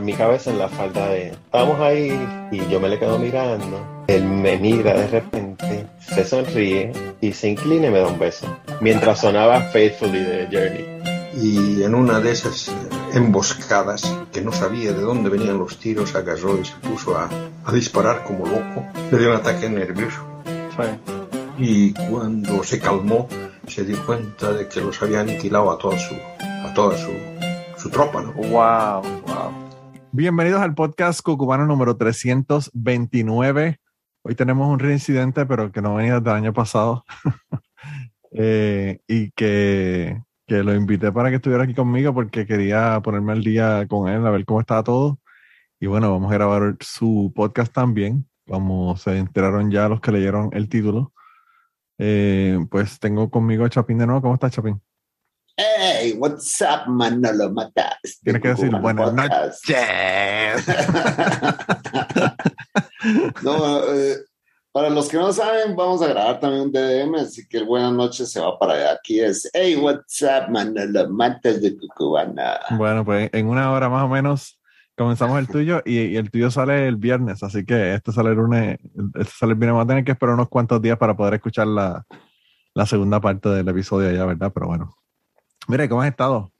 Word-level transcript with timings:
en 0.00 0.06
mi 0.06 0.14
cabeza 0.14 0.50
en 0.50 0.58
la 0.58 0.68
falda 0.68 1.08
de 1.08 1.28
estamos 1.28 1.78
ahí 1.78 2.10
y 2.50 2.66
yo 2.68 2.80
me 2.80 2.88
le 2.88 2.98
quedo 2.98 3.18
mirando. 3.18 4.04
Él 4.06 4.24
me 4.24 4.56
mira 4.56 4.94
de 4.94 5.06
repente 5.06 5.86
se 6.00 6.24
sonríe 6.24 6.92
y 7.20 7.32
se 7.32 7.48
inclina 7.48 7.88
y 7.88 7.90
me 7.90 7.98
da 7.98 8.06
un 8.06 8.18
beso 8.18 8.46
mientras 8.80 9.20
sonaba 9.20 9.60
Faithfully 9.60 10.20
de 10.20 10.48
Journey. 10.50 11.00
Y 11.36 11.82
en 11.82 11.94
una 11.94 12.18
de 12.18 12.32
esas 12.32 12.72
emboscadas 13.12 14.16
que 14.32 14.40
no 14.40 14.52
sabía 14.52 14.92
de 14.92 15.02
dónde 15.02 15.28
venían 15.28 15.58
los 15.58 15.78
tiros 15.78 16.14
agarró 16.14 16.58
y 16.58 16.64
se 16.64 16.74
puso 16.76 17.16
a, 17.16 17.28
a 17.64 17.72
disparar 17.72 18.24
como 18.24 18.46
loco. 18.46 18.86
Le 19.12 19.18
dio 19.18 19.30
un 19.30 19.36
ataque 19.36 19.68
nervioso. 19.68 20.18
Y 21.58 21.92
cuando 21.92 22.64
se 22.64 22.80
calmó 22.80 23.28
se 23.68 23.84
dio 23.84 24.04
cuenta 24.06 24.50
de 24.52 24.66
que 24.66 24.80
los 24.80 25.00
había 25.02 25.20
aniquilado 25.20 25.70
a 25.70 25.78
toda 25.78 25.98
su 25.98 26.14
a 26.40 26.72
toda 26.74 26.96
su 26.96 27.10
su 27.76 27.90
tropa, 27.90 28.22
¿no? 28.22 28.32
Wow, 28.32 29.02
wow. 29.26 29.59
Bienvenidos 30.12 30.60
al 30.60 30.74
podcast 30.74 31.22
Cucubano 31.22 31.66
número 31.66 31.96
329. 31.96 33.78
Hoy 34.22 34.34
tenemos 34.34 34.68
un 34.68 34.80
reincidente, 34.80 35.46
pero 35.46 35.70
que 35.70 35.80
no 35.80 35.94
venía 35.94 36.18
desde 36.18 36.30
el 36.30 36.36
año 36.36 36.52
pasado. 36.52 37.04
eh, 38.32 38.98
y 39.06 39.30
que, 39.30 40.20
que, 40.48 40.64
lo 40.64 40.74
invité 40.74 41.12
para 41.12 41.30
que 41.30 41.36
estuviera 41.36 41.62
aquí 41.62 41.74
conmigo 41.74 42.12
porque 42.12 42.44
quería 42.44 43.00
ponerme 43.04 43.32
al 43.32 43.44
día 43.44 43.86
con 43.88 44.08
él, 44.08 44.26
a 44.26 44.30
ver 44.30 44.44
cómo 44.44 44.58
estaba 44.58 44.82
todo. 44.82 45.20
Y 45.78 45.86
bueno, 45.86 46.10
vamos 46.10 46.32
a 46.32 46.34
grabar 46.34 46.76
su 46.80 47.32
podcast 47.32 47.72
también. 47.72 48.28
Vamos, 48.46 49.02
se 49.02 49.16
enteraron 49.16 49.70
ya 49.70 49.88
los 49.88 50.00
que 50.00 50.10
leyeron 50.10 50.50
el 50.52 50.68
título. 50.68 51.12
Eh, 51.98 52.58
pues 52.68 52.98
tengo 52.98 53.30
conmigo 53.30 53.64
a 53.64 53.70
Chapín 53.70 53.98
de 53.98 54.06
nuevo. 54.06 54.22
¿Cómo 54.22 54.34
estás, 54.34 54.50
Chapín? 54.50 54.82
Hey, 55.62 56.14
what's 56.16 56.62
up, 56.62 56.88
Manolo 56.88 57.50
Matas? 57.50 58.18
Tienes 58.24 58.40
que 58.40 58.48
decir 58.48 58.70
buenas 58.80 59.12
noches. 59.12 59.60
no, 63.42 63.84
eh, 63.92 64.16
para 64.72 64.88
los 64.88 65.10
que 65.10 65.18
no 65.18 65.30
saben, 65.34 65.76
vamos 65.76 66.00
a 66.00 66.06
grabar 66.06 66.40
también 66.40 66.62
un 66.62 66.72
DDM, 66.72 67.14
así 67.16 67.46
que 67.46 67.62
buenas 67.62 67.92
noches 67.92 68.32
se 68.32 68.40
va 68.40 68.58
para 68.58 68.72
allá. 68.72 68.92
Aquí 68.92 69.20
es, 69.20 69.50
hey, 69.52 69.76
what's 69.76 70.22
up, 70.22 70.50
Manolo 70.50 71.10
Matas 71.10 71.60
de 71.60 71.76
Cucubana. 71.76 72.58
Bueno, 72.78 73.04
pues 73.04 73.28
en 73.34 73.46
una 73.46 73.70
hora 73.70 73.90
más 73.90 74.04
o 74.04 74.08
menos 74.08 74.58
comenzamos 74.96 75.38
el 75.40 75.48
tuyo 75.48 75.82
y, 75.84 76.16
el 76.16 76.30
tuyo 76.30 76.50
sale 76.50 76.88
el 76.88 76.96
viernes, 76.96 77.42
así 77.42 77.66
que 77.66 77.92
este 77.92 78.12
sale 78.12 78.30
el 78.30 78.36
lunes, 78.36 78.78
este 79.14 79.32
sale 79.38 79.52
el 79.52 79.58
viernes. 79.58 79.74
Vamos 79.74 79.84
a 79.84 79.88
tener 79.88 80.04
que 80.04 80.12
esperar 80.12 80.36
unos 80.36 80.48
cuantos 80.48 80.80
días 80.80 80.96
para 80.96 81.14
poder 81.14 81.34
escuchar 81.34 81.66
la, 81.66 82.06
la 82.72 82.86
segunda 82.86 83.20
parte 83.20 83.50
del 83.50 83.68
episodio 83.68 84.08
allá, 84.08 84.24
¿verdad? 84.24 84.50
Pero 84.54 84.66
bueno. 84.66 84.96
Mire, 85.70 85.88
¿cómo 85.88 86.02
has 86.02 86.08
estado? 86.08 86.52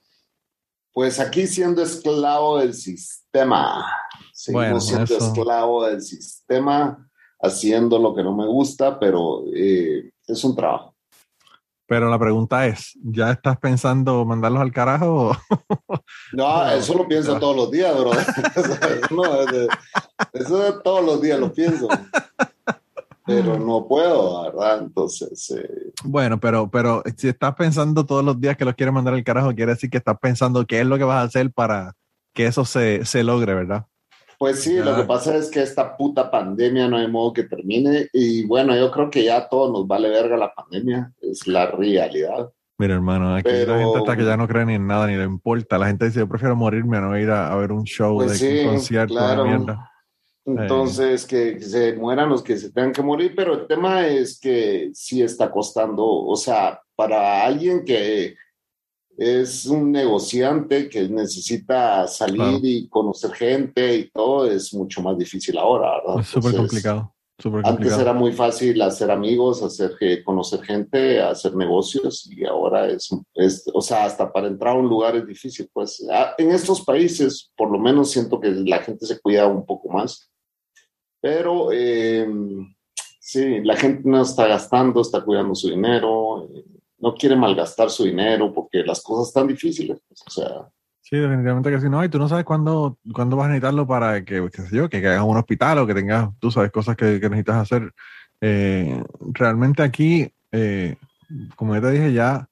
Pues 0.93 1.19
aquí 1.19 1.49
siendo 1.49 1.83
esclavo 1.83 2.59
del 2.59 2.75
sistema. 2.75 3.85
Seguimos 4.33 4.87
siendo 4.87 5.17
esclavo 5.17 5.85
del 5.85 6.01
sistema, 6.01 7.11
haciendo 7.41 7.99
lo 7.99 8.15
que 8.15 8.23
no 8.23 8.37
me 8.37 8.47
gusta, 8.47 9.01
pero 9.01 9.43
eh, 9.53 10.13
es 10.29 10.45
un 10.45 10.55
trabajo. 10.55 10.95
Pero 11.87 12.09
la 12.09 12.21
pregunta 12.21 12.69
es, 12.69 12.97
¿ya 13.03 13.33
estás 13.33 13.59
pensando 13.59 14.25
mandarlos 14.25 14.63
al 14.63 14.73
carajo? 14.73 15.37
no, 16.33 16.71
eso 16.71 16.95
lo 16.95 17.09
pienso 17.09 17.37
todos 17.41 17.57
los 17.57 17.71
días, 17.73 17.93
bro. 17.99 18.13
eso 20.33 20.69
es 20.69 20.83
todos 20.85 21.05
los 21.05 21.21
días 21.21 21.41
lo 21.41 21.53
pienso 21.53 21.89
pero 23.27 23.59
no 23.59 23.89
puedo, 23.89 24.45
¿verdad? 24.45 24.83
Entonces... 24.83 25.51
Eh, 25.51 25.80
bueno, 26.05 26.41
pero, 26.41 26.71
pero 26.71 27.03
si 27.17 27.29
estás 27.29 27.55
pensando 27.55 28.07
todos 28.07 28.25
los 28.25 28.41
días 28.41 28.57
que 28.57 28.65
los 28.65 28.75
quieres 28.75 28.95
mandar 28.95 29.15
al 29.15 29.25
carajo, 29.25 29.55
quiere 29.55 29.73
decir 29.73 29.91
que 29.91 29.99
estás 29.99 30.19
pensando 30.21 30.67
qué 30.67 30.81
es 30.81 30.87
lo 30.87 30.99
que 30.99 31.05
vas 31.05 31.23
a 31.23 31.27
hacer 31.27 31.53
para 31.53 31.95
que 32.35 32.47
eso 32.47 32.65
se, 32.65 33.05
se 33.05 33.25
logre, 33.25 33.55
¿verdad? 33.55 33.87
Pues 34.39 34.63
sí, 34.63 34.79
lo 34.79 34.97
que 34.97 35.03
pasa 35.03 35.37
es 35.37 35.51
que 35.51 35.61
esta 35.61 35.99
puta 35.99 36.31
pandemia 36.31 36.89
no 36.89 36.97
hay 36.97 37.09
modo 37.09 37.35
que 37.35 37.43
termine 37.43 38.09
y 38.11 38.47
bueno, 38.47 38.75
yo 38.75 38.91
creo 38.91 39.11
que 39.11 39.23
ya 39.23 39.37
a 39.37 39.49
todos 39.51 39.71
nos 39.71 39.87
vale 39.87 40.09
verga 40.09 40.35
la 40.39 40.55
pandemia, 40.55 41.13
es 41.21 41.47
la 41.47 41.67
realidad. 41.67 42.51
Mira, 42.79 42.95
hermano, 42.95 43.35
aquí 43.35 43.51
la 43.51 43.79
gente 43.79 43.99
está 43.99 44.17
que 44.17 44.25
ya 44.25 44.39
no 44.39 44.49
cree 44.49 44.65
ni 44.65 44.77
en 44.77 44.87
nada, 44.87 45.07
ni 45.07 45.15
le 45.15 45.25
importa. 45.25 45.77
La 45.77 45.89
gente 45.89 46.07
dice, 46.07 46.21
yo 46.21 46.27
prefiero 46.27 46.57
morirme 46.57 46.97
a 46.97 47.03
no 47.03 47.19
ir 47.19 47.31
a, 47.31 47.55
ver 47.57 47.73
un 47.73 47.85
show 47.85 48.17
pues 48.17 48.41
de 48.41 48.65
un 48.65 48.73
concierto 48.73 49.15
de 49.15 49.45
mierda. 49.45 49.90
Entonces, 50.59 51.27
que 51.27 51.61
se 51.61 51.95
mueran 51.95 52.29
los 52.29 52.43
que 52.43 52.57
se 52.57 52.71
tengan 52.71 52.93
que 52.93 53.03
morir, 53.03 53.35
pero 53.37 53.55
el 53.55 53.67
tema 53.67 54.07
es 54.07 54.39
que 54.39 54.91
sí 54.95 55.23
está 55.23 55.51
costando, 55.51 56.05
o 56.05 56.37
sea, 56.37 56.81
para 56.95 57.45
alguien 57.45 57.85
que 57.85 58.35
es 59.17 59.67
un 59.67 59.93
negociante 59.93 60.89
que 60.89 61.09
necesita 61.09 62.07
salir 62.07 62.61
y 62.63 62.89
conocer 62.89 63.33
gente 63.33 63.97
y 63.97 64.11
todo, 64.11 64.51
es 64.51 64.73
mucho 64.73 65.03
más 65.03 65.19
difícil 65.19 65.59
ahora, 65.59 65.99
¿verdad? 65.99 66.21
Es 66.21 66.29
súper 66.29 66.57
complicado. 66.57 67.15
Antes 67.65 67.99
era 67.99 68.13
muy 68.13 68.33
fácil 68.33 68.81
hacer 68.83 69.11
amigos, 69.11 69.63
hacer 69.63 69.97
conocer 70.25 70.63
gente, 70.63 71.21
hacer 71.21 71.55
negocios 71.55 72.29
y 72.31 72.45
ahora 72.45 72.89
es, 72.89 73.09
es, 73.35 73.71
o 73.73 73.81
sea, 73.81 74.05
hasta 74.05 74.31
para 74.31 74.47
entrar 74.47 74.75
a 74.75 74.79
un 74.79 74.89
lugar 74.89 75.17
es 75.17 75.27
difícil. 75.27 75.69
Pues 75.73 76.05
en 76.39 76.51
estos 76.51 76.83
países, 76.83 77.51
por 77.57 77.71
lo 77.71 77.79
menos 77.79 78.11
siento 78.11 78.41
que 78.41 78.51
la 78.51 78.79
gente 78.79 79.07
se 79.07 79.19
cuida 79.21 79.47
un 79.47 79.65
poco 79.65 79.89
más 79.89 80.30
pero 81.21 81.71
eh, 81.73 82.29
sí, 83.21 83.61
la 83.63 83.77
gente 83.77 84.09
no 84.09 84.23
está 84.23 84.47
gastando, 84.47 85.01
está 85.01 85.23
cuidando 85.23 85.55
su 85.55 85.69
dinero, 85.69 86.49
eh, 86.55 86.65
no 86.99 87.15
quiere 87.15 87.37
malgastar 87.37 87.91
su 87.91 88.05
dinero 88.05 88.53
porque 88.53 88.83
las 88.83 89.03
cosas 89.03 89.29
están 89.29 89.47
difíciles. 89.47 89.99
Pues, 90.09 90.23
o 90.27 90.31
sea, 90.31 90.69
Sí, 91.03 91.17
definitivamente 91.17 91.71
que 91.71 91.81
sí, 91.81 91.89
no, 91.89 92.05
y 92.05 92.09
tú 92.09 92.21
no 92.21 92.29
sabes 92.29 92.45
cuándo, 92.45 92.97
cuándo 93.13 93.35
vas 93.35 93.47
a 93.47 93.49
necesitarlo 93.49 93.85
para 93.85 94.25
que, 94.25 94.49
qué 94.53 94.63
sé 94.63 94.77
yo, 94.77 94.89
que, 94.89 94.99
hagas 94.99 95.25
un 95.25 95.37
hospital 95.37 95.79
o 95.79 95.87
que 95.87 95.95
tengas, 95.95 96.31
tú 96.39 96.53
sabes, 96.53 96.71
cosas 96.71 96.97
que, 96.97 97.19
necesitas 97.19 97.57
hacer. 97.57 97.93
Eh, 98.41 99.03
realmente 99.33 99.83
aquí, 99.83 100.33
como 101.57 101.75
ya 101.75 101.81
te 101.81 101.91
dije, 101.91 102.13
ya, 102.13 102.49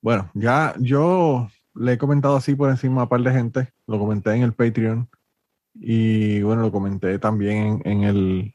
bueno, 0.00 0.30
ya 0.32 0.74
yo 0.78 1.48
le 1.74 1.92
he 1.92 1.98
comentado 1.98 2.36
así 2.36 2.54
por 2.54 2.70
encima 2.70 3.02
a 3.02 3.04
un 3.04 3.10
par 3.10 3.20
de 3.20 3.32
gente, 3.32 3.72
lo 3.86 3.98
comenté 3.98 4.34
en 4.34 4.42
el 4.42 4.54
Patreon, 4.54 5.08
y 5.82 6.42
bueno, 6.42 6.62
lo 6.62 6.70
comenté 6.70 7.18
también 7.18 7.80
en, 7.86 8.02
el, 8.02 8.54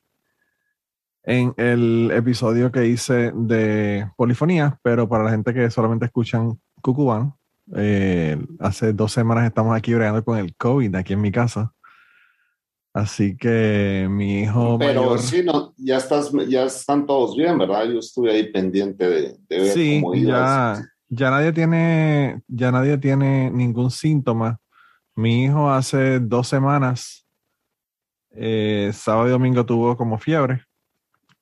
en 1.24 1.56
el 1.58 2.12
episodio 2.14 2.72
que 2.72 2.86
hice 2.86 3.32
de 3.34 4.12
polifonía, 4.16 4.80
pero 4.84 5.10
para 5.10 5.24
la 5.24 5.32
gente 5.32 5.54
que 5.54 5.72
solamente 5.72 6.06
escuchan 6.06 6.60
Cucubán, 6.82 7.34
eh, 7.76 8.38
hace 8.60 8.94
dos 8.94 9.12
semanas 9.12 9.48
estamos 9.48 9.76
aquí 9.76 9.92
bregando 9.96 10.24
con 10.24 10.38
el 10.38 10.56
COVID 10.56 10.94
aquí 10.94 11.14
en 11.14 11.22
mi 11.22 11.32
casa. 11.32 11.74
Así 12.94 13.36
que 13.36 14.08
mi 14.10 14.42
hijo. 14.42 14.78
Pero 14.78 15.18
sí, 15.18 15.44
no, 15.44 15.74
ya, 15.78 15.98
estás, 15.98 16.32
ya 16.48 16.66
están 16.66 17.08
todos 17.08 17.36
bien, 17.36 17.58
¿verdad? 17.58 17.86
Yo 17.86 18.00
estuve 18.00 18.32
ahí 18.32 18.52
pendiente 18.52 19.10
de, 19.10 19.38
ver 19.50 19.74
sí, 19.74 20.00
cómo 20.02 20.16
Ya, 20.16 20.82
ya 21.10 21.32
nadie 21.32 21.52
tiene, 21.52 22.42
ya 22.48 22.72
nadie 22.72 22.98
tiene 23.00 23.50
ningún 23.50 23.90
síntoma. 23.90 24.60
Mi 25.16 25.46
hijo 25.46 25.72
hace 25.72 26.20
dos 26.20 26.48
semanas, 26.48 27.26
eh, 28.32 28.92
sábado 28.94 29.28
y 29.28 29.32
domingo 29.32 29.66
tuvo 29.66 29.96
como 29.96 30.18
fiebre 30.18 30.64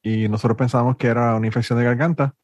y 0.03 0.27
nosotros 0.29 0.57
pensábamos 0.57 0.97
que 0.97 1.07
era 1.07 1.35
una 1.35 1.47
infección 1.47 1.79
de 1.79 1.85
garganta 1.85 2.35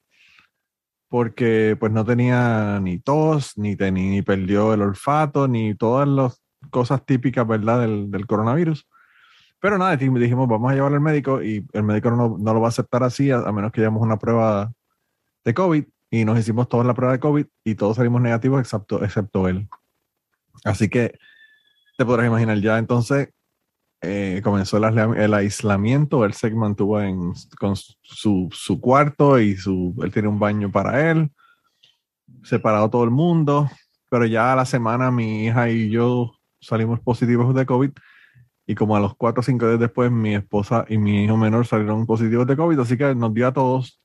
porque 1.09 1.75
pues 1.79 1.91
no 1.91 2.05
tenía 2.05 2.79
ni 2.81 2.99
tos, 2.99 3.57
ni, 3.57 3.75
ni 3.75 4.21
perdió 4.21 4.73
el 4.73 4.81
olfato, 4.81 5.47
ni 5.47 5.75
todas 5.75 6.07
las 6.07 6.41
cosas 6.69 7.05
típicas, 7.05 7.47
¿verdad?, 7.47 7.81
del, 7.81 8.27
coronavirus. 8.27 8.87
Pero 9.59 9.77
nada, 9.77 9.97
dijimos, 9.97 10.47
vamos 10.47 10.71
a 10.71 10.75
llevarlo 10.75 10.97
al 10.97 11.03
médico 11.03 11.43
y 11.43 11.65
el 11.73 11.83
médico 11.83 12.11
no, 12.11 12.37
no 12.39 12.53
lo 12.53 12.61
va 12.61 12.67
a 12.67 12.69
aceptar 12.69 13.03
así, 13.03 13.31
a, 13.31 13.51
menos 13.51 13.71
que 13.71 13.81
llevamos 13.81 14.03
una 14.03 14.17
prueba 14.17 14.71
de 15.43 15.53
COVID 15.53 15.83
y 16.11 16.25
nos 16.25 16.39
hicimos 16.39 16.69
toda 16.69 16.83
la 16.83 16.93
prueba 16.93 17.13
de 17.13 17.19
COVID 17.19 17.45
y 17.65 17.75
todos 17.75 17.97
salimos 17.97 18.21
negativos 18.21 18.61
excepto, 18.61 19.03
excepto 19.03 19.47
él. 19.47 19.67
Así 20.63 20.89
que 20.89 21.17
te 21.97 22.05
podrás 22.05 22.27
imaginar 22.27 22.59
ya 22.59 22.77
entonces 22.77 23.29
eh, 24.01 24.39
comenzó 24.43 24.77
el, 24.77 25.33
aislamiento, 25.33 26.23
él 26.23 26.33
se 26.33 26.49
mantuvo 26.51 27.01
en, 27.01 27.33
con 27.59 27.75
su, 27.75 28.47
su, 28.51 28.79
cuarto 28.79 29.39
y 29.39 29.57
su, 29.57 29.93
él 30.01 30.13
tiene 30.13 30.29
un 30.29 30.39
baño 30.39 30.71
para 30.71 31.11
él, 31.11 31.29
separado 32.43 32.89
todo 32.89 33.03
el 33.03 33.11
mundo, 33.11 33.69
pero 34.09 34.25
ya 34.25 34.53
a 34.53 34.55
la 34.55 34.65
semana 34.65 35.11
mi 35.11 35.45
hija 35.45 35.69
y 35.69 35.89
yo 35.89 36.31
salimos 36.61 37.01
positivos 37.01 37.53
de 37.53 37.65
COVID 37.65 37.91
y 38.65 38.75
como 38.75 38.95
a 38.95 39.01
los 39.01 39.15
cuatro 39.15 39.41
o 39.41 39.43
cinco 39.43 39.67
días 39.67 39.81
después 39.81 40.09
mi 40.09 40.35
esposa 40.35 40.85
y 40.87 40.97
mi 40.97 41.25
hijo 41.25 41.35
menor 41.35 41.67
salieron 41.67 42.05
positivos 42.05 42.47
de 42.47 42.55
COVID, 42.55 42.79
así 42.79 42.97
que 42.97 43.13
nos 43.15 43.33
dio 43.33 43.47
a 43.47 43.53
todos 43.53 44.01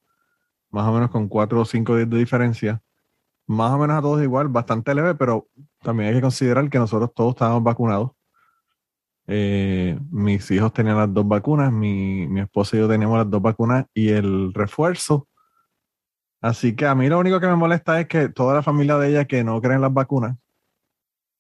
más 0.70 0.88
o 0.88 0.92
menos 0.92 1.10
con 1.10 1.28
cuatro 1.28 1.60
o 1.60 1.64
cinco 1.64 1.94
días 1.94 2.10
de 2.10 2.18
diferencia 2.18 2.82
más 3.46 3.73
o 3.73 3.79
menos 3.79 3.99
a 3.99 4.02
todos 4.02 4.23
igual, 4.23 4.49
bastante 4.49 4.94
leve, 4.94 5.14
pero 5.14 5.49
también 5.82 6.08
hay 6.08 6.14
que 6.17 6.23
considerar 6.23 6.69
que 6.70 6.79
nosotros 6.79 7.12
todos 7.14 7.35
estábamos 7.35 7.62
vacunados. 7.62 8.11
Eh, 9.26 9.99
mis 10.11 10.50
hijos 10.50 10.73
tenían 10.73 10.99
las 10.99 11.12
dos 11.12 11.26
vacunas, 11.26 11.73
mi, 11.73 12.26
mi 12.26 12.41
esposa 12.41 12.76
y 12.76 12.81
yo 12.81 12.88
teníamos 12.88 13.19
las 13.19 13.31
dos 13.31 13.41
vacunas 13.43 13.87
y 13.94 14.11
el 14.11 14.52
refuerzo. 14.52 15.29
Así 16.41 16.76
que 16.76 16.87
a 16.87 16.94
mí 16.94 17.08
lo 17.08 17.19
único 17.19 17.41
que 17.41 17.46
me 17.46 17.56
molesta 17.56 17.99
es 18.00 18.06
que 18.06 18.29
toda 18.29 18.55
la 18.55 18.62
familia 18.62 18.99
de 18.99 19.08
ella 19.08 19.25
que 19.25 19.43
no 19.43 19.61
creen 19.62 19.81
las 19.81 19.94
vacunas, 19.94 20.37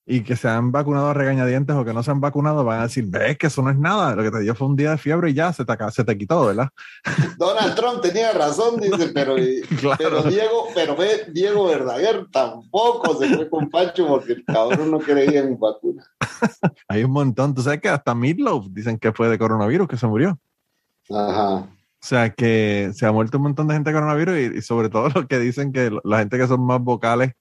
y 0.06 0.22
que 0.22 0.36
se 0.36 0.48
han 0.48 0.70
vacunado 0.70 1.08
a 1.08 1.14
regañadientes 1.14 1.74
o 1.74 1.84
que 1.84 1.94
no 1.94 2.02
se 2.02 2.10
han 2.10 2.20
vacunado 2.20 2.62
van 2.62 2.80
a 2.80 2.82
decir, 2.84 3.06
ves 3.06 3.38
que 3.38 3.46
eso 3.46 3.62
no 3.62 3.70
es 3.70 3.78
nada, 3.78 4.14
lo 4.14 4.22
que 4.22 4.30
te 4.30 4.40
dio 4.40 4.54
fue 4.54 4.68
un 4.68 4.76
día 4.76 4.90
de 4.90 4.98
fiebre 4.98 5.30
y 5.30 5.34
ya 5.34 5.52
se 5.52 5.64
te, 5.64 5.74
se 5.90 6.04
te 6.04 6.18
quitó, 6.18 6.46
¿verdad? 6.46 6.68
Donald 7.38 7.74
Trump 7.74 8.02
tenía 8.02 8.32
razón, 8.32 8.80
dice, 8.80 9.12
pero, 9.14 9.34
pero 9.98 10.22
Diego, 10.24 10.68
pero 10.74 10.96
ve, 10.96 11.26
Diego 11.32 11.68
Verdaguer 11.68 12.26
tampoco 12.30 13.18
se 13.18 13.34
fue 13.34 13.48
con 13.48 13.70
Pancho 13.70 14.06
porque 14.06 14.34
el 14.34 14.44
cabrón 14.44 14.90
no 14.90 14.98
creía 14.98 15.40
en 15.40 15.58
vacuna. 15.58 16.04
Hay 16.88 17.04
un 17.04 17.10
montón, 17.10 17.54
tú 17.54 17.62
sabes 17.62 17.80
que 17.80 17.88
hasta 17.88 18.14
Midlove 18.14 18.68
dicen 18.70 18.98
que 18.98 19.12
fue 19.12 19.28
de 19.28 19.38
coronavirus 19.38 19.88
que 19.88 19.96
se 19.96 20.06
murió. 20.06 20.38
Ajá. 21.10 21.54
O 21.56 22.06
sea 22.06 22.28
que 22.28 22.90
se 22.92 23.06
ha 23.06 23.12
muerto 23.12 23.38
un 23.38 23.44
montón 23.44 23.66
de 23.66 23.74
gente 23.74 23.88
de 23.88 23.94
coronavirus 23.94 24.36
y, 24.36 24.58
y 24.58 24.60
sobre 24.60 24.90
todo 24.90 25.08
los 25.08 25.26
que 25.26 25.38
dicen 25.38 25.72
que 25.72 25.90
la 26.04 26.18
gente 26.18 26.36
que 26.36 26.46
son 26.46 26.60
más 26.60 26.78
vocales 26.82 27.32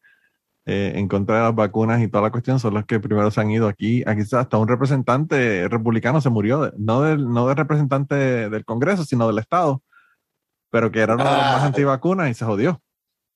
eh, 0.65 0.93
en 0.95 1.09
contra 1.09 1.37
de 1.37 1.43
las 1.43 1.55
vacunas 1.55 2.01
y 2.01 2.07
toda 2.07 2.23
la 2.23 2.31
cuestión 2.31 2.57
son 2.57 2.73
los 2.73 2.85
que 2.85 2.99
primero 2.99 3.29
se 3.31 3.41
han 3.41 3.51
ido 3.51 3.67
aquí. 3.67 4.01
Aquí 4.05 4.21
hasta 4.31 4.57
un 4.57 4.67
representante 4.67 5.67
republicano 5.67 6.21
se 6.21 6.29
murió, 6.29 6.71
no 6.77 7.01
del, 7.01 7.29
no 7.29 7.47
del 7.47 7.57
representante 7.57 8.49
del 8.49 8.63
Congreso, 8.63 9.03
sino 9.03 9.27
del 9.27 9.39
Estado, 9.39 9.81
pero 10.69 10.91
que 10.91 11.01
era 11.01 11.15
uno 11.15 11.25
de 11.25 11.31
los 11.31 11.37
más 11.37 11.63
antivacunas 11.63 12.29
y 12.29 12.33
se 12.33 12.45
jodió. 12.45 12.81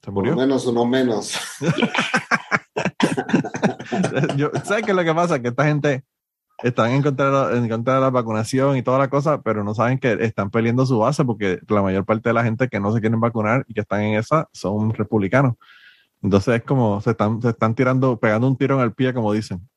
Se 0.01 0.11
murió. 0.11 0.33
Uno 0.33 0.41
menos, 0.43 0.65
uno 0.67 0.85
menos. 0.85 1.37
¿Sabes 4.63 4.85
qué 4.85 4.91
es 4.91 4.95
lo 4.95 5.03
que 5.03 5.13
pasa? 5.13 5.41
Que 5.41 5.49
esta 5.49 5.65
gente 5.65 6.05
están 6.63 6.91
en 6.91 7.03
contra, 7.03 7.55
en 7.55 7.69
contra 7.69 7.95
de 7.95 8.01
la 8.01 8.09
vacunación 8.09 8.77
y 8.77 8.83
toda 8.83 8.99
la 8.99 9.09
cosa, 9.09 9.41
pero 9.41 9.63
no 9.63 9.75
saben 9.75 9.99
que 9.99 10.13
están 10.21 10.49
peleando 10.49 10.85
su 10.85 10.99
base 10.99 11.25
porque 11.25 11.59
la 11.67 11.81
mayor 11.81 12.05
parte 12.05 12.29
de 12.29 12.33
la 12.33 12.43
gente 12.43 12.67
que 12.67 12.79
no 12.79 12.93
se 12.93 13.01
quieren 13.01 13.19
vacunar 13.19 13.65
y 13.67 13.73
que 13.73 13.81
están 13.81 14.01
en 14.01 14.15
esa 14.15 14.47
son 14.53 14.93
republicanos. 14.93 15.55
Entonces 16.21 16.55
es 16.55 16.63
como 16.63 16.99
se 17.01 17.11
están, 17.11 17.41
se 17.41 17.49
están 17.49 17.75
tirando, 17.75 18.17
pegando 18.17 18.47
un 18.47 18.57
tiro 18.57 18.75
en 18.75 18.81
el 18.81 18.93
pie, 18.93 19.13
como 19.13 19.33
dicen. 19.33 19.67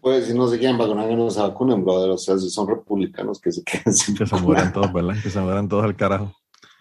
Pues 0.00 0.26
si 0.26 0.34
no 0.34 0.46
se 0.46 0.58
quieren 0.58 0.78
vacunar, 0.78 1.08
que 1.08 1.16
no 1.16 1.30
se 1.30 1.40
vacunen, 1.40 1.84
brother. 1.84 2.10
O 2.10 2.18
sea, 2.18 2.38
si 2.38 2.48
son 2.48 2.68
republicanos, 2.68 3.40
que 3.40 3.50
se 3.50 3.64
queden 3.64 3.92
sin 3.92 4.14
Que 4.16 4.26
se 4.26 4.36
mueran 4.36 4.72
todos, 4.72 4.92
¿verdad? 4.92 5.16
Que 5.22 5.30
se 5.30 5.40
mueran 5.40 5.68
todos 5.68 5.84
al 5.84 5.96
carajo. 5.96 6.32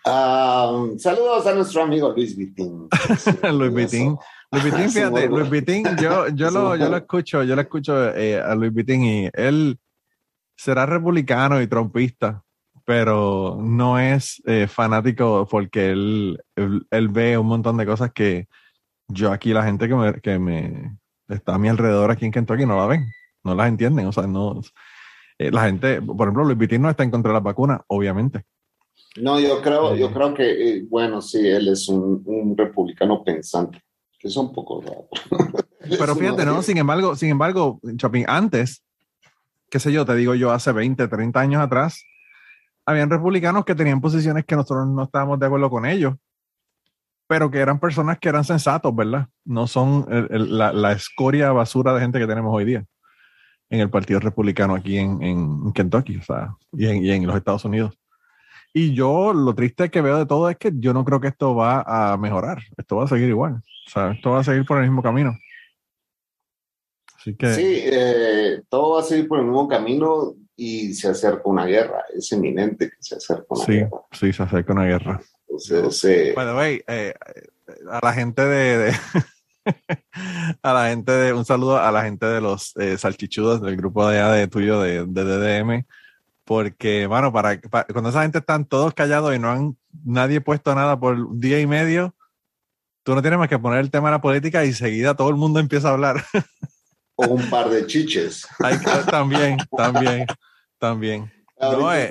Ah, 0.06 0.86
saludos 1.00 1.48
a 1.48 1.56
nuestro 1.56 1.82
amigo 1.82 2.14
Luis 2.16 2.38
Vitín. 2.38 2.88
Luis 3.54 3.74
Vitín. 3.74 4.16
Luis 4.52 4.64
Vitín, 4.64 4.90
fíjate, 4.92 5.28
Luis 5.28 5.50
Vitín, 5.50 5.84
yo, 6.00 6.28
yo, 6.30 6.52
lo, 6.52 6.76
yo 6.76 6.88
lo 6.88 6.98
escucho, 6.98 7.44
yo 7.44 7.56
lo 7.56 7.62
escucho 7.62 8.16
eh, 8.16 8.40
a 8.40 8.54
Luis 8.54 8.72
Vitín 8.72 9.04
y 9.04 9.30
él 9.34 9.80
será 10.56 10.86
republicano 10.86 11.62
y 11.62 11.68
trompista, 11.68 12.44
pero 12.86 13.58
no 13.60 14.00
es 14.00 14.42
eh, 14.46 14.68
fanático 14.68 15.48
porque 15.50 15.90
él, 15.90 16.40
él, 16.56 17.08
ve 17.10 17.38
un 17.38 17.48
montón 17.48 17.78
de 17.78 17.86
cosas 17.88 18.12
que, 18.14 18.48
yo 19.08 19.32
aquí 19.32 19.54
la 19.54 19.64
gente 19.64 19.88
que 19.88 19.96
me, 19.96 20.14
que 20.22 20.40
me 20.40 20.98
está 21.28 21.56
a 21.56 21.58
mi 21.58 21.70
alrededor 21.70 22.12
aquí 22.12 22.26
en 22.26 22.32
Kentucky 22.32 22.66
no 22.66 22.78
la 22.78 22.88
ven, 22.88 23.08
no 23.44 23.56
las 23.56 23.68
entienden, 23.68 24.08
o 24.08 24.12
sea, 24.12 24.28
no, 24.28 24.62
eh, 25.38 25.52
la 25.52 25.66
gente, 25.66 26.02
por 26.02 26.28
ejemplo, 26.28 26.44
Luis 26.44 26.58
Vitín 26.58 26.82
no 26.82 26.90
está 26.90 27.04
en 27.04 27.12
contra 27.12 27.30
de 27.30 27.34
la 27.34 27.40
vacuna, 27.42 27.82
obviamente. 27.88 28.44
No, 29.18 29.40
yo 29.40 29.62
creo, 29.62 29.96
yo 29.96 30.12
creo 30.12 30.34
que, 30.34 30.44
eh, 30.78 30.86
bueno, 30.90 31.22
sí, 31.22 31.46
él 31.48 31.68
es 31.70 31.88
un, 31.88 32.22
un 32.26 32.58
republicano 32.58 33.24
pensante, 33.24 33.82
que 34.20 34.28
es 34.28 34.36
un 34.36 34.54
poco 34.54 34.82
raro. 34.82 35.08
Pero 35.90 36.16
fíjate, 36.16 36.46
¿no? 36.46 36.62
Sin 36.62 36.78
embargo, 36.78 37.16
sin 37.16 37.30
embargo, 37.30 37.80
Chopin, 37.98 38.26
antes, 38.28 38.84
qué 39.70 39.80
sé 39.80 39.92
yo, 39.92 40.06
te 40.06 40.16
digo 40.16 40.36
yo, 40.36 40.52
hace 40.52 40.72
20, 40.72 41.08
30 41.08 41.40
años 41.40 41.62
atrás, 41.62 42.04
habían 42.86 43.10
republicanos 43.10 43.66
que 43.66 43.76
tenían 43.76 44.02
posiciones 44.02 44.46
que 44.46 44.56
nosotros 44.56 44.88
no 44.88 45.04
estábamos 45.04 45.40
de 45.40 45.46
acuerdo 45.46 45.70
con 45.70 45.86
ellos 45.86 46.16
pero 47.28 47.50
que 47.50 47.60
eran 47.60 47.80
personas 47.80 48.20
que 48.20 48.30
eran 48.30 48.44
sensatos, 48.44 48.96
¿verdad? 48.96 49.28
No 49.44 49.68
son 49.68 50.06
la, 50.30 50.92
escoria 50.92 51.52
basura 51.52 51.94
de 51.94 52.02
gente 52.02 52.20
que 52.20 52.28
tenemos 52.28 52.54
hoy 52.56 52.66
día 52.66 52.86
en 53.70 53.80
el 53.80 53.90
Partido 53.90 54.20
Republicano 54.20 54.76
aquí 54.76 54.98
en, 54.98 55.74
Kentucky, 55.74 56.18
o 56.18 56.24
sea, 56.24 56.56
y 56.74 57.12
en, 57.12 57.26
los 57.26 57.36
Estados 57.36 57.66
Unidos. 57.66 57.98
Y 58.74 58.94
yo 58.94 59.34
lo 59.34 59.56
triste 59.56 59.90
que 59.90 60.02
veo 60.02 60.18
de 60.18 60.26
todo 60.26 60.50
es 60.50 60.58
que 60.58 60.72
yo 60.76 60.94
no 60.94 61.06
creo 61.06 61.20
que 61.20 61.30
esto 61.30 61.56
va 61.56 61.84
a 61.88 62.18
mejorar, 62.18 62.60
esto 62.78 62.98
va 62.98 63.06
a 63.06 63.08
seguir 63.08 63.30
igual, 63.30 63.54
o 63.54 63.90
sea, 63.90 64.12
esto 64.12 64.32
va 64.32 64.42
a 64.42 64.44
seguir 64.44 64.66
por 64.66 64.78
el 64.78 64.84
mismo 64.84 65.02
camino. 65.02 65.36
Así 67.18 67.36
que... 67.36 67.54
Sí, 67.54 67.80
eh, 67.86 68.62
todo 68.70 68.96
va 68.96 69.00
a 69.00 69.04
seguir 69.04 69.28
por 69.28 69.40
el 69.40 69.46
mismo 69.46 69.68
camino 69.68 70.36
y 70.56 70.94
se 70.94 71.10
acerca 71.10 71.42
una 71.46 71.66
guerra, 71.66 72.04
es 72.14 72.32
eminente 72.32 72.90
que 72.90 72.98
se 73.00 73.16
acerca 73.16 73.46
una 73.50 73.66
guerra. 73.66 73.90
Sí, 74.12 74.32
se 74.32 74.44
acerca 74.44 74.74
una 74.74 74.86
guerra. 74.86 75.22
Bueno, 76.36 76.62
eh, 76.64 77.14
a 77.90 78.00
la 78.04 78.14
gente 78.14 78.46
de, 78.46 78.94
a 80.62 80.74
la 80.74 80.90
gente 80.90 81.12
de 81.12 81.34
un 81.34 81.46
saludo 81.46 81.78
a 81.78 81.92
la 81.92 82.04
gente 82.04 82.26
de 82.26 82.42
los 82.42 82.76
eh, 82.78 82.98
salchichudos 82.98 83.62
del 83.62 83.76
grupo 83.78 84.08
de, 84.08 84.22
de 84.22 84.48
tuyo 84.48 84.82
de, 84.82 85.06
DDM 85.06 85.86
porque 86.44 87.08
bueno 87.08 87.34
para, 87.34 87.60
cuando 87.60 88.10
esa 88.10 88.22
gente 88.22 88.40
están 88.40 88.66
todos 88.66 88.94
callados 88.94 89.36
y 89.36 89.40
no 89.40 89.50
han 89.50 89.78
nadie 90.04 90.42
puesto 90.42 90.76
nada 90.76 91.00
por 91.00 91.16
un 91.16 91.40
día 91.40 91.60
y 91.60 91.66
medio 91.66 92.16
tú 93.04 93.16
no 93.16 93.22
tienes 93.22 93.40
más 93.40 93.50
que 93.50 93.60
poner 93.60 93.80
el 93.80 93.92
tema 93.92 94.10
de 94.10 94.14
la 94.14 94.22
política 94.22 94.66
y 94.66 94.74
seguida 94.74 95.16
todo 95.16 95.30
el 95.30 95.36
mundo 95.36 95.60
empieza 95.60 95.90
a 95.90 95.94
hablar. 95.94 96.24
O 97.18 97.28
un 97.28 97.50
par 97.50 97.70
de 97.70 97.86
chiches. 97.86 98.46
También 99.10 99.58
también 99.78 100.26
también 100.80 101.32
eh. 101.94 102.10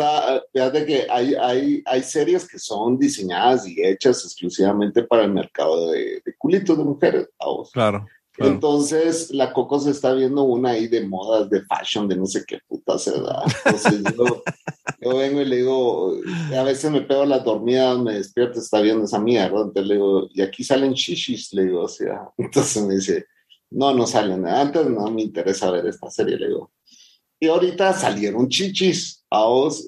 fíjate 0.53 0.87
que 0.87 1.06
hay, 1.11 1.35
hay, 1.35 1.83
hay 1.85 2.03
series 2.03 2.49
que 2.49 2.59
son 2.59 2.99
diseñadas 2.99 3.67
y 3.67 3.83
hechas 3.83 4.25
exclusivamente 4.25 5.03
para 5.03 5.25
el 5.25 5.33
mercado 5.33 5.91
de, 5.91 6.23
culitos 6.39 6.79
de 6.79 6.85
mujeres. 6.85 7.29
Claro, 7.73 8.06
Entonces, 8.39 9.31
la 9.31 9.53
Coco 9.53 9.79
se 9.79 9.91
está 9.91 10.13
viendo 10.13 10.43
una 10.43 10.70
ahí 10.70 10.89
de 10.89 11.06
modas, 11.06 11.49
de 11.51 11.63
fashion, 11.63 12.08
de 12.08 12.17
no 12.17 12.27
sé 12.27 12.44
qué 12.46 12.58
puta 12.67 12.99
se 12.99 13.13
da. 13.20 13.44
Entonces, 13.65 14.03
yo, 15.01 15.17
vengo 15.17 15.41
y 15.41 15.44
le 15.44 15.56
digo, 15.56 16.17
a 16.56 16.63
veces 16.63 16.91
me 16.91 17.03
pego 17.03 17.25
las 17.25 17.44
dormidas, 17.44 17.99
me 17.99 18.15
despierto, 18.15 18.58
está 18.58 18.81
viendo 18.81 19.05
esa 19.05 19.19
mierda. 19.19 19.61
Entonces 19.61 19.87
le 19.87 19.94
digo, 19.94 20.29
y 20.32 20.43
aquí 20.43 20.65
salen 20.65 20.93
shishis, 20.93 21.53
le 21.53 21.65
digo, 21.65 21.82
o 21.82 21.89
sea, 21.89 22.29
entonces 22.39 22.82
me 22.82 22.94
dice, 22.94 23.27
no, 23.70 23.93
no 23.93 24.06
salen. 24.06 24.46
Antes 24.46 24.87
no 24.87 25.11
me 25.11 25.23
interesa 25.23 25.70
ver 25.70 25.87
esta 25.87 26.11
serie, 26.11 26.37
le 26.37 26.49
digo. 26.49 26.70
Y 27.44 27.48
ahorita 27.48 27.93
salieron 27.93 28.48
chichis 28.48 29.22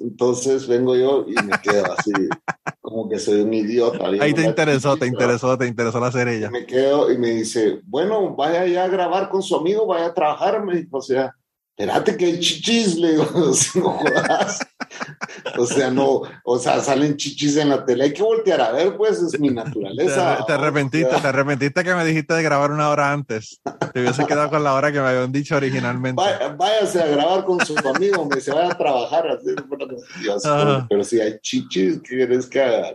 entonces 0.01 0.67
vengo 0.67 0.97
yo 0.97 1.25
y 1.27 1.35
me 1.43 1.59
quedo 1.63 1.85
así, 1.97 2.11
como 2.81 3.09
que 3.09 3.19
soy 3.19 3.41
un 3.41 3.55
idiota. 3.55 4.07
Ahí 4.21 4.35
te 4.35 4.43
interesó, 4.43 4.97
te 4.97 5.07
interesó, 5.07 5.57
te 5.57 5.67
interesó 5.67 6.01
la 6.01 6.11
serie 6.11 6.37
ella. 6.37 6.51
Me 6.51 6.67
quedo 6.67 7.11
y 7.11 7.17
me 7.17 7.31
dice, 7.31 7.81
bueno, 7.85 8.35
vaya 8.35 8.67
ya 8.67 8.85
a 8.85 8.89
grabar 8.89 9.29
con 9.29 9.43
su 9.43 9.57
amigo, 9.57 9.87
vaya 9.87 10.07
a 10.07 10.15
trabajar, 10.15 10.65
me 10.65 10.77
dijo, 10.77 10.99
o 10.99 11.03
sea, 11.03 11.35
espérate 11.77 12.17
que 12.17 12.27
hay 12.27 12.41
chichis, 12.41 12.97
le 12.97 13.13
digo, 13.13 13.25
no 13.77 13.91
jodas. 13.91 14.59
o 15.59 15.67
sea, 15.67 15.91
no, 15.91 16.23
o 16.45 16.59
sea, 16.59 16.81
salen 16.81 17.17
chichis 17.17 17.57
en 17.57 17.71
la 17.71 17.85
tele, 17.85 18.05
hay 18.05 18.13
que 18.13 18.23
voltear 18.23 18.61
a 18.61 18.73
ver, 18.73 18.97
pues 18.97 19.21
es 19.23 19.39
mi 19.39 19.51
naturaleza. 19.51 20.45
Te, 20.47 20.53
arrepentiste, 20.53 21.21
te 21.21 21.27
arrepentiste 21.27 21.85
que 21.85 21.95
me 21.95 22.05
dijiste 22.05 22.35
de 22.35 22.43
grabar 22.43 22.71
una 22.71 22.89
hora 22.89 23.13
antes. 23.13 23.61
Te 23.93 24.01
hubiese 24.01 24.27
quedado 24.27 24.51
con 24.51 24.65
la 24.65 24.75
hora 24.75 24.93
que 24.93 25.01
me 25.01 25.09
habían 25.09 25.33
dicho 25.33 25.57
originalmente. 25.57 26.23
váyase 26.57 27.03
a 27.03 27.07
grabar 27.07 27.45
con 27.45 27.65
su 27.65 27.77
amigo, 27.89 28.27
me 28.27 28.41
se 28.41 28.53
vaya 28.53 28.73
a 28.73 28.79
trabajar 28.79 29.29
así. 29.29 29.55
Pero 30.89 31.05
si 31.05 31.21
hay 31.21 31.39
chichis, 31.41 32.01
¿qué 32.03 32.17
quieres 32.17 32.47
que 32.47 32.63
haga? 32.63 32.95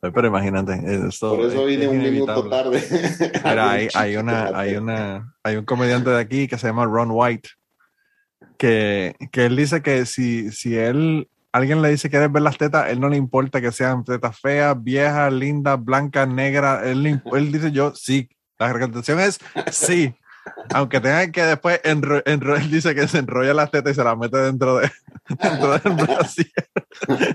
Pero 0.00 0.28
imagínate, 0.28 0.78
por 1.18 1.40
eso 1.40 1.64
vine 1.64 1.88
un 1.88 1.98
minuto 1.98 2.48
tarde. 2.48 2.80
hay, 3.44 3.88
hay, 3.94 4.16
una, 4.16 4.56
hay, 4.56 4.76
una, 4.76 5.34
hay 5.42 5.56
un 5.56 5.64
comediante 5.64 6.10
de 6.10 6.20
aquí 6.20 6.46
que 6.46 6.58
se 6.58 6.68
llama 6.68 6.84
Ron 6.84 7.10
White 7.10 7.48
que, 8.56 9.14
que 9.32 9.46
él 9.46 9.56
dice 9.56 9.82
que 9.82 10.06
si, 10.06 10.50
si 10.50 10.76
él, 10.76 11.28
alguien 11.52 11.82
le 11.82 11.90
dice 11.90 12.08
que 12.08 12.16
quiere 12.16 12.28
ver 12.28 12.42
las 12.42 12.58
tetas, 12.58 12.90
él 12.90 13.00
no 13.00 13.08
le 13.08 13.16
importa 13.16 13.60
que 13.60 13.72
sean 13.72 14.04
tetas 14.04 14.38
feas, 14.38 14.76
viejas, 14.82 15.32
lindas, 15.32 15.82
blancas, 15.82 16.28
negras, 16.28 16.84
él, 16.84 17.20
él 17.32 17.52
dice 17.52 17.72
yo, 17.72 17.94
sí, 17.94 18.28
la 18.58 18.72
recomendación 18.72 19.20
es 19.20 19.38
sí. 19.70 20.14
Aunque 20.72 21.00
tengan 21.00 21.32
que 21.32 21.42
después, 21.42 21.80
enro, 21.84 22.22
él 22.24 22.70
dice 22.70 22.94
que 22.94 23.08
se 23.08 23.18
enrolla 23.18 23.54
las 23.54 23.70
tetas 23.70 23.92
y 23.92 23.94
se 23.94 24.04
las 24.04 24.16
mete 24.16 24.38
dentro, 24.38 24.78
de, 24.78 24.90
dentro 25.28 25.78
del 25.78 25.94
brasier. 25.94 26.50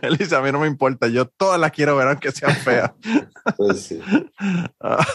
Él 0.02 0.18
dice, 0.18 0.36
a 0.36 0.42
mí 0.42 0.52
no 0.52 0.60
me 0.60 0.68
importa, 0.68 1.08
yo 1.08 1.26
todas 1.26 1.60
las 1.60 1.72
quiero 1.72 1.96
ver 1.96 2.08
aunque 2.08 2.32
sean 2.32 2.56
feas. 2.56 2.92
Pues 3.58 3.84
sí. 3.84 4.02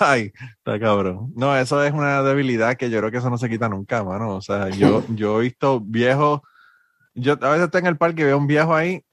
Ay, 0.00 0.32
está 0.58 0.78
cabrón. 0.78 1.32
No, 1.36 1.56
eso 1.56 1.82
es 1.82 1.92
una 1.92 2.22
debilidad 2.22 2.76
que 2.76 2.90
yo 2.90 2.98
creo 2.98 3.10
que 3.10 3.18
eso 3.18 3.30
no 3.30 3.38
se 3.38 3.48
quita 3.48 3.68
nunca, 3.68 4.02
mano. 4.04 4.36
O 4.36 4.42
sea, 4.42 4.68
yo, 4.70 5.04
yo 5.08 5.38
he 5.38 5.44
visto 5.44 5.80
viejos, 5.80 6.40
yo 7.14 7.34
a 7.40 7.50
veces 7.50 7.66
estoy 7.66 7.80
en 7.80 7.86
el 7.86 7.96
parque 7.96 8.22
y 8.22 8.26
veo 8.26 8.38
un 8.38 8.46
viejo 8.46 8.74
ahí 8.74 9.05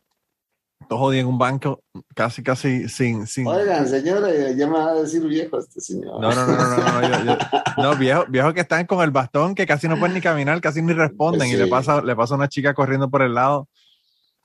todo 0.88 1.00
jodido 1.00 1.22
en 1.22 1.28
un 1.28 1.38
banco, 1.38 1.82
casi, 2.16 2.44
casi 2.44 2.88
sin... 2.90 3.28
sin... 3.28 3.48
Oigan, 3.48 3.88
señores, 3.88 4.56
ya 4.56 4.68
me 4.68 4.74
va 4.74 4.92
a 4.92 4.96
decir 4.96 5.26
viejo 5.26 5.60
este 5.60 5.82
señor. 5.82 6.20
No, 6.20 6.34
no, 6.34 6.48
no, 6.48 6.56
no, 6.56 7.02
no, 7.02 7.24
no, 7.24 7.38
no 7.78 7.96
viejos 7.96 8.30
viejo 8.30 8.54
que 8.54 8.62
están 8.62 8.86
con 8.86 9.04
el 9.04 9.12
bastón, 9.12 9.56
que 9.56 9.66
casi 9.66 9.88
no 9.88 9.98
pueden 9.98 10.16
ni 10.16 10.22
caminar, 10.22 10.60
casi 10.62 10.82
ni 10.82 10.94
responden, 10.94 11.50
y 11.50 11.56
le 11.56 11.68
pasa, 11.68 12.02
le 12.02 12.16
pasa 12.16 12.36
una 12.36 12.50
chica 12.50 12.74
corriendo 12.74 13.10
por 13.10 13.22
el 13.22 13.34
lado 13.34 13.68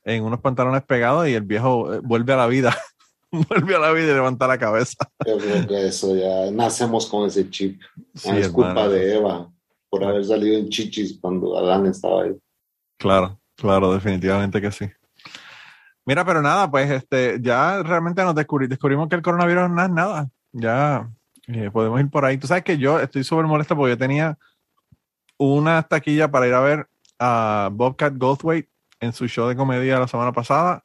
en 0.05 0.25
unos 0.25 0.41
pantalones 0.41 0.83
pegados 0.85 1.29
y 1.29 1.35
el 1.35 1.43
viejo 1.43 1.93
eh, 1.93 2.01
vuelve 2.03 2.33
a 2.33 2.37
la 2.37 2.47
vida. 2.47 2.77
vuelve 3.31 3.77
a 3.77 3.79
la 3.79 3.93
vida 3.93 4.11
y 4.11 4.15
levanta 4.15 4.47
la 4.47 4.59
cabeza. 4.59 5.11
Yo 5.27 5.37
creo 5.37 5.67
que 5.67 5.87
eso 5.87 6.17
ya 6.17 6.51
nacemos 6.51 7.07
con 7.07 7.27
ese 7.27 7.49
chip. 7.51 7.81
es 8.25 8.49
culpa 8.49 8.89
de 8.89 9.17
Eva. 9.17 9.53
por 9.91 10.05
haber 10.05 10.25
salido 10.25 10.59
en 10.59 10.69
chichis 10.69 11.19
cuando 11.21 11.57
Adán 11.59 11.87
estaba 11.87 12.23
ahí. 12.23 12.37
Claro, 12.99 13.39
claro, 13.55 13.93
definitivamente 13.93 14.61
que 14.61 14.73
sí. 14.73 14.87
Mira, 16.09 16.25
pero 16.25 16.41
nada, 16.41 16.71
pues 16.71 16.91
este, 16.91 17.39
ya 17.39 17.83
realmente 17.83 18.25
nos 18.25 18.35
descubrimos 18.35 19.11
que 19.11 19.17
el 19.17 19.21
coronavirus 19.21 19.69
no 19.69 19.83
es 19.83 19.91
nada. 19.91 20.31
Ya 20.53 21.07
eh, 21.49 21.71
podemos 21.71 22.01
ir 22.01 22.09
por 22.09 22.25
ahí. 22.25 22.39
Tú 22.39 22.47
sabes 22.47 22.65
que 22.65 22.79
yo 22.79 22.99
estoy 22.99 23.25
súper 23.25 23.45
molesto 23.45 23.77
porque 23.77 23.91
yo 23.91 23.99
tenía 23.99 24.39
una 25.37 25.83
taquilla 25.83 26.31
para 26.31 26.47
ir 26.49 26.55
a 26.55 26.61
ver 26.61 26.89
a 27.19 27.69
Bobcat 27.71 28.17
Goldthwait 28.17 28.71
en 29.01 29.13
su 29.13 29.29
show 29.29 29.49
de 29.49 29.57
comedia 29.57 30.01
la 30.01 30.09
semana 30.09 30.33
pasada. 30.33 30.83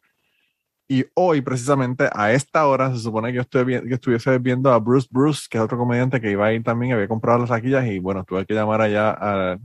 Y 0.90 1.06
hoy, 1.14 1.40
precisamente 1.40 2.10
a 2.12 2.34
esta 2.34 2.68
hora, 2.68 2.94
se 2.94 3.00
supone 3.00 3.30
que 3.30 3.36
yo 3.36 3.42
estoy 3.44 3.66
que 3.66 3.94
estuviese 3.94 4.38
viendo 4.40 4.74
a 4.74 4.80
Bruce 4.80 5.08
Bruce, 5.10 5.48
que 5.50 5.58
es 5.58 5.64
otro 5.64 5.78
comediante 5.78 6.20
que 6.20 6.32
iba 6.32 6.48
a 6.48 6.52
ir 6.52 6.64
también, 6.64 6.92
había 6.92 7.08
comprado 7.08 7.40
las 7.40 7.50
taquillas 7.50 7.86
y 7.86 7.98
bueno, 8.00 8.26
tuve 8.26 8.46
que 8.46 8.54
llamar 8.54 8.82
allá 8.82 9.12
al, 9.12 9.62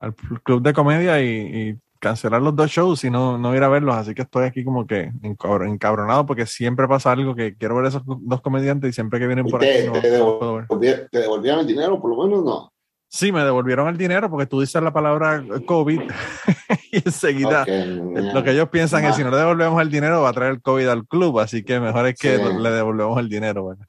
al 0.00 0.14
club 0.16 0.60
de 0.60 0.72
comedia 0.72 1.22
y, 1.22 1.78
cancelar 1.98 2.42
los 2.42 2.54
dos 2.54 2.70
shows 2.70 3.04
y 3.04 3.10
no, 3.10 3.38
no 3.38 3.54
ir 3.54 3.62
a 3.62 3.68
verlos. 3.68 3.94
Así 3.94 4.14
que 4.14 4.22
estoy 4.22 4.46
aquí 4.46 4.64
como 4.64 4.86
que 4.86 5.12
encabronado 5.22 6.26
porque 6.26 6.46
siempre 6.46 6.86
pasa 6.88 7.12
algo 7.12 7.34
que 7.34 7.56
quiero 7.56 7.76
ver 7.76 7.86
esos 7.86 8.02
dos 8.04 8.40
comediantes 8.40 8.90
y 8.90 8.92
siempre 8.92 9.18
que 9.18 9.26
vienen 9.26 9.46
por 9.46 9.62
aquí. 9.62 9.72
te, 9.72 10.92
¿Te 11.10 11.18
devolvieron 11.20 11.60
el 11.60 11.66
dinero? 11.66 12.00
Por 12.00 12.10
lo 12.10 12.24
menos 12.24 12.44
no. 12.44 12.72
Sí, 13.08 13.30
me 13.30 13.44
devolvieron 13.44 13.88
el 13.88 13.96
dinero 13.96 14.28
porque 14.28 14.46
tú 14.46 14.60
dices 14.60 14.82
la 14.82 14.92
palabra 14.92 15.42
COVID 15.64 16.00
y 16.92 16.96
enseguida 16.96 17.64
lo 17.64 18.42
que 18.42 18.50
ellos 18.50 18.68
piensan 18.68 19.04
es 19.04 19.14
si 19.14 19.22
no 19.22 19.30
le 19.30 19.36
devolvemos 19.36 19.80
el 19.80 19.90
dinero 19.90 20.22
va 20.22 20.30
a 20.30 20.32
traer 20.32 20.52
el 20.52 20.60
COVID 20.60 20.88
al 20.88 21.06
club, 21.06 21.38
así 21.38 21.62
que 21.62 21.78
mejor 21.78 22.06
es 22.08 22.18
que 22.18 22.36
le 22.36 22.70
devolvemos 22.70 23.18
el 23.20 23.28
dinero. 23.28 23.62
Bueno, 23.62 23.86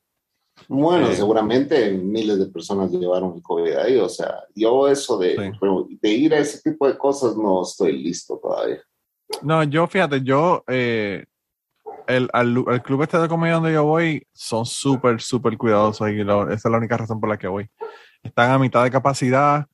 bueno 0.67 1.07
eh, 1.09 1.15
seguramente 1.15 1.91
miles 1.91 2.39
de 2.39 2.47
personas 2.47 2.91
llevaron 2.91 3.35
el 3.35 3.41
COVID 3.41 3.73
ahí, 3.73 3.97
o 3.97 4.09
sea, 4.09 4.43
yo 4.55 4.87
eso 4.87 5.17
de, 5.17 5.53
de 6.01 6.09
ir 6.09 6.33
a 6.33 6.39
ese 6.39 6.61
tipo 6.61 6.87
de 6.87 6.97
cosas 6.97 7.35
no 7.35 7.63
estoy 7.63 8.01
listo 8.01 8.39
todavía. 8.41 8.81
No, 9.41 9.63
yo 9.63 9.87
fíjate, 9.87 10.21
yo, 10.21 10.63
eh, 10.67 11.25
el, 12.07 12.29
al, 12.31 12.81
club 12.83 13.03
este 13.03 13.17
de 13.17 13.27
comedia 13.27 13.55
donde 13.55 13.73
yo 13.73 13.83
voy 13.83 14.25
son 14.33 14.65
súper, 14.65 15.21
súper 15.21 15.57
cuidadosos 15.57 16.09
y 16.09 16.21
esa 16.21 16.53
es 16.53 16.65
la 16.65 16.77
única 16.77 16.97
razón 16.97 17.19
por 17.19 17.29
la 17.29 17.37
que 17.37 17.47
voy 17.47 17.69
están 18.23 18.51
a 18.51 18.59
mitad 18.59 18.83
de 18.83 18.91
capacidad, 18.91 19.65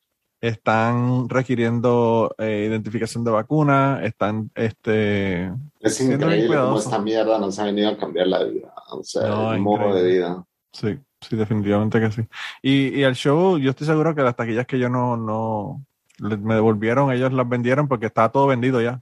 están 0.41 1.29
requiriendo 1.29 2.33
eh, 2.37 2.67
identificación 2.69 3.23
de 3.23 3.31
vacuna, 3.31 4.01
están 4.03 4.51
este 4.55 5.51
es 5.79 6.01
increíble 6.01 6.57
cómo 6.57 6.79
esta 6.79 6.99
mierda 6.99 7.39
nos 7.39 7.57
ha 7.59 7.65
venido 7.65 7.89
a 7.89 7.97
cambiar 7.97 8.27
la 8.27 8.43
vida, 8.43 8.73
o 8.91 9.03
sea, 9.03 9.53
el 9.53 9.61
modo 9.61 9.93
de 9.95 10.03
vida. 10.03 10.45
Sí, 10.73 10.99
sí, 11.21 11.35
definitivamente 11.35 11.99
que 11.99 12.11
sí. 12.11 12.27
Y, 12.61 12.99
y 12.99 13.03
el 13.03 13.15
show, 13.15 13.57
yo 13.57 13.69
estoy 13.69 13.87
seguro 13.87 14.13
que 14.13 14.21
las 14.21 14.35
taquillas 14.35 14.65
que 14.65 14.79
yo 14.79 14.89
no, 14.89 15.15
no 15.15 15.85
me 16.19 16.55
devolvieron, 16.55 17.11
ellos 17.11 17.31
las 17.31 17.47
vendieron 17.47 17.87
porque 17.87 18.07
estaba 18.07 18.31
todo 18.31 18.47
vendido 18.47 18.81
ya. 18.81 19.01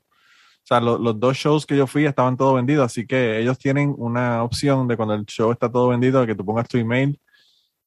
O 0.64 0.68
sea, 0.68 0.80
los 0.80 1.20
dos 1.20 1.36
shows 1.38 1.66
que 1.66 1.76
yo 1.76 1.88
fui 1.88 2.06
estaban 2.06 2.38
todo 2.38 2.54
vendidos, 2.54 2.86
así 2.86 3.08
que 3.08 3.40
ellos 3.40 3.58
tienen 3.58 3.96
una 3.98 4.44
opción 4.44 4.88
de 4.88 4.96
cuando 4.96 5.16
el 5.16 5.26
show 5.26 5.52
está 5.52 5.72
todo 5.72 5.88
vendido, 5.88 6.26
que 6.28 6.36
tú 6.36 6.46
pongas 6.46 6.68
tu 6.68 6.78
email 6.78 7.20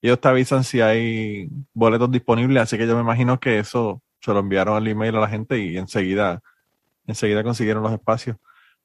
ellos 0.04 0.20
te 0.20 0.28
avisan 0.28 0.64
si 0.64 0.82
hay 0.82 1.48
boletos 1.72 2.10
disponibles, 2.10 2.62
así 2.62 2.76
que 2.76 2.86
yo 2.86 2.94
me 2.94 3.00
imagino 3.00 3.40
que 3.40 3.58
eso 3.58 4.02
se 4.20 4.32
lo 4.34 4.40
enviaron 4.40 4.76
al 4.76 4.86
email 4.86 5.16
a 5.16 5.20
la 5.20 5.28
gente 5.28 5.58
y 5.58 5.78
enseguida, 5.78 6.42
enseguida 7.06 7.42
consiguieron 7.42 7.82
los 7.82 7.92
espacios. 7.92 8.36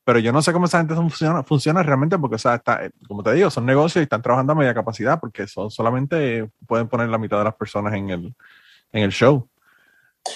Pero 0.09 0.17
yo 0.17 0.31
no 0.31 0.41
sé 0.41 0.51
cómo 0.51 0.65
esa 0.65 0.79
gente 0.79 0.95
funciona, 0.95 1.43
funciona 1.43 1.83
realmente 1.83 2.17
porque, 2.17 2.37
o 2.37 2.39
sea, 2.39 2.55
está, 2.55 2.89
como 3.07 3.21
te 3.21 3.31
digo, 3.31 3.51
son 3.51 3.67
negocios 3.67 4.01
y 4.01 4.05
están 4.05 4.23
trabajando 4.23 4.53
a 4.53 4.55
media 4.55 4.73
capacidad 4.73 5.19
porque 5.19 5.45
son 5.45 5.69
solamente 5.69 6.49
pueden 6.65 6.87
poner 6.87 7.09
la 7.09 7.19
mitad 7.19 7.37
de 7.37 7.43
las 7.43 7.53
personas 7.53 7.93
en 7.93 8.09
el, 8.09 8.35
en 8.91 9.03
el 9.03 9.11
show. 9.11 9.47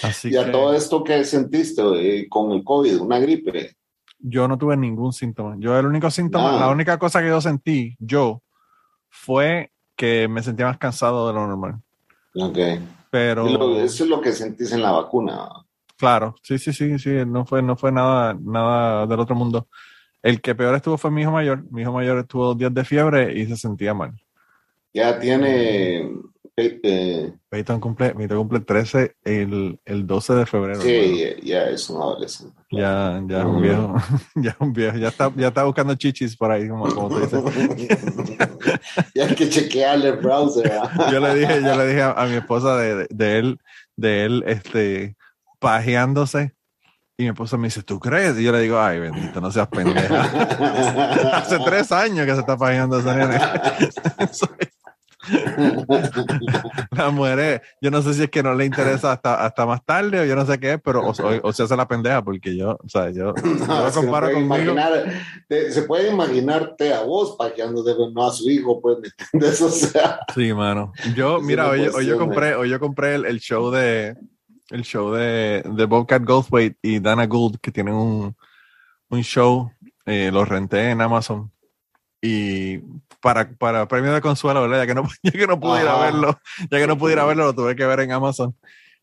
Así 0.00 0.28
y 0.28 0.36
a 0.36 0.52
todo 0.52 0.74
esto 0.74 1.02
que 1.02 1.24
sentiste 1.24 1.82
eh, 1.82 2.28
con 2.28 2.52
el 2.52 2.62
COVID, 2.62 3.00
una 3.00 3.18
gripe. 3.18 3.74
Yo 4.20 4.46
no 4.46 4.56
tuve 4.56 4.76
ningún 4.76 5.12
síntoma. 5.12 5.56
Yo 5.58 5.76
el 5.76 5.86
único 5.86 6.08
síntoma, 6.08 6.52
la 6.52 6.68
única 6.68 6.96
cosa 6.96 7.20
que 7.20 7.26
yo 7.26 7.40
sentí, 7.40 7.96
yo, 7.98 8.42
fue 9.08 9.72
que 9.96 10.28
me 10.28 10.44
sentía 10.44 10.66
más 10.66 10.78
cansado 10.78 11.26
de 11.26 11.34
lo 11.34 11.48
normal. 11.48 11.80
Ok. 12.36 12.58
Pero... 13.10 13.76
eso 13.80 14.04
es 14.04 14.08
lo 14.08 14.20
que 14.20 14.30
sentís 14.30 14.70
en 14.70 14.82
la 14.82 14.92
vacuna. 14.92 15.48
Claro, 16.04 16.34
sí, 16.42 16.58
sí, 16.58 16.74
sí, 16.74 16.98
sí, 16.98 17.10
no 17.26 17.46
fue, 17.46 17.62
no 17.62 17.78
fue 17.78 17.90
nada, 17.90 18.36
nada 18.38 19.06
del 19.06 19.18
otro 19.20 19.34
mundo. 19.34 19.68
El 20.22 20.42
que 20.42 20.54
peor 20.54 20.74
estuvo 20.74 20.98
fue 20.98 21.10
mi 21.10 21.22
hijo 21.22 21.30
mayor. 21.30 21.64
Mi 21.72 21.80
hijo 21.80 21.94
mayor 21.94 22.18
estuvo 22.18 22.44
dos 22.44 22.58
días 22.58 22.74
de 22.74 22.84
fiebre 22.84 23.32
y 23.32 23.46
se 23.46 23.56
sentía 23.56 23.94
mal. 23.94 24.12
Ya 24.92 25.18
tiene 25.18 26.10
eh, 26.58 27.32
Peyton 27.48 27.80
cumple, 27.80 28.12
cumple 28.12 28.60
13 28.60 29.16
el, 29.24 29.80
el 29.82 30.06
12 30.06 30.34
de 30.34 30.44
febrero. 30.44 30.82
Sí, 30.82 31.36
ya, 31.42 31.70
es 31.70 31.88
un 31.88 32.02
adolescente. 32.02 32.54
Ya, 32.70 33.22
ya 33.26 33.38
es 33.38 33.44
un 33.46 33.62
viejo, 33.62 33.94
ya 34.34 34.56
un 34.60 34.72
viejo, 34.74 34.98
ya 34.98 35.08
está, 35.08 35.32
ya 35.34 35.48
está 35.48 35.64
buscando 35.64 35.94
chichis 35.94 36.36
por 36.36 36.50
ahí, 36.50 36.68
como, 36.68 36.84
como 36.94 37.08
tú 37.08 37.20
dices. 37.20 37.42
ya 39.14 39.24
hay 39.24 39.34
que 39.34 39.48
chequearle 39.48 40.10
el 40.10 40.16
browser. 40.18 40.70
yo 41.10 41.18
le 41.18 41.34
dije, 41.34 41.62
yo 41.62 41.74
le 41.74 41.86
dije 41.86 42.02
a, 42.02 42.26
mi 42.26 42.36
esposa 42.36 42.76
de, 42.76 43.06
de, 43.08 43.38
él, 43.38 43.58
de 43.96 44.24
él, 44.26 44.44
este, 44.46 45.16
pajeándose. 45.64 46.54
Y 47.16 47.22
mi 47.22 47.28
esposa 47.30 47.56
me 47.56 47.68
dice, 47.68 47.82
¿tú 47.82 47.98
crees? 47.98 48.38
Y 48.38 48.42
yo 48.42 48.52
le 48.52 48.60
digo, 48.60 48.78
ay, 48.78 48.98
bendito, 48.98 49.40
no 49.40 49.50
seas 49.50 49.68
pendeja. 49.68 50.22
Hace 51.36 51.58
tres 51.60 51.90
años 51.92 52.26
que 52.26 52.34
se 52.34 52.40
está 52.40 52.56
pajeando 52.56 52.98
esa 52.98 53.14
nene. 53.14 53.38
la 56.90 57.10
mujer, 57.10 57.62
yo 57.80 57.90
no 57.90 58.02
sé 58.02 58.14
si 58.14 58.24
es 58.24 58.30
que 58.30 58.42
no 58.42 58.54
le 58.54 58.64
interesa 58.64 59.12
hasta, 59.12 59.44
hasta 59.44 59.66
más 59.66 59.84
tarde 59.84 60.20
o 60.20 60.24
yo 60.24 60.36
no 60.36 60.44
sé 60.46 60.58
qué, 60.58 60.78
pero 60.78 61.02
o, 61.06 61.52
se 61.52 61.62
hace 61.62 61.76
la 61.76 61.88
pendeja 61.88 62.22
porque 62.22 62.56
yo, 62.56 62.78
o 62.82 62.88
sea, 62.88 63.10
yo, 63.10 63.32
no, 63.66 63.92
comparo 63.92 64.32
conmigo. 64.32 64.74
se 65.48 65.82
puede 65.82 66.10
imaginarte 66.10 66.92
a 66.92 67.02
vos 67.02 67.36
paqueándote, 67.38 67.94
no 68.12 68.26
a 68.26 68.32
su 68.32 68.50
hijo, 68.50 68.80
pues, 68.80 68.98
¿me 69.32 69.46
O 69.46 69.52
sea. 69.52 70.20
Sí, 70.34 70.52
mano. 70.52 70.92
Yo, 71.14 71.40
mira, 71.40 71.68
hoy, 71.68 71.88
hoy, 71.88 72.06
yo 72.06 72.18
compré, 72.18 72.54
hoy 72.54 72.68
yo 72.68 72.80
compré 72.80 73.14
el, 73.14 73.40
show 73.40 73.70
de 73.70 74.16
el 74.70 74.82
show 74.82 75.12
de, 75.12 75.62
de 75.64 75.84
Bobcat 75.84 76.22
Goldthwait 76.22 76.76
y 76.82 77.00
Dana 77.00 77.26
Gould, 77.26 77.58
que 77.60 77.72
tienen 77.72 77.94
un, 77.94 78.36
un 79.08 79.22
show, 79.22 79.70
eh, 80.06 80.30
lo 80.32 80.44
renté 80.44 80.90
en 80.90 81.00
Amazon 81.00 81.50
y 82.20 82.78
para, 83.20 83.50
para 83.50 83.86
premio 83.86 84.12
de 84.12 84.20
consuelo, 84.20 84.62
¿verdad? 84.62 84.78
Ya 84.78 84.86
que 84.86 84.94
no, 84.94 85.08
ya 85.22 85.30
que 85.32 85.46
no 85.46 85.60
pudiera 85.60 85.98
verlo, 85.98 86.40
ya 86.70 86.78
que 86.78 86.86
no 86.86 86.96
pudiera 86.96 87.24
verlo, 87.24 87.44
lo 87.44 87.54
tuve 87.54 87.76
que 87.76 87.86
ver 87.86 88.00
en 88.00 88.12
Amazon. 88.12 88.54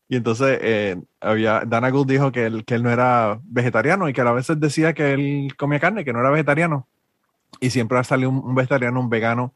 Y 0.08 0.16
entonces 0.16 0.58
eh, 0.60 1.00
había, 1.20 1.62
Dana 1.66 1.90
Gould 1.90 2.10
dijo 2.10 2.32
que 2.32 2.46
él, 2.46 2.64
que 2.64 2.74
él 2.74 2.82
no 2.82 2.90
era 2.90 3.40
vegetariano 3.44 4.08
y 4.08 4.12
que 4.12 4.20
a 4.20 4.32
veces 4.32 4.60
decía 4.60 4.92
que 4.92 5.12
él 5.12 5.54
comía 5.56 5.80
carne, 5.80 6.04
que 6.04 6.12
no 6.12 6.20
era 6.20 6.30
vegetariano. 6.30 6.88
Y 7.60 7.70
siempre 7.70 7.98
ha 7.98 8.04
salido 8.04 8.30
un, 8.30 8.54
vegetariano, 8.54 9.00
un 9.00 9.08
vegano 9.08 9.54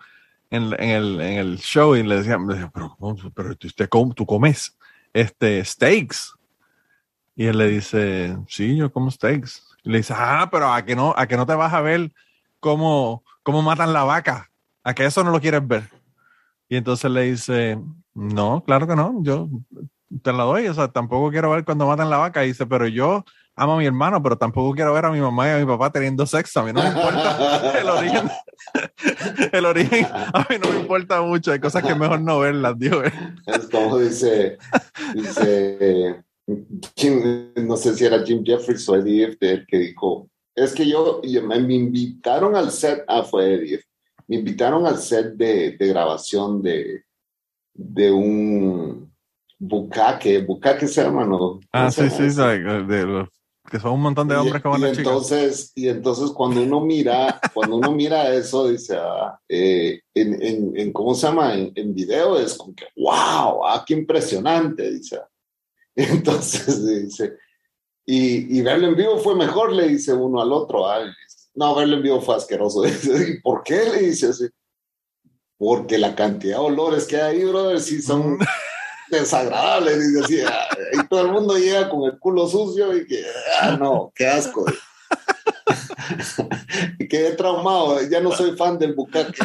en, 0.51 0.73
en, 0.79 0.91
el, 0.91 1.21
en, 1.21 1.39
el, 1.39 1.59
show 1.59 1.97
y 1.97 2.03
le 2.03 2.17
decían, 2.19 2.47
pero, 2.73 2.97
pero 3.35 3.51
usted, 3.51 3.89
tú 4.15 4.25
comes 4.27 4.76
este, 5.17 5.65
steaks. 5.65 6.35
Y 7.35 7.47
él 7.47 7.57
le 7.59 7.69
dice, 7.69 8.37
sí, 8.49 8.77
yo 8.77 8.93
como 8.93 9.11
steaks. 9.11 9.67
Le 9.83 9.99
dice, 9.99 10.15
ah, 10.15 10.49
pero 10.51 10.73
a 10.73 10.85
que 10.85 10.95
no, 10.95 11.15
a 11.17 11.27
que 11.27 11.37
no 11.37 11.47
te 11.47 11.55
vas 11.55 11.73
a 11.73 11.81
ver 11.81 12.13
cómo, 12.61 13.25
cómo 13.43 13.63
matan 13.63 13.93
la 13.95 14.05
vaca. 14.05 14.51
¿A 14.83 14.95
que 14.95 15.07
eso 15.07 15.25
no 15.25 15.31
lo 15.31 15.41
quieres 15.41 15.67
ver? 15.67 15.89
Y 16.69 16.77
entonces 16.77 17.11
le 17.11 17.23
dice, 17.23 17.79
no, 18.15 18.63
claro 18.65 18.87
que 18.87 18.95
no, 18.95 19.23
yo 19.23 19.49
te 20.23 20.33
la 20.33 20.45
doy, 20.45 20.69
o 20.69 20.75
sea, 20.75 20.89
tampoco 20.89 21.31
quiero 21.31 21.51
ver 21.51 21.65
cuando 21.65 21.87
matan 21.87 22.11
la 22.11 22.19
vaca. 22.19 22.45
Y 22.45 22.49
dice, 22.49 22.67
pero 22.67 22.87
yo 22.87 23.25
amo 23.57 23.75
a 23.75 23.79
mi 23.79 23.87
hermano, 23.87 24.23
pero 24.23 24.37
tampoco 24.37 24.75
quiero 24.75 24.93
ver 24.93 25.07
a 25.07 25.11
mi 25.11 25.21
mamá 25.21 25.49
y 25.49 25.51
a 25.51 25.59
mi 25.59 25.67
papá 25.67 25.91
teniendo 25.91 26.27
sexo. 26.27 26.61
A 26.61 26.65
mí 26.65 26.73
no 26.73 26.83
me 26.83 26.89
importa 26.89 27.79
el 27.81 27.89
origen. 27.89 28.31
El 29.53 29.67
origen, 29.67 30.07
a 30.11 30.47
mí 30.49 30.57
no 30.63 30.71
me 30.71 30.81
importa 30.81 31.23
mucho. 31.23 31.53
Hay 31.53 31.59
cosas 31.59 31.83
que 31.83 31.95
mejor 31.95 32.21
no 32.21 32.39
verlas, 32.39 32.79
digo. 32.79 33.03
Es 33.03 33.69
como 33.71 33.99
dice, 33.99 34.59
dice 35.15 36.23
no 36.47 37.77
sé 37.77 37.95
si 37.95 38.05
era 38.05 38.25
Jim 38.25 38.45
Jeffries 38.45 38.89
o 38.89 38.97
Eddie 38.97 39.37
el 39.41 39.67
que 39.67 39.79
dijo, 39.79 40.31
es 40.55 40.73
que 40.73 40.89
yo, 40.89 41.21
me, 41.43 41.57
invitaron 41.57 42.55
al 42.55 42.71
set, 42.71 43.05
ah, 43.09 43.23
fue 43.23 43.55
Eddie, 43.55 43.81
me 44.29 44.37
invitaron 44.37 44.87
al 44.87 44.99
set 44.99 45.35
de, 45.35 45.73
de 45.73 45.87
grabación 45.89 46.63
de, 46.63 47.05
de 47.75 48.11
un 48.13 49.13
bucaque, 49.59 50.39
bucaque 50.43 50.87
se 50.87 51.03
llama, 51.03 51.25
¿no? 51.25 51.59
Ah, 51.73 51.91
sí, 51.91 52.09
sí, 52.11 52.23
de 52.23 53.29
que 53.71 53.81
son 53.81 53.93
un 53.93 54.03
montón 54.03 54.29
de 54.29 54.37
hombres 54.37 54.63
que 54.63 54.69
van 54.69 54.81
y 54.81 54.85
entonces 54.87 55.73
Y 55.75 55.89
entonces 55.89 56.31
cuando 56.31 56.63
uno 56.63 56.81
mira, 56.81 57.41
cuando 57.55 57.77
uno 57.77 57.93
mira 57.93 58.33
eso, 58.35 58.69
dice, 58.69 58.97
ah, 58.97 59.39
eh, 59.49 60.01
en, 60.15 60.43
en, 60.43 60.77
en, 60.77 60.93
¿cómo 60.93 61.15
se 61.15 61.27
llama? 61.27 61.55
En, 61.55 61.73
en, 61.75 61.95
video 61.95 62.39
es 62.39 62.55
como 62.55 62.75
que, 62.75 62.87
wow, 62.97 63.67
ah, 63.67 63.85
qué 63.87 63.95
impresionante, 63.95 64.91
dice. 64.91 65.21
Entonces 65.97 66.87
dice, 66.87 67.37
y, 68.05 68.59
y 68.59 68.63
verlo 68.63 68.89
en 68.89 68.97
vivo 68.97 69.19
fue 69.19 69.35
mejor, 69.35 69.73
le 69.73 69.89
dice 69.89 70.13
uno 70.13 70.41
al 70.41 70.53
otro, 70.53 70.89
ah, 70.89 71.01
no, 71.57 71.75
verlo 71.75 71.97
en 71.97 72.03
vivo 72.03 72.21
fue 72.21 72.37
asqueroso. 72.37 72.83
¿Y 73.29 73.41
por 73.41 73.63
qué? 73.63 73.85
Le 73.91 73.99
dice 74.03 74.29
así. 74.29 74.47
Porque 75.59 75.97
la 75.97 76.15
cantidad 76.15 76.59
de 76.59 76.65
olores 76.65 77.07
que 77.07 77.17
hay 77.17 77.39
ahí, 77.39 77.45
brother, 77.45 77.81
sí 77.81 78.03
son... 78.03 78.39
desagradable. 79.11 79.93
Y, 79.93 80.21
decía, 80.21 80.53
y 80.93 81.07
todo 81.07 81.23
el 81.23 81.33
mundo 81.33 81.57
llega 81.57 81.89
con 81.89 82.05
el 82.05 82.19
culo 82.19 82.49
sucio 82.49 82.97
y 82.97 83.07
que, 83.07 83.25
ah, 83.61 83.77
no, 83.79 84.13
qué 84.15 84.27
asco. 84.27 84.67
quedé 87.09 87.33
traumado, 87.33 88.01
ya 88.09 88.21
no 88.21 88.33
soy 88.33 88.57
fan 88.57 88.79
del 88.79 88.95
bucaque. 88.95 89.43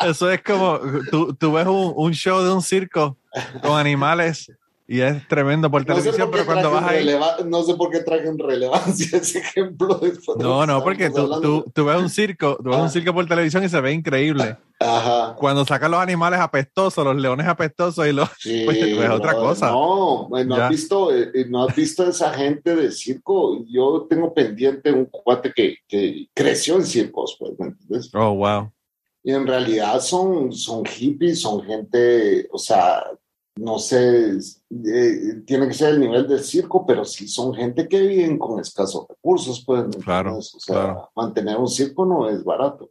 Eso 0.00 0.30
es 0.30 0.42
como, 0.42 0.80
tú, 1.10 1.34
tú 1.34 1.52
ves 1.52 1.66
un, 1.66 1.92
un, 1.96 2.12
show 2.12 2.42
de 2.42 2.52
un 2.52 2.62
circo 2.62 3.16
con 3.62 3.78
animales 3.78 4.50
y 4.92 5.00
es 5.00 5.26
tremendo 5.26 5.70
por 5.70 5.86
televisión, 5.86 6.28
pero 6.30 6.44
cuando 6.44 6.70
vas 6.70 6.84
ahí... 6.84 7.08
No 7.46 7.62
sé 7.62 7.76
por 7.76 7.88
qué 7.88 8.00
traen 8.00 8.38
relevancia 8.38 9.18
ese 9.18 9.38
ejemplo. 9.38 9.94
De 9.94 10.12
no, 10.36 10.66
no, 10.66 10.84
porque 10.84 11.08
tú, 11.08 11.40
tú, 11.40 11.64
tú, 11.72 11.86
ves 11.86 11.96
un 11.96 12.10
circo, 12.10 12.58
tú 12.62 12.68
ves 12.68 12.78
un 12.78 12.84
ah. 12.84 12.90
circo 12.90 13.14
por 13.14 13.26
televisión 13.26 13.64
y 13.64 13.70
se 13.70 13.80
ve 13.80 13.90
increíble. 13.94 14.58
Ajá. 14.78 15.34
Cuando 15.38 15.64
sacan 15.64 15.92
los 15.92 16.00
animales 16.00 16.40
apestosos, 16.40 17.02
los 17.06 17.16
leones 17.16 17.46
apestosos 17.46 18.06
y 18.06 18.12
los... 18.12 18.28
Sí, 18.38 18.64
pues, 18.66 18.82
es 18.82 19.08
otra 19.08 19.32
cosa. 19.32 19.70
No, 19.70 20.28
no 20.28 20.56
has, 20.56 20.68
visto, 20.68 21.16
eh, 21.16 21.30
eh, 21.32 21.46
no 21.48 21.64
has 21.64 21.74
visto 21.74 22.06
esa 22.06 22.30
gente 22.34 22.76
de 22.76 22.92
circo. 22.92 23.64
Yo 23.70 24.06
tengo 24.10 24.34
pendiente 24.34 24.92
un 24.92 25.06
cuate 25.06 25.54
que, 25.56 25.78
que 25.88 26.28
creció 26.34 26.76
en 26.76 26.84
circos, 26.84 27.34
pues, 27.38 27.52
¿me 27.58 27.68
entiendes? 27.68 28.10
Oh, 28.12 28.34
wow. 28.34 28.70
Y 29.24 29.32
en 29.32 29.46
realidad 29.46 30.00
son, 30.00 30.52
son 30.52 30.84
hippies, 30.84 31.40
son 31.40 31.62
gente, 31.62 32.46
o 32.52 32.58
sea, 32.58 33.04
no 33.56 33.78
sé, 33.78 34.38
eh, 34.38 35.42
tiene 35.46 35.68
que 35.68 35.74
ser 35.74 35.90
el 35.90 36.00
nivel 36.00 36.26
del 36.26 36.42
circo, 36.42 36.86
pero 36.86 37.04
sí 37.04 37.28
son 37.28 37.54
gente 37.54 37.86
que 37.86 38.00
viven 38.00 38.38
con 38.38 38.58
escasos 38.60 39.06
recursos, 39.08 39.62
pues. 39.64 39.84
Claro. 40.02 40.38
O 40.38 40.42
sea, 40.42 40.96
mantener 41.14 41.58
un 41.58 41.68
circo 41.68 42.06
no 42.06 42.28
es 42.28 42.42
barato. 42.42 42.90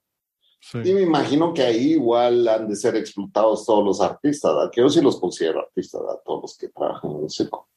Y 0.73 0.93
me 0.93 1.01
imagino 1.01 1.53
que 1.53 1.63
ahí 1.63 1.93
igual 1.93 2.47
han 2.47 2.67
de 2.67 2.75
ser 2.75 2.95
explotados 2.95 3.65
todos 3.65 3.83
los 3.83 3.99
artistas, 3.99 4.53
¿verdad? 4.53 4.71
que 4.71 4.81
yo 4.81 4.89
sí 4.89 5.01
los 5.01 5.19
considero 5.19 5.59
artistas, 5.59 6.01
¿verdad? 6.01 6.19
todos 6.23 6.41
los 6.43 6.57
que 6.57 6.69
trabajan 6.69 7.11
en 7.11 7.23
el 7.23 7.29
circo. 7.31 7.67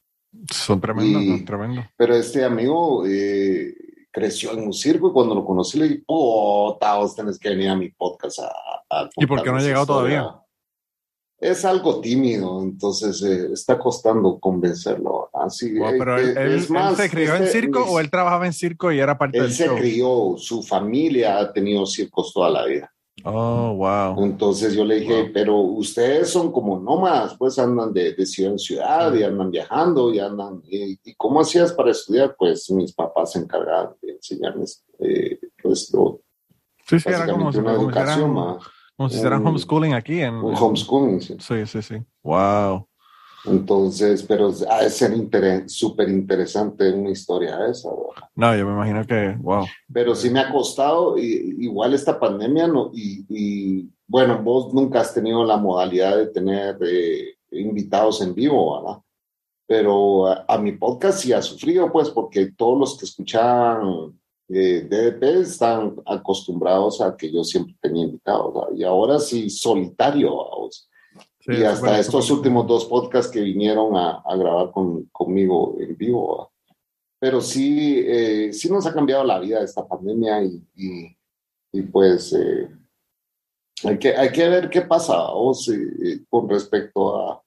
Son 0.51 0.79
tremendos, 0.79 1.25
son 1.25 1.45
tremendos. 1.45 1.85
Pero 1.97 2.15
este 2.15 2.43
amigo 2.43 3.03
eh, 3.07 3.73
creció 4.11 4.51
en 4.51 4.65
un 4.65 4.73
circo 4.73 5.09
y 5.09 5.13
cuando 5.13 5.33
lo 5.33 5.43
conocí 5.43 5.79
le 5.79 5.87
dije, 5.89 6.03
puta, 6.05 6.97
vos 6.97 7.15
tenés 7.15 7.39
que 7.39 7.49
venir 7.49 7.69
a 7.69 7.75
mi 7.75 7.89
podcast 7.89 8.39
a... 8.39 9.09
¿Y 9.17 9.25
por 9.25 9.41
qué 9.41 9.51
no 9.51 9.57
ha 9.57 9.61
llegado 9.61 9.87
todavía? 9.87 10.44
Es 11.39 11.65
algo 11.65 11.99
tímido, 11.99 12.61
entonces 12.61 13.21
eh, 13.23 13.49
está 13.51 13.77
costando 13.77 14.39
convencerlo. 14.39 15.29
Así, 15.33 15.75
pero 15.99 16.17
eh, 16.17 16.33
él, 16.37 16.61
se 16.95 17.09
crió 17.09 17.35
en 17.35 17.43
este, 17.43 17.61
circo 17.61 17.83
o 17.83 17.99
él 17.99 18.09
trabajaba 18.09 18.45
en 18.45 18.53
circo 18.53 18.91
y 18.91 18.99
era 18.99 19.17
parte 19.17 19.39
del 19.39 19.51
show. 19.51 19.75
Él 19.75 19.75
se 19.75 19.81
crió, 19.81 20.35
su 20.37 20.63
familia 20.63 21.39
ha 21.39 21.51
tenido 21.51 21.85
circos 21.85 22.33
toda 22.33 22.49
la 22.49 22.65
vida. 22.65 22.91
Oh, 23.23 23.73
wow. 23.75 24.23
Entonces 24.23 24.73
yo 24.75 24.85
le 24.85 24.99
dije, 24.99 25.31
pero 25.33 25.57
ustedes 25.57 26.29
son 26.29 26.51
como 26.51 26.79
nómadas, 26.79 27.35
pues 27.37 27.57
andan 27.57 27.91
de, 27.91 28.13
de 28.13 28.25
ciudad 28.25 28.51
en 28.53 28.59
ciudad 28.59 29.13
y 29.13 29.23
andan 29.23 29.51
viajando 29.51 30.13
y 30.13 30.19
andan. 30.19 30.61
¿Y, 30.65 30.97
cómo 31.15 31.41
hacías 31.41 31.73
para 31.73 31.91
estudiar? 31.91 32.35
Pues 32.37 32.69
mis 32.71 32.93
papás 32.93 33.33
se 33.33 33.39
encargaban 33.39 33.93
de 34.01 34.11
enseñarles 34.13 34.83
eh, 34.99 35.39
pues, 35.61 35.91
sí, 36.85 36.99
sí, 36.99 37.09
era 37.09 37.27
como 37.27 37.49
una 37.49 37.73
educación 37.73 38.33
más 38.33 38.63
como 38.95 39.09
si 39.09 39.17
hicieran 39.17 39.45
homeschooling 39.45 39.93
aquí. 39.93 40.21
En, 40.21 40.35
un 40.35 40.55
homeschooling, 40.55 41.21
sí. 41.21 41.35
Sí, 41.39 41.65
sí, 41.65 41.81
sí. 41.81 41.95
Wow. 42.23 42.87
Entonces, 43.45 44.23
pero 44.23 44.51
ha 44.69 44.83
de 44.83 44.89
ser 44.89 45.13
súper 45.67 46.09
interesante 46.09 46.91
una 46.91 47.11
historia 47.11 47.67
esa. 47.69 47.89
No, 48.35 48.55
yo 48.55 48.65
me 48.65 48.73
imagino 48.73 49.05
que, 49.05 49.35
wow. 49.39 49.65
Pero 49.91 50.15
sí 50.15 50.29
me 50.29 50.39
ha 50.39 50.51
costado, 50.51 51.17
y, 51.17 51.55
igual 51.59 51.93
esta 51.93 52.19
pandemia, 52.19 52.67
no, 52.67 52.91
y, 52.93 53.87
bueno, 54.07 54.41
vos 54.41 54.73
nunca 54.73 55.01
has 55.01 55.13
tenido 55.13 55.43
la 55.45 55.57
modalidad 55.57 56.17
de 56.17 56.27
tener 56.27 56.77
eh, 56.81 57.35
invitados 57.51 58.21
en 58.21 58.33
vivo, 58.33 58.81
¿verdad? 58.81 59.01
Pero 59.67 60.27
a, 60.27 60.45
a, 60.47 60.57
mi 60.57 60.73
podcast 60.73 61.19
sí 61.19 61.33
ha 61.33 61.41
sufrido, 61.41 61.91
pues, 61.91 62.09
porque 62.09 62.51
todos 62.51 62.79
los 62.79 62.97
que 62.97 63.05
escuchaban 63.05 64.13
eh, 64.47 64.87
DDP 64.87 65.23
están 65.41 65.95
acostumbrados 66.05 67.01
a 67.01 67.17
que 67.17 67.31
yo 67.31 67.43
siempre 67.43 67.75
tenía 67.81 68.05
invitados, 68.05 68.67
y 68.75 68.83
ahora 68.83 69.19
sí 69.19 69.49
solitario, 69.49 70.31
y 71.47 71.63
hasta 71.63 71.99
estos 71.99 72.29
últimos 72.31 72.67
dos 72.67 72.85
podcasts 72.85 73.31
que 73.31 73.41
vinieron 73.41 73.95
a, 73.95 74.23
grabar 74.35 74.71
con, 74.71 75.05
conmigo 75.05 75.75
en 75.79 75.95
vivo, 75.97 76.51
pero 77.19 77.41
sí, 77.41 78.03
eh, 78.05 78.53
sí 78.53 78.69
nos 78.69 78.85
ha 78.85 78.93
cambiado 78.93 79.23
la 79.23 79.39
vida 79.39 79.63
esta 79.63 79.87
pandemia 79.87 80.43
y, 80.43 81.17
y, 81.71 81.81
pues 81.81 82.33
eh, 82.33 82.69
hay, 83.83 83.97
que, 83.97 84.15
hay 84.15 84.31
que 84.31 84.47
ver 84.47 84.69
qué 84.69 84.81
pasa 84.81 85.23
eh, 85.73 86.19
con 86.29 86.47
respecto 86.47 87.17
a, 87.17 87.41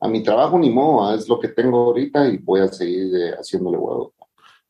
a 0.00 0.08
mi 0.08 0.22
trabajo, 0.22 0.58
ni 0.58 0.68
modo, 0.68 1.14
es 1.14 1.26
lo 1.28 1.40
que 1.40 1.48
tengo 1.48 1.78
ahorita 1.78 2.28
y 2.28 2.36
voy 2.36 2.60
a 2.60 2.68
seguir 2.68 3.34
haciéndole 3.34 3.78
huevo. 3.78 4.12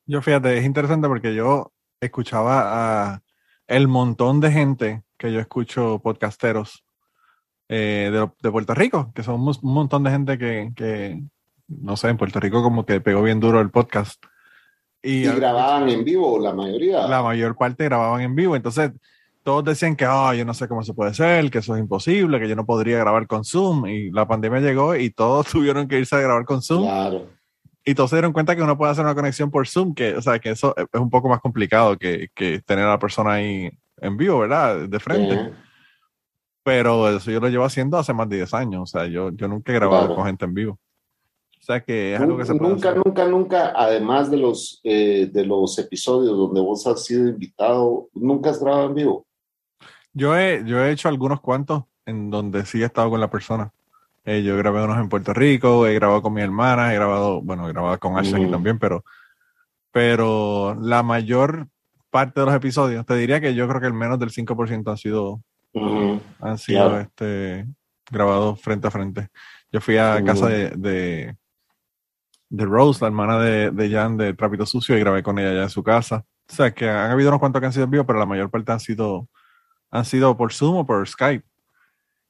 Yo 0.05 0.21
fíjate, 0.21 0.57
es 0.57 0.65
interesante 0.65 1.09
porque 1.09 1.35
yo 1.35 1.72
escuchaba 2.05 3.13
a 3.13 3.21
el 3.67 3.87
montón 3.87 4.39
de 4.39 4.51
gente 4.51 5.03
que 5.17 5.31
yo 5.31 5.39
escucho 5.39 5.99
podcasteros 5.99 6.85
eh, 7.69 8.11
de, 8.41 8.51
Puerto 8.51 8.73
Rico, 8.73 9.11
que 9.15 9.23
son 9.23 9.41
un 9.41 9.57
montón 9.63 10.03
de 10.03 10.11
gente 10.11 10.37
que, 10.37 11.23
no 11.67 11.97
sé, 11.97 12.09
en 12.09 12.17
Puerto 12.17 12.39
Rico 12.39 12.61
como 12.61 12.85
que 12.85 13.01
pegó 13.01 13.23
bien 13.23 13.39
duro 13.39 13.61
el 13.61 13.71
podcast. 13.71 14.23
Y, 15.01 15.23
grababan 15.23 15.89
en 15.89 16.03
vivo, 16.03 16.39
la 16.39 16.53
mayoría. 16.53 17.07
La 17.07 17.21
mayor 17.21 17.55
parte 17.55 17.85
grababan 17.85 18.21
en 18.21 18.35
vivo. 18.35 18.55
Entonces, 18.55 18.91
todos 19.43 19.65
decían 19.65 19.95
que, 19.95 20.05
oh, 20.05 20.33
yo 20.33 20.45
no 20.45 20.53
sé 20.53 20.67
cómo 20.67 20.83
se 20.83 20.93
puede 20.93 21.13
ser, 21.13 21.49
que 21.49 21.59
eso 21.59 21.75
es 21.75 21.81
imposible, 21.81 22.39
que 22.39 22.47
yo 22.47 22.55
no 22.55 22.65
podría 22.65 22.99
grabar 22.99 23.27
con 23.27 23.43
Zoom. 23.43 23.87
Y 23.87 24.11
la 24.11 24.27
pandemia 24.27 24.59
llegó 24.59 24.95
y 24.95 25.09
todos 25.09 25.47
tuvieron 25.51 25.87
que 25.87 25.99
irse 25.99 26.15
a 26.15 26.19
grabar 26.19 26.45
con 26.45 26.61
Zoom. 26.61 26.83
Claro 26.83 27.42
y 27.85 27.95
todos 27.95 28.09
se 28.09 28.15
dieron 28.15 28.33
cuenta 28.33 28.55
que 28.55 28.61
uno 28.61 28.77
puede 28.77 28.91
hacer 28.91 29.03
una 29.03 29.15
conexión 29.15 29.51
por 29.51 29.67
Zoom, 29.67 29.93
que, 29.93 30.15
o 30.15 30.21
sea, 30.21 30.39
que 30.39 30.51
eso 30.51 30.73
es 30.77 30.99
un 30.99 31.09
poco 31.09 31.29
más 31.29 31.41
complicado 31.41 31.97
que, 31.97 32.29
que 32.33 32.61
tener 32.61 32.85
a 32.85 32.91
la 32.91 32.99
persona 32.99 33.33
ahí 33.33 33.69
en 33.97 34.17
vivo, 34.17 34.39
¿verdad? 34.39 34.87
De 34.87 34.99
frente. 34.99 35.53
Pero 36.63 37.09
eso 37.09 37.29
yo 37.29 37.41
lo 37.41 37.49
llevo 37.49 37.65
haciendo 37.65 37.97
hace 37.97 38.13
más 38.13 38.29
de 38.29 38.37
10 38.37 38.53
años, 38.53 38.81
o 38.83 38.85
sea, 38.85 39.05
yo, 39.07 39.31
yo 39.31 39.47
nunca 39.47 39.71
he 39.71 39.75
grabado 39.75 40.15
con 40.15 40.25
gente 40.25 40.45
en 40.45 40.53
vivo. 40.53 40.79
O 41.59 41.65
sea, 41.65 41.81
que 41.81 42.13
es 42.13 42.19
algo 42.19 42.37
que 42.37 42.45
se 42.45 42.55
puede 42.55 42.73
Nunca, 42.73 42.93
nunca, 42.93 43.25
nunca, 43.25 43.73
además 43.75 44.29
de 44.29 44.37
los, 44.37 44.81
eh, 44.83 45.29
de 45.31 45.45
los 45.45 45.77
episodios 45.79 46.37
donde 46.37 46.59
vos 46.59 46.85
has 46.87 47.05
sido 47.05 47.27
invitado, 47.27 48.09
nunca 48.13 48.49
has 48.49 48.61
grabado 48.61 48.87
en 48.87 48.95
vivo. 48.95 49.25
Yo 50.13 50.37
he, 50.37 50.63
yo 50.65 50.83
he 50.83 50.91
hecho 50.91 51.07
algunos 51.07 51.39
cuantos 51.39 51.83
en 52.05 52.29
donde 52.29 52.65
sí 52.65 52.81
he 52.81 52.85
estado 52.85 53.09
con 53.09 53.19
la 53.19 53.29
persona. 53.29 53.71
Eh, 54.25 54.41
yo 54.41 54.55
grabé 54.57 54.83
unos 54.83 54.97
en 54.99 55.09
Puerto 55.09 55.33
Rico, 55.33 55.85
he 55.85 55.93
grabado 55.95 56.21
con 56.21 56.33
mi 56.33 56.41
hermana, 56.41 56.91
he 56.91 56.95
grabado, 56.95 57.41
bueno, 57.41 57.67
he 57.67 57.73
grabado 57.73 57.99
con 57.99 58.17
Ashley 58.17 58.49
también, 58.49 58.79
pero, 58.79 59.03
pero 59.91 60.77
la 60.79 61.03
mayor 61.03 61.67
parte 62.09 62.39
de 62.39 62.45
los 62.45 62.55
episodios, 62.55 63.05
te 63.05 63.15
diría 63.15 63.41
que 63.41 63.53
yo 63.53 63.67
creo 63.67 63.81
que 63.81 63.87
el 63.87 63.93
menos 63.93 64.19
del 64.19 64.29
5% 64.29 64.89
han 64.89 64.97
sido, 64.97 65.41
han 66.39 66.57
sido 66.57 66.99
este, 66.99 67.67
grabados 68.09 68.61
frente 68.61 68.87
a 68.87 68.91
frente. 68.91 69.27
Yo 69.71 69.81
fui 69.81 69.97
a 69.97 70.23
casa 70.23 70.47
de, 70.47 70.69
de, 70.69 71.35
de, 72.49 72.65
Rose, 72.65 73.01
la 73.01 73.07
hermana 73.07 73.39
de, 73.39 73.71
de 73.71 73.89
Jan 73.89 74.15
de 74.15 74.33
Trapito 74.35 74.65
Sucio, 74.65 74.95
y 74.95 74.99
grabé 74.99 75.21
con 75.21 75.37
ella 75.37 75.49
allá 75.49 75.63
en 75.63 75.69
su 75.69 75.83
casa. 75.83 76.23
O 76.47 76.53
sea, 76.53 76.71
que 76.71 76.87
han 76.87 77.11
habido 77.11 77.29
unos 77.29 77.39
cuantos 77.39 77.59
que 77.59 77.65
han 77.65 77.73
sido 77.73 77.85
en 77.85 77.91
vivo, 77.91 78.05
pero 78.05 78.19
la 78.19 78.25
mayor 78.25 78.49
parte 78.49 78.71
han 78.71 78.79
sido, 78.79 79.27
han 79.89 80.05
sido 80.05 80.37
por 80.37 80.53
Zoom 80.53 80.77
o 80.77 80.85
por 80.85 81.05
Skype. 81.07 81.45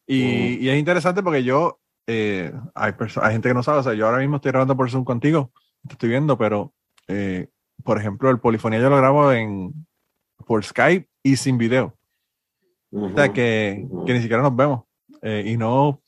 Y, 0.07 0.65
y, 0.65 0.69
es 0.69 0.79
interesante 0.79 1.21
porque 1.21 1.43
yo 1.43 1.79
eh, 2.07 2.53
hay, 2.75 2.93
hay 3.21 3.31
gente 3.31 3.49
que 3.49 3.53
no 3.53 3.63
sabe, 3.63 3.79
o 3.79 3.83
sea, 3.83 3.93
yo 3.93 4.05
ahora 4.05 4.19
mismo 4.19 4.37
estoy 4.37 4.51
grabando 4.51 4.75
por 4.75 4.89
Zoom 4.89 5.03
contigo, 5.03 5.51
te 5.87 5.93
estoy 5.93 6.09
viendo, 6.09 6.37
pero, 6.37 6.73
eh, 7.07 7.49
por 7.83 7.97
ejemplo, 7.97 8.29
el 8.29 8.39
polifonía 8.39 8.79
yo 8.79 8.89
lo 8.89 8.97
grabo 8.97 9.31
en, 9.31 9.73
por 10.45 10.63
Skype 10.63 11.07
y 11.23 11.35
sin 11.37 11.57
video. 11.57 11.97
o 12.91 13.13
sea, 13.15 13.31
que, 13.31 13.87
que, 14.05 14.13
ni 14.13 14.21
siquiera 14.21 14.43
nos 14.43 14.55
vemos. 14.55 14.83
Eh, 15.21 15.43
y 15.47 15.57
no, 15.57 16.01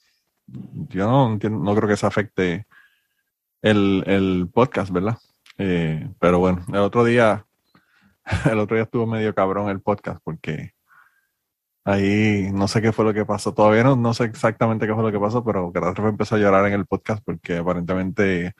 yo 0.47 1.07
no, 1.07 1.37
no 1.37 1.75
creo 1.75 1.87
que 1.87 1.93
eso 1.93 2.07
afecte 2.07 2.67
el, 3.61 4.03
el 4.05 4.49
podcast, 4.53 4.91
¿verdad? 4.91 5.17
pero 5.57 6.39
bueno, 6.39 6.65
el 6.67 6.79
otro 6.79 7.05
día, 7.05 7.45
el 8.51 8.59
otro 8.59 8.75
día 8.75 8.83
estuvo 8.83 9.07
medio 9.07 9.33
cabrón 9.33 9.69
el 9.69 9.79
podcast 9.79 10.19
porque 10.21 10.74
Ahí 11.87 12.49
no 12.51 12.67
sé 12.67 12.81
qué 12.81 12.91
fue 12.91 13.05
lo 13.05 13.13
que 13.13 13.25
pasó. 13.25 13.53
Todavía 13.53 13.83
no, 13.83 13.95
no 13.95 14.13
sé 14.15 14.25
exactamente 14.25 14.87
qué 14.87 14.93
fue 14.95 15.03
lo 15.03 15.11
que 15.11 15.19
pasó, 15.19 15.43
pero 15.43 15.71
Catástrofe 15.71 16.09
empezó 16.09 16.35
a 16.35 16.39
llorar 16.39 16.65
en 16.65 16.73
el 16.73 16.87
podcast 16.87 17.23
porque 17.23 17.57
aparentemente 17.57 18.55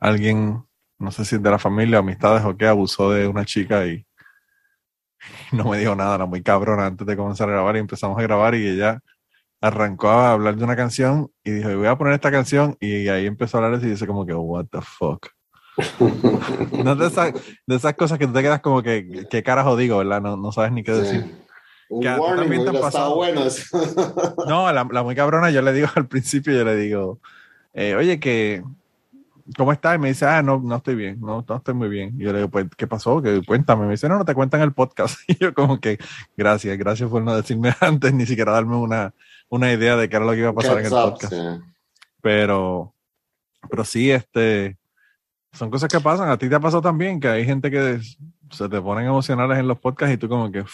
alguien, 0.00 0.64
no 0.98 1.10
sé 1.12 1.26
si 1.26 1.36
de 1.36 1.50
la 1.50 1.58
familia, 1.58 1.98
amistades 1.98 2.44
o 2.46 2.56
qué, 2.56 2.66
abusó 2.66 3.10
de 3.12 3.28
una 3.28 3.44
chica 3.44 3.86
y 3.86 4.06
no 5.52 5.64
me 5.64 5.78
dijo 5.78 5.94
nada, 5.94 6.14
era 6.14 6.26
muy 6.26 6.42
cabrona 6.42 6.86
antes 6.86 7.06
de 7.06 7.16
comenzar 7.16 7.48
a 7.50 7.52
grabar 7.52 7.76
y 7.76 7.80
empezamos 7.80 8.18
a 8.18 8.22
grabar 8.22 8.54
y 8.54 8.66
ella 8.66 9.00
arrancó 9.60 10.08
a 10.08 10.32
hablar 10.32 10.56
de 10.56 10.64
una 10.64 10.76
canción 10.76 11.30
y 11.44 11.50
dijo, 11.50 11.76
voy 11.76 11.88
a 11.88 11.98
poner 11.98 12.14
esta 12.14 12.30
canción 12.30 12.76
y 12.80 13.08
ahí 13.08 13.26
empezó 13.26 13.58
a 13.58 13.66
hablar 13.66 13.82
y 13.82 13.90
dice 13.90 14.06
como 14.06 14.24
que, 14.24 14.32
what 14.34 14.66
the 14.70 14.80
fuck. 14.80 15.28
no 16.84 16.96
de, 16.96 17.06
esas, 17.06 17.34
de 17.66 17.76
esas 17.76 17.92
cosas 17.94 18.18
que 18.18 18.26
tú 18.26 18.32
te 18.32 18.40
quedas 18.40 18.60
como 18.60 18.82
que, 18.82 19.26
¿qué 19.30 19.42
carajo 19.42 19.76
digo, 19.76 19.98
verdad? 19.98 20.22
No, 20.22 20.38
no 20.38 20.52
sabes 20.52 20.72
ni 20.72 20.82
qué 20.82 20.92
decir. 20.92 21.45
Que 21.88 22.08
a 22.08 22.18
también 22.18 22.64
te 22.64 22.72
pasado. 22.72 23.14
Bueno 23.14 23.42
no, 24.46 24.72
la, 24.72 24.86
la, 24.90 25.02
muy 25.02 25.14
cabrona, 25.14 25.50
yo 25.50 25.62
le 25.62 25.72
digo 25.72 25.88
al 25.94 26.06
principio, 26.06 26.52
yo 26.52 26.64
le 26.64 26.76
digo, 26.76 27.20
eh, 27.74 27.94
oye, 27.94 28.18
que, 28.18 28.62
¿cómo 29.56 29.72
estás? 29.72 29.96
Y 29.96 29.98
me 29.98 30.08
dice, 30.08 30.26
ah, 30.26 30.42
no, 30.42 30.58
no 30.58 30.76
estoy 30.76 30.94
bien, 30.94 31.20
no, 31.20 31.44
no 31.46 31.56
estoy 31.56 31.74
muy 31.74 31.88
bien. 31.88 32.14
Y 32.18 32.24
yo 32.24 32.32
le 32.32 32.38
digo, 32.38 32.50
pues, 32.50 32.66
¿qué 32.76 32.86
pasó? 32.86 33.22
Que 33.22 33.42
cuéntame. 33.44 33.84
Me 33.84 33.92
dice, 33.92 34.08
no, 34.08 34.18
no 34.18 34.24
te 34.24 34.34
cuentan 34.34 34.62
el 34.62 34.72
podcast. 34.72 35.18
Y 35.28 35.36
yo 35.38 35.54
como 35.54 35.80
que, 35.80 35.98
gracias, 36.36 36.76
gracias 36.78 37.08
por 37.08 37.22
no 37.22 37.36
decirme 37.36 37.74
antes, 37.80 38.12
ni 38.12 38.26
siquiera 38.26 38.52
darme 38.52 38.76
una, 38.76 39.14
una 39.48 39.72
idea 39.72 39.96
de 39.96 40.08
qué 40.08 40.16
era 40.16 40.24
lo 40.24 40.32
que 40.32 40.38
iba 40.38 40.50
a 40.50 40.54
pasar 40.54 40.78
en 40.78 40.86
el 40.86 40.90
podcast. 40.90 41.34
Pero, 42.20 42.92
pero 43.70 43.84
sí, 43.84 44.10
este, 44.10 44.76
son 45.52 45.70
cosas 45.70 45.88
que 45.88 46.00
pasan. 46.00 46.30
A 46.30 46.38
ti 46.38 46.48
te 46.48 46.54
ha 46.54 46.60
pasado 46.60 46.82
también 46.82 47.20
que 47.20 47.28
hay 47.28 47.44
gente 47.44 47.70
que 47.70 48.00
se 48.50 48.68
te 48.68 48.80
ponen 48.80 49.06
emocionales 49.06 49.58
en 49.58 49.68
los 49.68 49.78
podcasts 49.78 50.14
y 50.14 50.18
tú 50.18 50.28
como 50.28 50.50
que, 50.50 50.64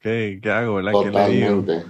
¿qué, 0.00 0.40
qué 0.42 0.50
hago? 0.50 0.76
¿verdad? 0.76 0.92
Totalmente. 0.92 1.84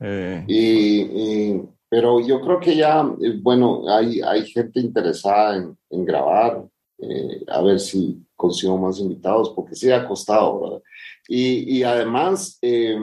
Eh, 0.00 0.44
y, 0.46 1.62
pero 1.88 2.20
yo 2.20 2.40
creo 2.40 2.60
que 2.60 2.76
ya, 2.76 3.00
eh, 3.22 3.38
bueno, 3.40 3.84
hay, 3.88 4.20
hay 4.20 4.46
gente 4.46 4.80
interesada 4.80 5.56
en, 5.56 5.76
en 5.90 6.04
grabar, 6.04 6.64
eh, 6.98 7.44
a 7.48 7.62
ver 7.62 7.80
si 7.80 8.22
consigo 8.34 8.76
más 8.76 8.98
invitados, 8.98 9.52
porque 9.54 9.74
sí 9.74 9.90
ha 9.90 10.06
costado, 10.06 10.60
¿verdad? 10.60 10.82
Y, 11.28 11.78
y 11.78 11.82
además, 11.82 12.58
eh, 12.62 12.98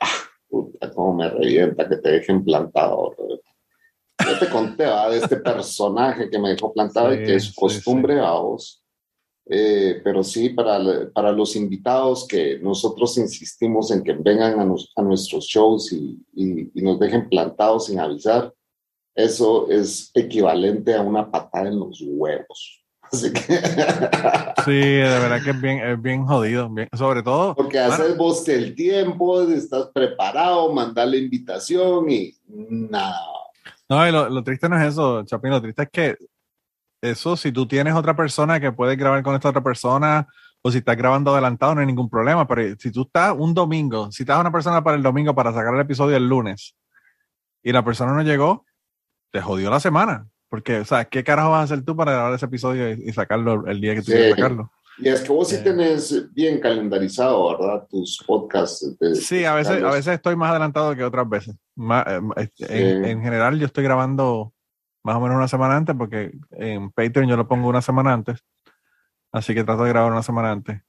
ah, 0.00 0.90
como 0.94 1.14
me 1.14 1.30
revienta 1.30 1.88
que 1.88 1.96
te 1.96 2.10
dejen 2.10 2.44
plantado, 2.44 3.14
¿verdad? 3.18 3.40
Yo 4.26 4.38
te 4.38 4.48
conté 4.48 4.84
de 4.84 5.18
este 5.18 5.36
personaje 5.38 6.30
que 6.30 6.38
me 6.38 6.50
dejó 6.50 6.72
plantado 6.72 7.12
y 7.14 7.24
que 7.24 7.36
es 7.36 7.52
costumbre 7.54 8.20
a 8.20 8.32
vos. 8.32 8.83
Eh, 9.46 10.00
pero 10.02 10.24
sí, 10.24 10.50
para, 10.50 10.80
para 11.12 11.30
los 11.30 11.54
invitados 11.54 12.26
que 12.26 12.58
nosotros 12.60 13.18
insistimos 13.18 13.90
en 13.90 14.02
que 14.02 14.14
vengan 14.14 14.58
a, 14.58 14.62
a 14.96 15.02
nuestros 15.02 15.44
shows 15.44 15.92
y, 15.92 16.18
y, 16.34 16.82
nos 16.82 16.98
dejen 16.98 17.28
plantados 17.28 17.86
sin 17.86 18.00
avisar, 18.00 18.52
eso 19.14 19.68
es 19.68 20.10
equivalente 20.14 20.94
a 20.94 21.02
una 21.02 21.30
patada 21.30 21.68
en 21.68 21.78
los 21.78 22.02
huevos. 22.06 22.82
Así 23.02 23.32
que... 23.32 23.40
Sí, 24.64 24.72
de 24.72 25.02
verdad 25.02 25.42
que 25.44 25.50
es 25.50 25.60
bien, 25.60 25.78
es 25.80 26.00
bien 26.00 26.24
jodido, 26.24 26.70
bien, 26.70 26.88
sobre 26.94 27.22
todo. 27.22 27.54
Porque 27.54 27.78
haces 27.78 28.16
vos 28.16 28.48
el 28.48 28.74
tiempo, 28.74 29.42
estás 29.42 29.90
preparado, 29.92 30.72
mandar 30.72 31.08
la 31.08 31.18
invitación 31.18 32.10
y 32.10 32.34
nada. 32.48 33.20
No, 33.90 34.08
y 34.08 34.10
lo, 34.10 34.30
lo, 34.30 34.42
triste 34.42 34.70
no 34.70 34.80
es 34.80 34.88
eso, 34.88 35.22
Chapín, 35.24 35.50
lo 35.50 35.60
triste 35.60 35.82
es 35.82 35.90
que 35.90 36.16
eso, 37.10 37.36
si 37.36 37.52
tú 37.52 37.66
tienes 37.66 37.94
otra 37.94 38.16
persona 38.16 38.58
que 38.60 38.72
puedes 38.72 38.96
grabar 38.96 39.22
con 39.22 39.34
esta 39.34 39.50
otra 39.50 39.62
persona, 39.62 40.26
o 40.66 40.70
si 40.70 40.78
estás 40.78 40.96
grabando 40.96 41.32
adelantado, 41.32 41.74
no 41.74 41.82
hay 41.82 41.86
ningún 41.86 42.08
problema. 42.08 42.48
Pero 42.48 42.74
si 42.78 42.90
tú 42.90 43.02
estás 43.02 43.34
un 43.36 43.52
domingo, 43.52 44.10
si 44.10 44.22
estás 44.22 44.40
una 44.40 44.50
persona 44.50 44.82
para 44.82 44.96
el 44.96 45.02
domingo 45.02 45.34
para 45.34 45.52
sacar 45.52 45.74
el 45.74 45.80
episodio 45.80 46.16
el 46.16 46.26
lunes 46.26 46.74
y 47.62 47.70
la 47.70 47.84
persona 47.84 48.14
no 48.14 48.22
llegó, 48.22 48.64
te 49.30 49.42
jodió 49.42 49.68
la 49.68 49.78
semana. 49.78 50.26
Porque, 50.48 50.78
o 50.78 50.84
sea, 50.86 51.04
¿qué 51.04 51.22
carajo 51.22 51.50
vas 51.50 51.60
a 51.60 51.74
hacer 51.74 51.84
tú 51.84 51.94
para 51.94 52.12
grabar 52.12 52.32
ese 52.32 52.46
episodio 52.46 52.90
y, 52.90 53.12
sacarlo 53.12 53.66
el 53.66 53.78
día 53.78 53.94
que 53.94 54.00
tú 54.00 54.06
quieres 54.06 54.30
sacarlo? 54.30 54.70
Y 54.96 55.08
es 55.08 55.20
que 55.20 55.32
vos 55.32 55.48
sí 55.48 55.56
eh. 55.56 55.62
tenés 55.62 56.32
bien 56.32 56.60
calendarizado, 56.60 57.58
¿verdad? 57.58 57.86
Tus 57.90 58.22
podcasts. 58.26 58.96
sí, 59.20 59.44
a 59.44 59.54
veces, 59.54 59.82
a 59.82 59.90
veces 59.90 60.14
estoy 60.14 60.36
más 60.36 60.50
adelantado 60.50 60.96
que 60.96 61.04
otras 61.04 61.28
veces. 61.28 61.56
Eh, 61.76 62.20
este, 62.36 62.90
en, 62.90 63.04
en, 63.04 63.22
general, 63.22 63.58
yo 63.58 63.66
estoy 63.66 63.84
grabando 63.84 64.53
más 65.04 65.16
o 65.16 65.20
menos 65.20 65.36
una 65.36 65.48
semana 65.48 65.76
antes, 65.76 65.94
porque 65.94 66.32
en 66.52 66.90
Patreon 66.90 67.28
yo 67.28 67.36
lo 67.36 67.46
pongo 67.46 67.68
una 67.68 67.82
semana 67.82 68.12
antes. 68.12 68.42
Así 69.30 69.54
que 69.54 69.64
trato 69.64 69.84
de 69.84 69.90
grabar 69.90 70.10
una 70.10 70.22
semana 70.22 70.50
antes. 70.50 70.82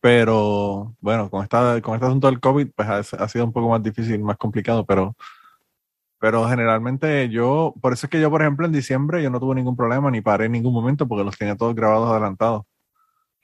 Pero 0.00 0.94
bueno, 1.00 1.30
con, 1.30 1.42
esta, 1.42 1.80
con 1.80 1.94
este 1.94 2.06
asunto 2.06 2.26
del 2.28 2.40
COVID, 2.40 2.68
pues 2.76 3.14
ha, 3.14 3.28
sido 3.28 3.46
un 3.46 3.52
poco 3.52 3.70
más 3.70 3.82
difícil, 3.82 4.22
más 4.22 4.36
complicado, 4.36 4.84
pero, 4.84 5.16
pero 6.20 6.46
generalmente 6.46 7.30
yo, 7.30 7.74
por 7.80 7.94
eso 7.94 8.06
es 8.06 8.10
que 8.10 8.20
yo, 8.20 8.30
por 8.30 8.42
ejemplo, 8.42 8.66
en 8.66 8.72
diciembre 8.72 9.22
yo 9.22 9.30
no 9.30 9.40
tuve 9.40 9.54
ningún 9.54 9.76
problema 9.76 10.10
ni 10.10 10.20
paré 10.20 10.46
en 10.46 10.52
ningún 10.52 10.74
momento 10.74 11.08
porque 11.08 11.24
los 11.24 11.38
tenía 11.38 11.56
todos 11.56 11.74
grabados 11.74 12.10
adelantados. 12.10 12.64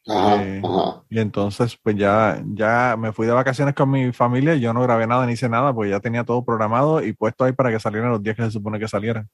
Eh, 0.06 0.62
y 1.08 1.18
entonces, 1.18 1.78
pues 1.82 1.96
ya, 1.96 2.42
ya 2.46 2.96
me 2.98 3.12
fui 3.12 3.26
de 3.26 3.32
vacaciones 3.32 3.74
con 3.74 3.90
mi 3.90 4.12
familia 4.12 4.54
y 4.54 4.60
yo 4.60 4.74
no 4.74 4.82
grabé 4.82 5.06
nada 5.06 5.24
ni 5.24 5.32
hice 5.32 5.48
nada, 5.48 5.72
pues 5.74 5.90
ya 5.90 6.00
tenía 6.00 6.24
todo 6.24 6.44
programado 6.44 7.02
y 7.02 7.14
puesto 7.14 7.44
ahí 7.44 7.52
para 7.52 7.70
que 7.70 7.80
salieran 7.80 8.10
los 8.10 8.22
días 8.22 8.36
que 8.36 8.42
se 8.42 8.50
supone 8.50 8.78
que 8.78 8.88
salieran. 8.88 9.30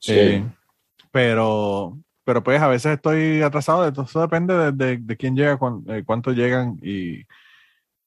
Sí. 0.00 0.12
Eh, 0.12 0.44
pero, 1.12 1.98
pero 2.24 2.42
pues 2.42 2.60
a 2.60 2.68
veces 2.68 2.94
estoy 2.94 3.42
atrasado, 3.42 3.86
eso 3.88 4.20
depende 4.20 4.72
de, 4.72 4.96
de, 4.98 5.16
quién 5.16 5.36
llega, 5.36 5.58
eh, 5.88 6.02
cuánto 6.04 6.32
llegan 6.32 6.78
y, 6.82 7.24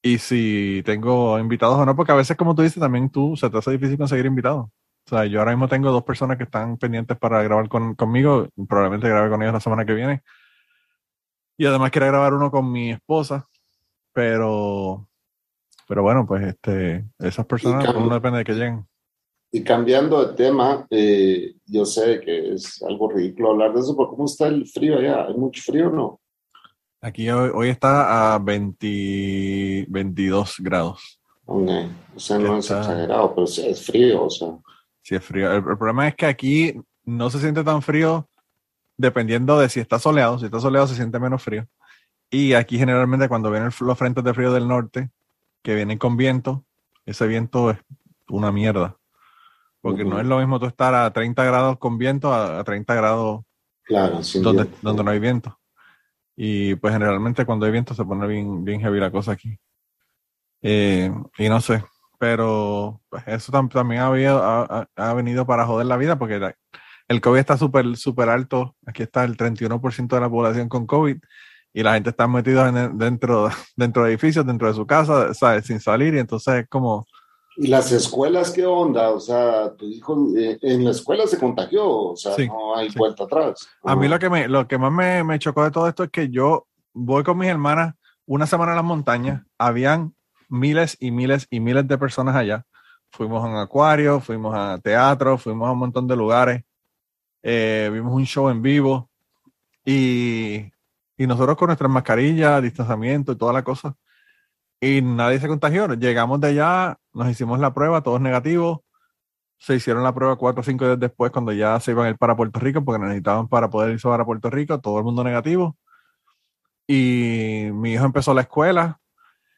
y 0.01 0.17
si 0.17 0.81
tengo 0.85 1.39
invitados 1.39 1.77
o 1.77 1.85
no, 1.85 1.95
porque 1.95 2.11
a 2.11 2.15
veces, 2.15 2.35
como 2.35 2.55
tú 2.55 2.61
dices, 2.61 2.79
también 2.79 3.09
tú 3.09 3.37
se 3.37 3.49
te 3.49 3.57
hace 3.57 3.71
difícil 3.71 3.97
conseguir 3.97 4.25
invitados. 4.25 4.65
O 5.05 5.09
sea, 5.09 5.25
yo 5.25 5.39
ahora 5.39 5.51
mismo 5.51 5.67
tengo 5.67 5.91
dos 5.91 6.03
personas 6.03 6.37
que 6.37 6.43
están 6.43 6.77
pendientes 6.77 7.17
para 7.17 7.43
grabar 7.43 7.67
con, 7.69 7.95
conmigo, 7.95 8.47
probablemente 8.67 9.09
grabe 9.09 9.29
con 9.29 9.41
ellos 9.41 9.53
la 9.53 9.59
semana 9.59 9.85
que 9.85 9.93
viene. 9.93 10.23
Y 11.57 11.65
además 11.65 11.91
quiero 11.91 12.07
grabar 12.07 12.33
uno 12.33 12.49
con 12.49 12.71
mi 12.71 12.91
esposa, 12.91 13.47
pero, 14.13 15.07
pero 15.87 16.01
bueno, 16.01 16.25
pues 16.25 16.43
este, 16.43 17.05
esas 17.19 17.45
personas, 17.45 17.87
uno 17.93 18.13
depende 18.13 18.39
de 18.39 18.43
que 18.45 18.53
lleguen. 18.53 18.87
Y 19.55 19.63
cambiando 19.63 20.25
de 20.25 20.33
tema, 20.33 20.87
eh, 20.89 21.53
yo 21.67 21.85
sé 21.85 22.19
que 22.21 22.55
es 22.55 22.81
algo 22.81 23.11
ridículo 23.11 23.51
hablar 23.51 23.71
de 23.71 23.81
eso, 23.81 23.95
pero 23.95 24.09
¿cómo 24.09 24.25
está 24.25 24.47
el 24.47 24.65
frío 24.65 24.97
allá? 24.97 25.27
¿Hay 25.27 25.35
mucho 25.35 25.61
frío 25.61 25.89
o 25.89 25.91
no? 25.91 26.21
Aquí 26.99 27.29
hoy, 27.29 27.69
está 27.69 28.33
a 28.33 28.39
20, 28.39 29.85
22 29.89 30.55
grados. 30.57 31.19
O 31.45 31.67
sea, 32.15 32.39
no 32.39 32.57
es 32.57 32.71
exagerado, 32.71 33.35
pero 33.35 33.45
sí 33.45 33.61
es 33.67 33.85
frío, 33.85 34.23
o 34.23 34.29
sea. 34.31 34.57
Sí 35.03 35.13
es 35.13 35.23
frío. 35.23 35.53
El, 35.53 35.63
problema 35.63 36.07
es 36.07 36.15
que 36.15 36.25
aquí 36.25 36.73
no 37.03 37.29
se 37.29 37.39
siente 37.39 37.63
tan 37.63 37.83
frío 37.83 38.27
dependiendo 38.97 39.59
de 39.59 39.69
si 39.69 39.79
está 39.79 39.99
soleado. 39.99 40.39
Si 40.39 40.45
está 40.45 40.59
soleado 40.59 40.87
se 40.87 40.95
siente 40.95 41.19
menos 41.19 41.43
frío. 41.43 41.67
Y 42.31 42.53
aquí 42.53 42.79
generalmente 42.79 43.29
cuando 43.29 43.51
vienen 43.51 43.69
los 43.81 43.97
frentes 43.99 44.23
de 44.23 44.33
frío 44.33 44.51
del 44.51 44.67
norte, 44.67 45.11
que 45.61 45.75
vienen 45.75 45.99
con 45.99 46.17
viento, 46.17 46.65
ese 47.05 47.27
viento 47.27 47.69
es 47.69 47.77
una 48.29 48.51
mierda. 48.51 48.97
Porque 49.83 50.05
no 50.05 50.17
es 50.17 50.25
lo 50.25 50.39
mismo 50.39 50.61
tú 50.61 50.65
estar 50.65 50.95
a 50.95 51.11
30 51.11 51.43
grados 51.43 51.77
con 51.77 51.97
viento 51.97 52.33
a, 52.33 52.63
30 52.63 52.95
grados 52.95 53.41
claro, 53.83 54.21
donde, 54.41 54.69
donde 54.81 55.03
no 55.03 55.11
hay 55.11 55.19
viento. 55.19 55.59
Y 56.37 56.75
pues 56.75 56.93
generalmente 56.93 57.45
cuando 57.45 57.65
hay 57.65 57.73
viento 57.73 57.93
se 57.93 58.05
pone 58.05 58.25
bien, 58.25 58.63
bien 58.63 58.79
heavy 58.79 59.01
la 59.01 59.11
cosa 59.11 59.33
aquí. 59.33 59.59
Eh, 60.61 61.13
y 61.37 61.49
no 61.49 61.59
sé, 61.59 61.83
pero 62.17 63.01
pues 63.09 63.23
eso 63.27 63.51
también 63.51 63.99
ha, 63.99 64.87
ha, 64.95 65.13
venido 65.15 65.45
para 65.45 65.65
joder 65.65 65.85
la 65.85 65.97
vida 65.97 66.17
porque 66.17 66.53
el 67.09 67.19
COVID 67.19 67.39
está 67.39 67.57
súper 67.57 67.97
súper 67.97 68.29
alto. 68.29 68.77
Aquí 68.85 69.03
está 69.03 69.25
el 69.25 69.35
31% 69.35 70.07
de 70.07 70.21
la 70.21 70.29
población 70.29 70.69
con 70.69 70.87
COVID 70.87 71.17
y 71.73 71.83
la 71.83 71.95
gente 71.95 72.11
está 72.11 72.25
metida 72.25 72.71
dentro, 72.93 73.49
dentro 73.75 74.05
de 74.05 74.11
edificios, 74.11 74.45
dentro 74.45 74.69
de 74.69 74.75
su 74.75 74.87
casa, 74.87 75.33
¿sabes? 75.33 75.65
sin 75.65 75.81
salir 75.81 76.13
y 76.13 76.19
entonces 76.19 76.53
es 76.53 76.69
como 76.69 77.05
¿Y 77.55 77.67
las 77.67 77.91
escuelas 77.91 78.51
qué 78.51 78.65
onda? 78.65 79.11
O 79.11 79.19
sea, 79.19 79.73
tu 79.75 79.85
hijo 79.85 80.27
eh, 80.35 80.57
en 80.61 80.83
la 80.83 80.91
escuela 80.91 81.27
se 81.27 81.37
contagió, 81.37 81.87
o 81.87 82.15
sea, 82.15 82.35
no 82.45 82.75
hay 82.75 82.89
vuelta 82.95 83.25
atrás. 83.25 83.67
A 83.83 83.95
mí 83.95 84.07
lo 84.07 84.17
que, 84.17 84.29
me, 84.29 84.47
lo 84.47 84.67
que 84.67 84.77
más 84.77 84.91
me, 84.91 85.23
me, 85.23 85.39
chocó 85.39 85.63
de 85.63 85.71
todo 85.71 85.87
esto 85.87 86.03
es 86.03 86.09
que 86.09 86.29
yo 86.29 86.65
voy 86.93 87.23
con 87.23 87.37
mis 87.37 87.49
hermanas 87.49 87.95
una 88.25 88.47
semana 88.47 88.71
a 88.71 88.75
las 88.75 88.83
montañas, 88.83 89.43
habían 89.57 90.15
miles 90.49 90.97
y 90.99 91.11
miles 91.11 91.47
y 91.49 91.59
miles 91.59 91.87
de 91.87 91.97
personas 91.97 92.35
allá. 92.35 92.65
Fuimos 93.11 93.43
a 93.43 93.47
un 93.47 93.57
acuario, 93.57 94.19
fuimos 94.19 94.55
a 94.55 94.79
teatro, 94.79 95.37
fuimos 95.37 95.67
a 95.67 95.71
un 95.71 95.79
montón 95.79 96.07
de 96.07 96.15
lugares, 96.15 96.63
eh, 97.43 97.89
vimos 97.93 98.13
un 98.13 98.25
show 98.25 98.49
en 98.49 98.61
vivo 98.61 99.09
y, 99.85 100.71
y 101.17 101.27
nosotros 101.27 101.55
con 101.55 101.67
nuestras 101.67 101.91
mascarillas, 101.91 102.63
distanciamiento 102.63 103.33
y 103.33 103.35
toda 103.35 103.53
la 103.53 103.63
cosa 103.63 103.95
y 104.83 105.01
nadie 105.01 105.39
se 105.39 105.47
contagió. 105.47 105.87
Llegamos 105.93 106.41
de 106.41 106.49
allá, 106.49 106.97
nos 107.13 107.29
hicimos 107.29 107.57
la 107.59 107.73
prueba, 107.73 108.03
todos 108.03 108.19
negativos. 108.19 108.79
Se 109.57 109.75
hicieron 109.75 110.03
la 110.03 110.13
prueba 110.13 110.35
cuatro 110.35 110.61
o 110.61 110.63
cinco 110.63 110.85
días 110.85 110.99
después 110.99 111.31
cuando 111.31 111.53
ya 111.53 111.79
se 111.79 111.91
iban 111.91 112.07
a 112.07 112.09
ir 112.09 112.17
para 112.17 112.35
Puerto 112.35 112.59
Rico 112.59 112.83
porque 112.83 113.01
necesitaban 113.01 113.47
para 113.47 113.69
poder 113.69 113.91
irse 113.93 114.09
para 114.09 114.25
Puerto 114.25 114.49
Rico, 114.49 114.81
todo 114.81 114.97
el 114.99 115.05
mundo 115.05 115.23
negativo. 115.23 115.77
Y 116.85 117.69
mi 117.73 117.93
hijo 117.93 118.05
empezó 118.05 118.33
la 118.33 118.41
escuela 118.41 118.99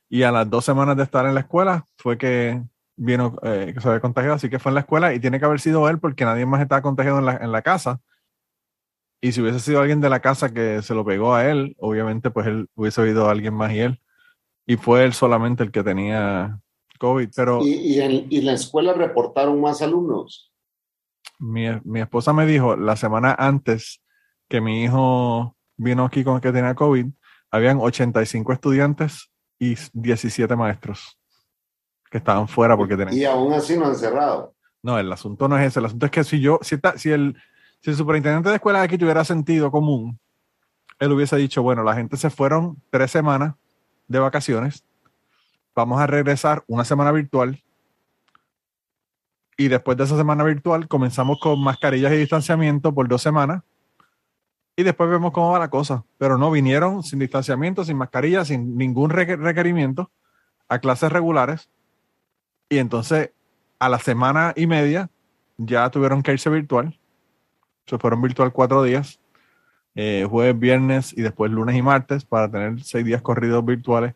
y 0.09 0.21
a 0.23 0.31
las 0.31 0.47
dos 0.47 0.63
semanas 0.63 0.95
de 0.95 1.03
estar 1.03 1.25
en 1.25 1.33
la 1.33 1.41
escuela 1.41 1.85
fue 1.97 2.19
que 2.19 2.61
vino, 2.95 3.35
eh, 3.41 3.71
que 3.73 3.81
se 3.81 3.87
había 3.87 4.01
contagiado, 4.01 4.35
así 4.35 4.47
que 4.49 4.59
fue 4.59 4.69
en 4.69 4.75
la 4.75 4.81
escuela 4.81 5.13
y 5.15 5.19
tiene 5.19 5.39
que 5.39 5.45
haber 5.45 5.59
sido 5.59 5.89
él 5.89 5.99
porque 5.99 6.23
nadie 6.25 6.45
más 6.45 6.61
estaba 6.61 6.83
contagiado 6.83 7.17
en 7.19 7.25
la, 7.25 7.37
en 7.37 7.51
la 7.51 7.63
casa. 7.63 7.99
Y 9.21 9.31
si 9.31 9.41
hubiese 9.41 9.59
sido 9.59 9.81
alguien 9.81 10.01
de 10.01 10.09
la 10.09 10.19
casa 10.19 10.53
que 10.53 10.83
se 10.83 10.93
lo 10.93 11.03
pegó 11.03 11.33
a 11.33 11.49
él, 11.49 11.75
obviamente 11.79 12.29
pues 12.29 12.45
él 12.45 12.69
hubiese 12.75 13.01
oído 13.01 13.27
a 13.27 13.31
alguien 13.31 13.55
más 13.55 13.71
y 13.71 13.79
él 13.79 14.01
y 14.65 14.77
fue 14.77 15.03
él 15.03 15.13
solamente 15.13 15.63
el 15.63 15.71
que 15.71 15.83
tenía 15.83 16.59
COVID. 16.99 17.29
Pero, 17.35 17.61
¿Y, 17.63 17.73
y, 17.73 18.01
en, 18.01 18.27
y 18.29 18.41
la 18.41 18.53
escuela 18.53 18.93
reportaron 18.93 19.59
más 19.61 19.81
alumnos? 19.81 20.51
Mi, 21.39 21.67
mi, 21.83 22.01
esposa 22.01 22.33
me 22.33 22.45
dijo 22.45 22.75
la 22.75 22.95
semana 22.95 23.35
antes 23.37 24.01
que 24.47 24.61
mi 24.61 24.83
hijo 24.83 25.55
vino 25.75 26.05
aquí 26.05 26.23
con 26.23 26.39
que 26.39 26.51
tenía 26.51 26.73
COVID, 26.75 27.07
habían 27.51 27.79
85 27.79 28.53
estudiantes 28.53 29.29
y 29.59 29.75
17 29.93 30.55
maestros. 30.55 31.17
que 32.09 32.17
estaban 32.17 32.47
fuera 32.47 32.77
porque 32.77 32.95
tenían. 32.95 33.15
Y 33.15 33.25
aún 33.25 33.53
así 33.53 33.77
no 33.77 33.85
han 33.87 33.95
cerrado. 33.95 34.53
No, 34.81 34.97
el 34.99 35.11
asunto 35.11 35.47
no 35.47 35.57
es 35.57 35.67
ese. 35.67 35.79
El 35.79 35.85
asunto 35.87 36.05
es 36.05 36.11
que 36.11 36.23
si 36.23 36.39
yo, 36.39 36.59
si, 36.61 36.77
si, 36.95 37.11
el, 37.11 37.35
si 37.81 37.89
el 37.89 37.95
superintendente 37.95 38.49
de 38.49 38.55
escuela 38.55 38.81
aquí 38.81 38.97
tuviera 38.97 39.25
sentido 39.25 39.71
común, 39.71 40.19
él 40.99 41.11
hubiese 41.11 41.35
dicho, 41.35 41.61
bueno, 41.61 41.83
la 41.83 41.95
gente 41.95 42.15
se 42.15 42.29
fueron 42.29 42.81
tres 42.89 43.11
semanas 43.11 43.55
de 44.07 44.19
vacaciones, 44.19 44.83
vamos 45.75 45.99
a 45.99 46.07
regresar 46.07 46.63
una 46.67 46.85
semana 46.85 47.11
virtual 47.11 47.63
y 49.57 49.67
después 49.67 49.97
de 49.97 50.03
esa 50.03 50.17
semana 50.17 50.43
virtual 50.43 50.87
comenzamos 50.87 51.39
con 51.39 51.61
mascarillas 51.63 52.11
y 52.13 52.17
distanciamiento 52.17 52.93
por 52.93 53.07
dos 53.07 53.21
semanas 53.21 53.63
y 54.75 54.83
después 54.83 55.09
vemos 55.09 55.31
cómo 55.31 55.51
va 55.51 55.59
la 55.59 55.69
cosa. 55.69 56.03
Pero 56.17 56.37
no 56.37 56.51
vinieron 56.51 57.03
sin 57.03 57.19
distanciamiento, 57.19 57.85
sin 57.85 57.97
mascarilla, 57.97 58.43
sin 58.43 58.77
ningún 58.77 59.09
requerimiento 59.09 60.11
a 60.67 60.79
clases 60.79 61.11
regulares. 61.11 61.69
Y 62.69 62.79
entonces 62.79 63.31
a 63.79 63.87
la 63.87 63.99
semana 63.99 64.53
y 64.55 64.67
media 64.67 65.09
ya 65.57 65.89
tuvieron 65.89 66.21
que 66.21 66.33
irse 66.33 66.49
virtual. 66.49 66.99
Se 67.85 67.97
fueron 67.97 68.21
virtual 68.21 68.51
cuatro 68.51 68.83
días, 68.83 69.19
eh, 69.95 70.27
jueves, 70.29 70.59
viernes 70.59 71.13
y 71.17 71.21
después 71.21 71.51
lunes 71.51 71.75
y 71.75 71.81
martes 71.81 72.25
para 72.25 72.49
tener 72.51 72.83
seis 72.83 73.05
días 73.05 73.21
corridos 73.21 73.63
virtuales 73.65 74.13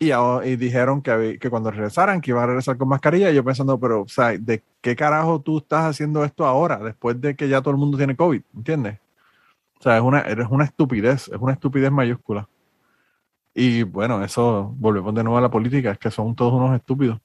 y, 0.00 0.56
dijeron 0.56 1.02
que, 1.02 1.38
que, 1.40 1.50
cuando 1.50 1.70
regresaran, 1.70 2.20
que 2.20 2.30
iban 2.30 2.44
a 2.44 2.46
regresar 2.46 2.76
con 2.78 2.88
mascarilla. 2.88 3.30
Y 3.30 3.34
yo 3.34 3.44
pensando, 3.44 3.78
pero, 3.80 4.02
o 4.02 4.08
sea, 4.08 4.36
¿de 4.38 4.62
qué 4.80 4.94
carajo 4.94 5.40
tú 5.40 5.58
estás 5.58 5.86
haciendo 5.86 6.24
esto 6.24 6.46
ahora, 6.46 6.78
después 6.78 7.20
de 7.20 7.34
que 7.34 7.48
ya 7.48 7.60
todo 7.60 7.72
el 7.72 7.78
mundo 7.78 7.98
tiene 7.98 8.16
COVID? 8.16 8.42
¿Entiendes? 8.54 8.98
O 9.80 9.82
sea, 9.82 9.96
es 9.96 10.02
una, 10.02 10.20
es 10.20 10.36
una 10.50 10.64
estupidez, 10.64 11.28
es 11.28 11.38
una 11.40 11.52
estupidez 11.52 11.90
mayúscula. 11.90 12.48
Y 13.54 13.82
bueno, 13.82 14.22
eso, 14.24 14.72
volvemos 14.78 15.14
de 15.14 15.24
nuevo 15.24 15.38
a 15.38 15.40
la 15.40 15.50
política, 15.50 15.90
es 15.90 15.98
que 15.98 16.10
son 16.10 16.34
todos 16.36 16.52
unos 16.52 16.76
estúpidos. 16.76 17.18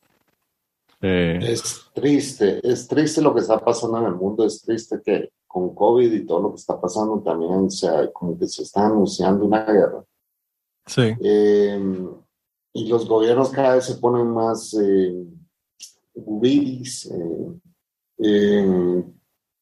Eh, 1.02 1.38
es 1.44 1.92
triste, 1.94 2.60
es 2.64 2.88
triste 2.88 3.22
lo 3.22 3.34
que 3.36 3.42
está 3.42 3.60
pasando 3.60 4.00
en 4.00 4.06
el 4.06 4.16
mundo, 4.16 4.46
es 4.46 4.62
triste 4.62 5.00
que 5.06 5.30
con 5.54 5.76
COVID 5.76 6.12
y 6.12 6.26
todo 6.26 6.42
lo 6.42 6.50
que 6.50 6.56
está 6.56 6.82
pasando 6.82 7.22
también, 7.22 7.66
o 7.66 7.70
sea, 7.70 8.12
como 8.12 8.36
que 8.40 8.48
se 8.48 8.64
está 8.64 8.88
anunciando 8.88 9.46
una 9.46 9.64
guerra. 9.64 10.04
Sí. 10.88 11.14
Eh, 11.22 12.08
y 12.74 12.88
los 12.88 13.08
gobiernos 13.08 13.52
cada 13.52 13.76
vez 13.76 13.86
se 13.86 13.96
ponen 13.96 14.32
más 14.32 14.74
eh, 14.74 15.26
eh, 16.16 16.84
eh 18.18 19.04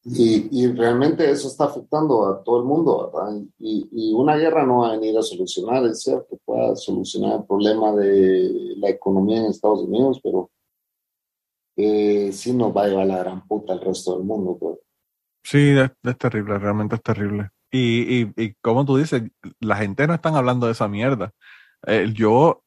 y, 0.04 0.66
realmente 0.72 1.30
eso 1.30 1.46
está 1.46 1.66
afectando 1.66 2.26
a 2.26 2.42
todo 2.42 2.58
el 2.58 2.64
mundo, 2.64 3.12
¿verdad? 3.12 3.40
Y, 3.60 4.12
una 4.14 4.36
guerra 4.36 4.66
no 4.66 4.78
va 4.78 4.88
a 4.88 4.96
venir 4.96 5.16
a 5.16 5.22
solucionar, 5.22 5.84
es 5.86 6.02
cierto, 6.02 6.40
pueda 6.44 6.74
solucionar 6.74 7.40
el 7.40 7.46
problema 7.46 7.92
de 7.92 8.74
la 8.78 8.88
economía 8.88 9.40
en 9.40 9.46
Estados 9.46 9.82
Unidos, 9.82 10.18
pero 10.22 10.50
eh, 11.76 12.32
sí 12.32 12.52
nos 12.52 12.76
va 12.76 12.84
a 12.84 12.88
llevar 12.88 13.06
la 13.06 13.18
gran 13.18 13.46
puta 13.46 13.74
al 13.74 13.80
resto 13.80 14.16
del 14.16 14.24
mundo. 14.24 14.56
Pues. 14.58 14.78
Sí, 15.42 15.76
es, 15.76 16.18
terrible, 16.18 16.58
realmente 16.58 16.96
es 16.96 17.02
terrible. 17.02 17.50
Y, 17.70 18.22
y, 18.22 18.32
y 18.36 18.54
como 18.60 18.84
tú 18.84 18.96
dices, 18.96 19.22
la 19.60 19.76
gente 19.76 20.06
no 20.06 20.14
están 20.14 20.36
hablando 20.36 20.66
de 20.66 20.72
esa 20.72 20.88
mierda. 20.88 21.32
yo 22.14 22.62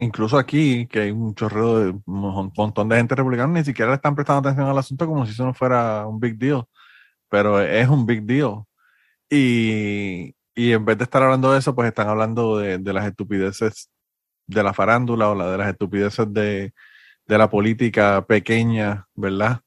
incluso 0.00 0.38
aquí, 0.38 0.86
que 0.86 1.00
hay 1.00 1.10
un 1.10 1.34
chorreo 1.34 1.78
de 1.80 1.90
un 1.90 2.52
montón 2.56 2.88
de 2.88 2.96
gente 2.96 3.14
republicana, 3.14 3.52
ni 3.52 3.64
siquiera 3.64 3.90
le 3.90 3.96
están 3.96 4.14
prestando 4.14 4.48
atención 4.48 4.68
al 4.68 4.78
asunto 4.78 5.06
como 5.06 5.26
si 5.26 5.32
eso 5.32 5.44
no 5.44 5.54
fuera 5.54 6.06
un 6.06 6.20
big 6.20 6.38
deal. 6.38 6.64
Pero 7.28 7.60
es 7.60 7.88
un 7.88 8.06
big 8.06 8.22
deal. 8.24 8.64
Y, 9.30 10.34
y 10.54 10.72
en 10.72 10.84
vez 10.84 10.98
de 10.98 11.04
estar 11.04 11.22
hablando 11.22 11.52
de 11.52 11.58
eso, 11.58 11.74
pues 11.74 11.88
están 11.88 12.08
hablando 12.08 12.58
de, 12.58 12.78
de 12.78 12.92
las 12.92 13.06
estupideces 13.06 13.90
de 14.46 14.62
la 14.62 14.74
farándula 14.74 15.30
o 15.30 15.34
la, 15.34 15.50
de 15.50 15.58
las 15.58 15.68
estupideces 15.70 16.32
de, 16.32 16.72
de 17.26 17.38
la 17.38 17.50
política 17.50 18.24
pequeña, 18.26 19.06
¿verdad? 19.14 19.60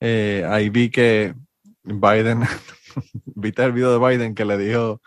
Eh, 0.00 0.46
ahí 0.48 0.70
vi 0.70 0.90
que 0.90 1.34
Biden, 1.88 2.42
viste 3.24 3.64
el 3.64 3.72
video 3.72 3.98
de 3.98 4.08
Biden 4.08 4.34
que 4.34 4.44
le 4.44 4.58
dijo 4.58 5.00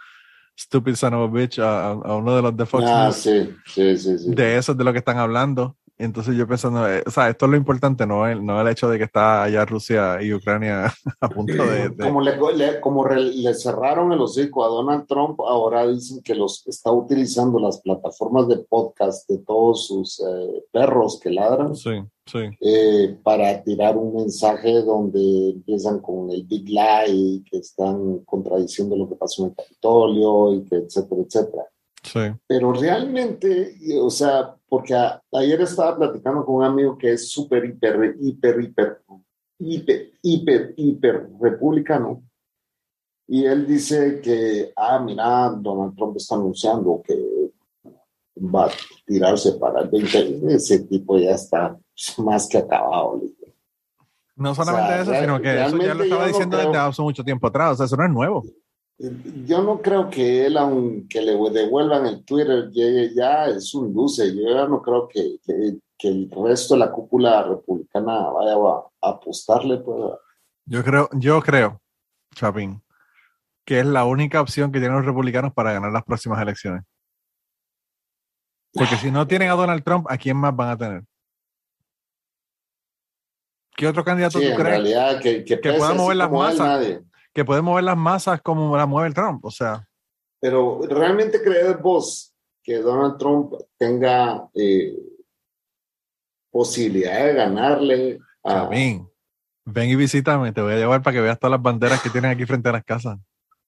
Stupid 0.58 0.96
Son 0.96 1.14
of 1.14 1.30
a 1.30 1.34
Bitch 1.34 1.60
a, 1.60 1.94
uno 1.94 2.36
de 2.36 2.42
los 2.42 2.58
de 2.58 2.66
Fox 2.66 2.84
ah, 2.88 3.12
Sí, 3.12 3.56
sí, 3.66 3.98
sí, 3.98 4.16
De 4.28 4.58
eso 4.58 4.74
es 4.74 4.78
de 4.78 4.84
lo 4.84 4.92
que 4.92 5.00
están 5.00 5.18
hablando. 5.18 5.78
Entonces 6.02 6.36
yo 6.36 6.48
pensando, 6.48 6.90
eh, 6.90 7.04
o 7.06 7.12
sea, 7.12 7.30
esto 7.30 7.46
es 7.46 7.52
lo 7.52 7.58
importante, 7.58 8.08
no 8.08 8.28
el, 8.28 8.44
no 8.44 8.60
el 8.60 8.68
hecho 8.68 8.90
de 8.90 8.98
que 8.98 9.04
está 9.04 9.44
allá 9.44 9.66
Rusia 9.66 10.22
y 10.22 10.34
Ucrania 10.34 10.92
a 11.22 11.30
punto 11.30 11.64
de... 11.64 11.96
Como, 11.96 12.22
le, 12.22 12.82
como 12.82 13.08
le 13.08 13.54
cerraron 13.54 14.12
el 14.12 14.20
hocico 14.20 14.66
a 14.66 14.68
Donald 14.68 15.06
Trump, 15.06 15.40
ahora 15.42 15.86
dicen 15.88 16.22
que 16.24 16.34
los 16.34 16.68
está 16.68 16.92
utilizando 16.92 17.60
las 17.60 17.82
plataformas 17.82 18.48
de 18.48 18.58
podcast 18.58 19.30
de 19.30 19.38
todos 19.40 19.86
sus 19.86 20.20
eh, 20.20 20.66
perros 20.72 21.20
que 21.20 21.30
ladran. 21.30 21.76
Sí, 21.76 22.02
sí. 22.26 22.40
Eh, 22.60 23.16
para 23.22 23.62
tirar 23.64 23.96
un 23.96 24.16
mensaje 24.16 24.82
donde 24.82 25.52
empiezan 25.52 26.00
con 26.00 26.32
el 26.32 26.44
Big 26.44 26.68
Lie, 26.68 27.44
que 27.50 27.60
están 27.60 28.20
contradiciendo 28.26 28.96
lo 28.96 29.08
que 29.08 29.16
pasó 29.16 29.44
en 29.44 29.50
el 29.50 29.56
Capitolio 29.56 30.56
y 30.56 30.64
que 30.64 30.78
etcétera, 30.78 31.22
etcétera. 31.22 31.64
Sí. 32.04 32.20
Pero 32.48 32.74
realmente, 32.74 33.76
o 34.00 34.10
sea, 34.10 34.56
porque 34.68 34.96
ayer 35.34 35.62
estaba 35.62 35.98
platicando 35.98 36.46
con 36.46 36.56
un 36.56 36.64
amigo 36.64 36.98
que 36.98 37.14
es 37.14 37.30
súper, 37.30 37.66
hiper, 37.66 38.16
hiper, 38.20 38.62
hiper, 38.62 39.02
hiper, 39.60 40.12
hiper, 40.22 40.74
hiper 40.78 41.30
republicano. 41.40 42.24
Y 43.28 43.46
él 43.46 43.68
dice 43.68 44.20
que, 44.22 44.74
ah, 44.76 45.00
mira, 45.00 45.50
Donald 45.50 45.96
Trump 45.96 46.18
está 46.18 46.36
anunciando 46.36 47.02
que 47.06 47.16
va 48.38 48.66
a 48.66 48.72
tirarse 49.06 49.54
para 49.54 49.82
el 49.82 49.90
20. 49.90 50.54
Ese 50.56 50.80
tipo 50.80 51.18
ya 51.18 51.32
está 51.32 51.78
más 52.18 52.48
que 52.50 52.58
acabado. 52.58 53.22
No 54.36 54.56
solamente 54.56 55.02
eso, 55.02 55.14
sino 55.14 55.40
que 55.40 55.62
eso 55.62 55.78
ya 55.78 55.94
lo 55.94 56.04
estaba 56.04 56.28
diciendo 56.28 56.58
desde 56.58 56.78
hace 56.78 57.02
mucho 57.02 57.24
tiempo 57.24 57.48
atrás. 57.48 57.74
O 57.74 57.76
sea, 57.76 57.86
eso 57.86 57.96
no 57.96 58.06
es 58.06 58.12
nuevo 58.12 58.44
yo 59.46 59.64
no 59.64 59.82
creo 59.82 60.10
que 60.10 60.46
él, 60.46 60.58
aunque 60.58 61.22
le 61.22 61.34
devuelvan 61.52 62.06
el 62.06 62.24
Twitter, 62.24 62.70
llegue 62.70 63.14
ya, 63.16 63.46
es 63.48 63.74
un 63.74 63.94
luce. 63.94 64.36
Yo 64.36 64.54
ya 64.54 64.68
no 64.68 64.82
creo 64.82 65.08
que, 65.08 65.38
que, 65.98 66.08
el 66.08 66.30
resto 66.32 66.74
de 66.74 66.80
la 66.80 66.92
cúpula 66.92 67.44
republicana 67.44 68.30
vaya 68.30 68.54
a, 68.54 69.10
apostarle. 69.10 69.78
Pues. 69.78 70.14
Yo 70.66 70.84
creo, 70.84 71.10
yo 71.14 71.42
creo, 71.42 71.82
Chapín, 72.36 72.84
que 73.66 73.80
es 73.80 73.86
la 73.86 74.06
única 74.06 74.42
opción 74.42 74.72
que 74.72 74.80
tienen 74.80 74.98
los 74.98 75.06
republicanos 75.06 75.54
para 75.54 75.74
ganar 75.74 75.92
las 75.92 76.04
próximas 76.04 76.42
elecciones. 76.42 76.84
Porque 78.74 78.96
si 78.96 79.12
no 79.12 79.28
tienen 79.28 79.50
a 79.50 79.54
Donald 79.54 79.84
Trump, 79.84 80.06
¿a 80.10 80.18
quién 80.18 80.38
más 80.38 80.56
van 80.56 80.70
a 80.70 80.78
tener? 80.78 81.04
¿Qué 83.76 83.88
otro 83.88 84.04
candidato 84.04 84.40
tú 84.40 84.46
crees 84.56 85.22
que, 85.22 85.44
que, 85.44 85.58
pueda 85.58 85.94
mover 85.94 86.18
las 86.18 86.32
masas? 86.32 87.02
Que 87.34 87.46
puede 87.46 87.62
mover 87.62 87.84
las 87.84 87.98
masas 87.98 88.42
como 88.42 88.76
la 88.76 88.86
mueve 88.86 89.08
el 89.08 89.14
Trump, 89.14 89.44
o 89.46 89.52
sea. 89.52 89.88
Pero 90.40 90.82
realmente 90.90 91.42
crees 91.42 91.80
vos 91.82 92.34
que 92.64 92.78
Donald 92.78 93.18
Trump 93.18 93.54
tenga 93.78 94.50
eh, 94.54 94.96
posibilidad 96.52 97.26
de 97.26 97.34
ganarle 97.34 98.20
a... 98.44 98.68
Ven 99.64 99.90
y 99.90 99.96
visítame, 99.96 100.52
te 100.52 100.62
voy 100.62 100.74
a 100.74 100.78
llevar 100.78 101.04
para 101.04 101.14
que 101.16 101.22
veas 101.22 101.40
todas 101.40 101.52
las 101.52 101.62
banderas 101.62 102.02
que 102.02 102.10
tienen 102.10 102.32
aquí 102.32 102.46
frente 102.46 102.70
a 102.70 102.74
las 102.74 102.84
casas. 102.84 103.20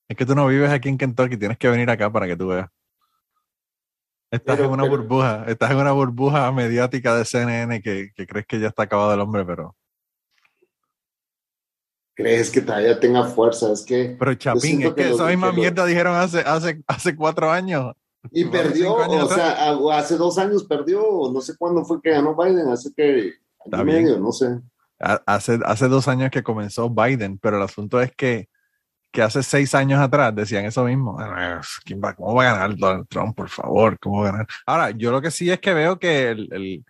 Es 0.07 0.17
que 0.17 0.25
tú 0.25 0.35
no 0.35 0.47
vives 0.47 0.71
aquí 0.71 0.89
en 0.89 0.97
Kentucky, 0.97 1.37
tienes 1.37 1.57
que 1.57 1.69
venir 1.69 1.89
acá 1.89 2.11
para 2.11 2.27
que 2.27 2.35
tú 2.35 2.47
veas. 2.47 2.67
Estás 4.31 4.59
en 4.59 4.71
una 4.71 4.83
burbuja, 4.83 5.45
estás 5.47 5.69
en 5.69 5.77
una 5.77 5.91
burbuja 5.91 6.51
mediática 6.51 7.15
de 7.15 7.23
CNN 7.23 7.81
que, 7.83 8.11
que 8.15 8.25
crees 8.25 8.47
que 8.47 8.59
ya 8.59 8.67
está 8.67 8.83
acabado 8.83 9.13
el 9.13 9.19
hombre, 9.19 9.45
pero 9.45 9.75
crees 12.13 12.49
que 12.49 12.61
todavía 12.61 12.99
tenga 12.99 13.25
fuerza. 13.25 13.71
Es 13.71 13.83
que. 13.83 14.15
Pero 14.17 14.33
Chapín, 14.35 14.83
es 14.83 14.93
que, 14.93 15.11
esa 15.11 15.27
misma 15.27 15.51
mierda 15.51 15.85
dijeron 15.85 16.15
hace, 16.15 16.39
hace, 16.39 16.81
hace 16.87 17.15
cuatro 17.15 17.51
años. 17.51 17.93
Y 18.31 18.45
perdió, 18.45 18.95
o 18.95 19.27
sea, 19.27 19.75
hace 19.97 20.15
dos 20.15 20.37
años 20.37 20.63
perdió, 20.63 21.29
no 21.33 21.41
sé 21.41 21.57
cuándo 21.57 21.83
fue 21.83 22.01
que 22.01 22.11
ganó 22.11 22.35
Biden, 22.35 22.69
hace 22.69 22.93
que 22.95 23.33
medio, 23.83 24.17
no 24.17 24.31
sé. 24.31 24.59
Hace, 24.97 25.59
hace 25.65 25.89
dos 25.89 26.07
años 26.07 26.31
que 26.31 26.41
comenzó 26.41 26.89
Biden, 26.89 27.37
pero 27.37 27.57
el 27.57 27.63
asunto 27.63 27.99
es 27.99 28.13
que, 28.15 28.47
que 29.11 29.21
hace 29.21 29.43
seis 29.43 29.75
años 29.75 29.99
atrás 29.99 30.33
decían 30.33 30.63
eso 30.63 30.85
mismo. 30.85 31.17
Ah, 31.19 31.59
¿Quién 31.83 31.99
va, 32.01 32.13
¿Cómo 32.13 32.35
va 32.35 32.49
a 32.49 32.53
ganar 32.53 32.77
Donald 32.77 33.07
Trump, 33.09 33.35
por 33.35 33.49
favor? 33.49 33.99
¿Cómo 33.99 34.21
va 34.21 34.29
a 34.29 34.31
ganar? 34.31 34.47
Ahora, 34.65 34.91
yo 34.91 35.11
lo 35.11 35.21
que 35.21 35.29
sí 35.29 35.51
es 35.51 35.59
que 35.59 35.73
veo 35.73 35.99
que 35.99 36.29
el, 36.29 36.47
el 36.53 36.85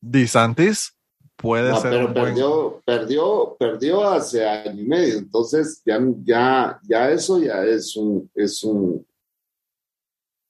DeSantis 0.00 0.97
puede 1.38 1.74
ser. 1.76 1.90
Pero 1.90 2.12
perdió, 2.12 2.82
perdió, 2.84 3.56
perdió 3.58 4.04
hace 4.04 4.46
año 4.46 4.82
y 4.82 4.86
medio. 4.86 5.18
Entonces, 5.18 5.80
ya, 5.84 5.98
ya, 6.24 6.78
ya 6.82 7.10
eso 7.10 7.40
ya 7.40 7.64
es 7.64 7.96
un, 7.96 8.28
es 8.34 8.62
un, 8.64 9.06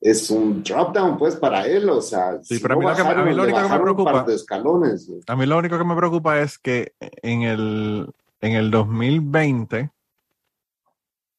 es 0.01 0.31
un 0.31 0.62
drop 0.62 0.94
down, 0.94 1.18
pues, 1.18 1.37
para 1.37 1.66
él. 1.66 1.88
O 1.90 2.01
sea, 2.01 2.42
sí, 2.42 2.59
pero 2.59 2.74
a, 2.74 2.77
mí 3.24 3.35
lo 3.35 3.44
único 3.44 3.62
que 3.62 3.68
me 3.68 3.81
preocupa. 3.81 4.27
escalones, 4.29 5.11
a 5.27 5.37
mí 5.37 5.46
lo 5.46 5.59
único 5.59 5.79
que 5.79 5.85
me 5.85 5.96
preocupa 5.96 6.40
es 6.40 6.59
que 6.59 6.94
en 6.98 7.42
el, 7.42 8.11
en 8.40 8.53
el 8.55 8.70
2020, 8.70 9.90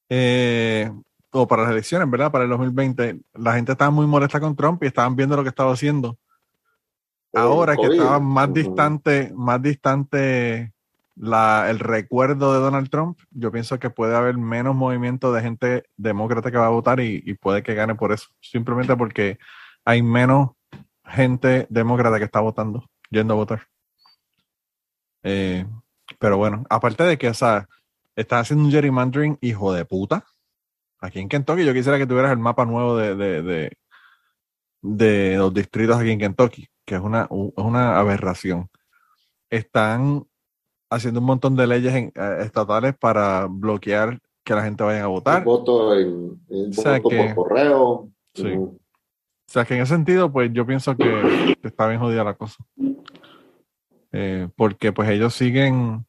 eh, 0.08 0.90
o 1.32 1.46
para 1.46 1.62
las 1.62 1.72
elecciones, 1.72 2.08
¿verdad? 2.08 2.30
Para 2.30 2.44
el 2.44 2.50
2020, 2.50 3.20
la 3.34 3.54
gente 3.54 3.72
estaba 3.72 3.90
muy 3.90 4.06
molesta 4.06 4.40
con 4.40 4.54
Trump 4.54 4.82
y 4.82 4.86
estaban 4.86 5.16
viendo 5.16 5.36
lo 5.36 5.42
que 5.42 5.48
estaba 5.48 5.72
haciendo 5.72 6.16
ahora 7.34 7.76
que 7.76 7.86
estaba 7.86 8.20
más 8.20 8.52
distante, 8.52 9.32
más 9.34 9.62
distante 9.62 10.72
la, 11.16 11.68
el 11.70 11.78
recuerdo 11.78 12.52
de 12.52 12.60
Donald 12.60 12.88
Trump, 12.90 13.18
yo 13.30 13.52
pienso 13.52 13.78
que 13.78 13.90
puede 13.90 14.16
haber 14.16 14.38
menos 14.38 14.74
movimiento 14.74 15.32
de 15.32 15.42
gente 15.42 15.84
demócrata 15.96 16.50
que 16.50 16.58
va 16.58 16.66
a 16.66 16.70
votar 16.70 17.00
y, 17.00 17.22
y 17.24 17.34
puede 17.34 17.62
que 17.62 17.74
gane 17.74 17.94
por 17.94 18.12
eso. 18.12 18.28
Simplemente 18.40 18.96
porque 18.96 19.38
hay 19.84 20.02
menos 20.02 20.50
gente 21.04 21.66
demócrata 21.68 22.18
que 22.18 22.24
está 22.24 22.40
votando, 22.40 22.88
yendo 23.10 23.34
a 23.34 23.36
votar. 23.36 23.66
Eh, 25.22 25.66
pero 26.18 26.36
bueno, 26.36 26.64
aparte 26.70 27.04
de 27.04 27.18
que, 27.18 27.28
o 27.28 27.34
sea, 27.34 27.68
estás 28.16 28.42
haciendo 28.42 28.64
un 28.64 28.70
gerrymandering 28.70 29.38
hijo 29.40 29.72
de 29.72 29.84
puta. 29.84 30.24
Aquí 31.00 31.20
en 31.20 31.28
Kentucky 31.28 31.64
yo 31.64 31.72
quisiera 31.72 31.98
que 31.98 32.06
tuvieras 32.06 32.32
el 32.32 32.38
mapa 32.38 32.64
nuevo 32.64 32.96
de, 32.96 33.14
de, 33.14 33.72
de, 34.82 35.36
los 35.36 35.52
distritos 35.54 35.98
aquí 35.98 36.10
en 36.10 36.18
Kentucky, 36.18 36.68
que 36.90 36.96
es 36.96 37.02
una, 37.02 37.28
una 37.30 38.00
aberración. 38.00 38.68
Están 39.48 40.26
haciendo 40.90 41.20
un 41.20 41.26
montón 41.26 41.54
de 41.54 41.68
leyes 41.68 41.94
eh, 41.94 42.12
estatales 42.40 42.96
para 42.98 43.46
bloquear 43.48 44.18
que 44.42 44.54
la 44.56 44.64
gente 44.64 44.82
vaya 44.82 45.04
a 45.04 45.06
votar. 45.06 45.44
voto, 45.44 45.96
en, 45.96 46.40
voto 46.48 47.08
por 47.08 47.34
correo. 47.36 48.08
Sí. 48.34 48.56
O 48.56 48.76
sea 49.46 49.64
que 49.64 49.76
en 49.76 49.82
ese 49.82 49.94
sentido, 49.94 50.32
pues 50.32 50.50
yo 50.52 50.66
pienso 50.66 50.96
que 50.96 51.56
está 51.62 51.86
bien 51.86 52.00
jodida 52.00 52.24
la 52.24 52.34
cosa. 52.34 52.56
Eh, 54.10 54.48
porque 54.56 54.92
pues 54.92 55.08
ellos 55.10 55.32
siguen 55.32 56.04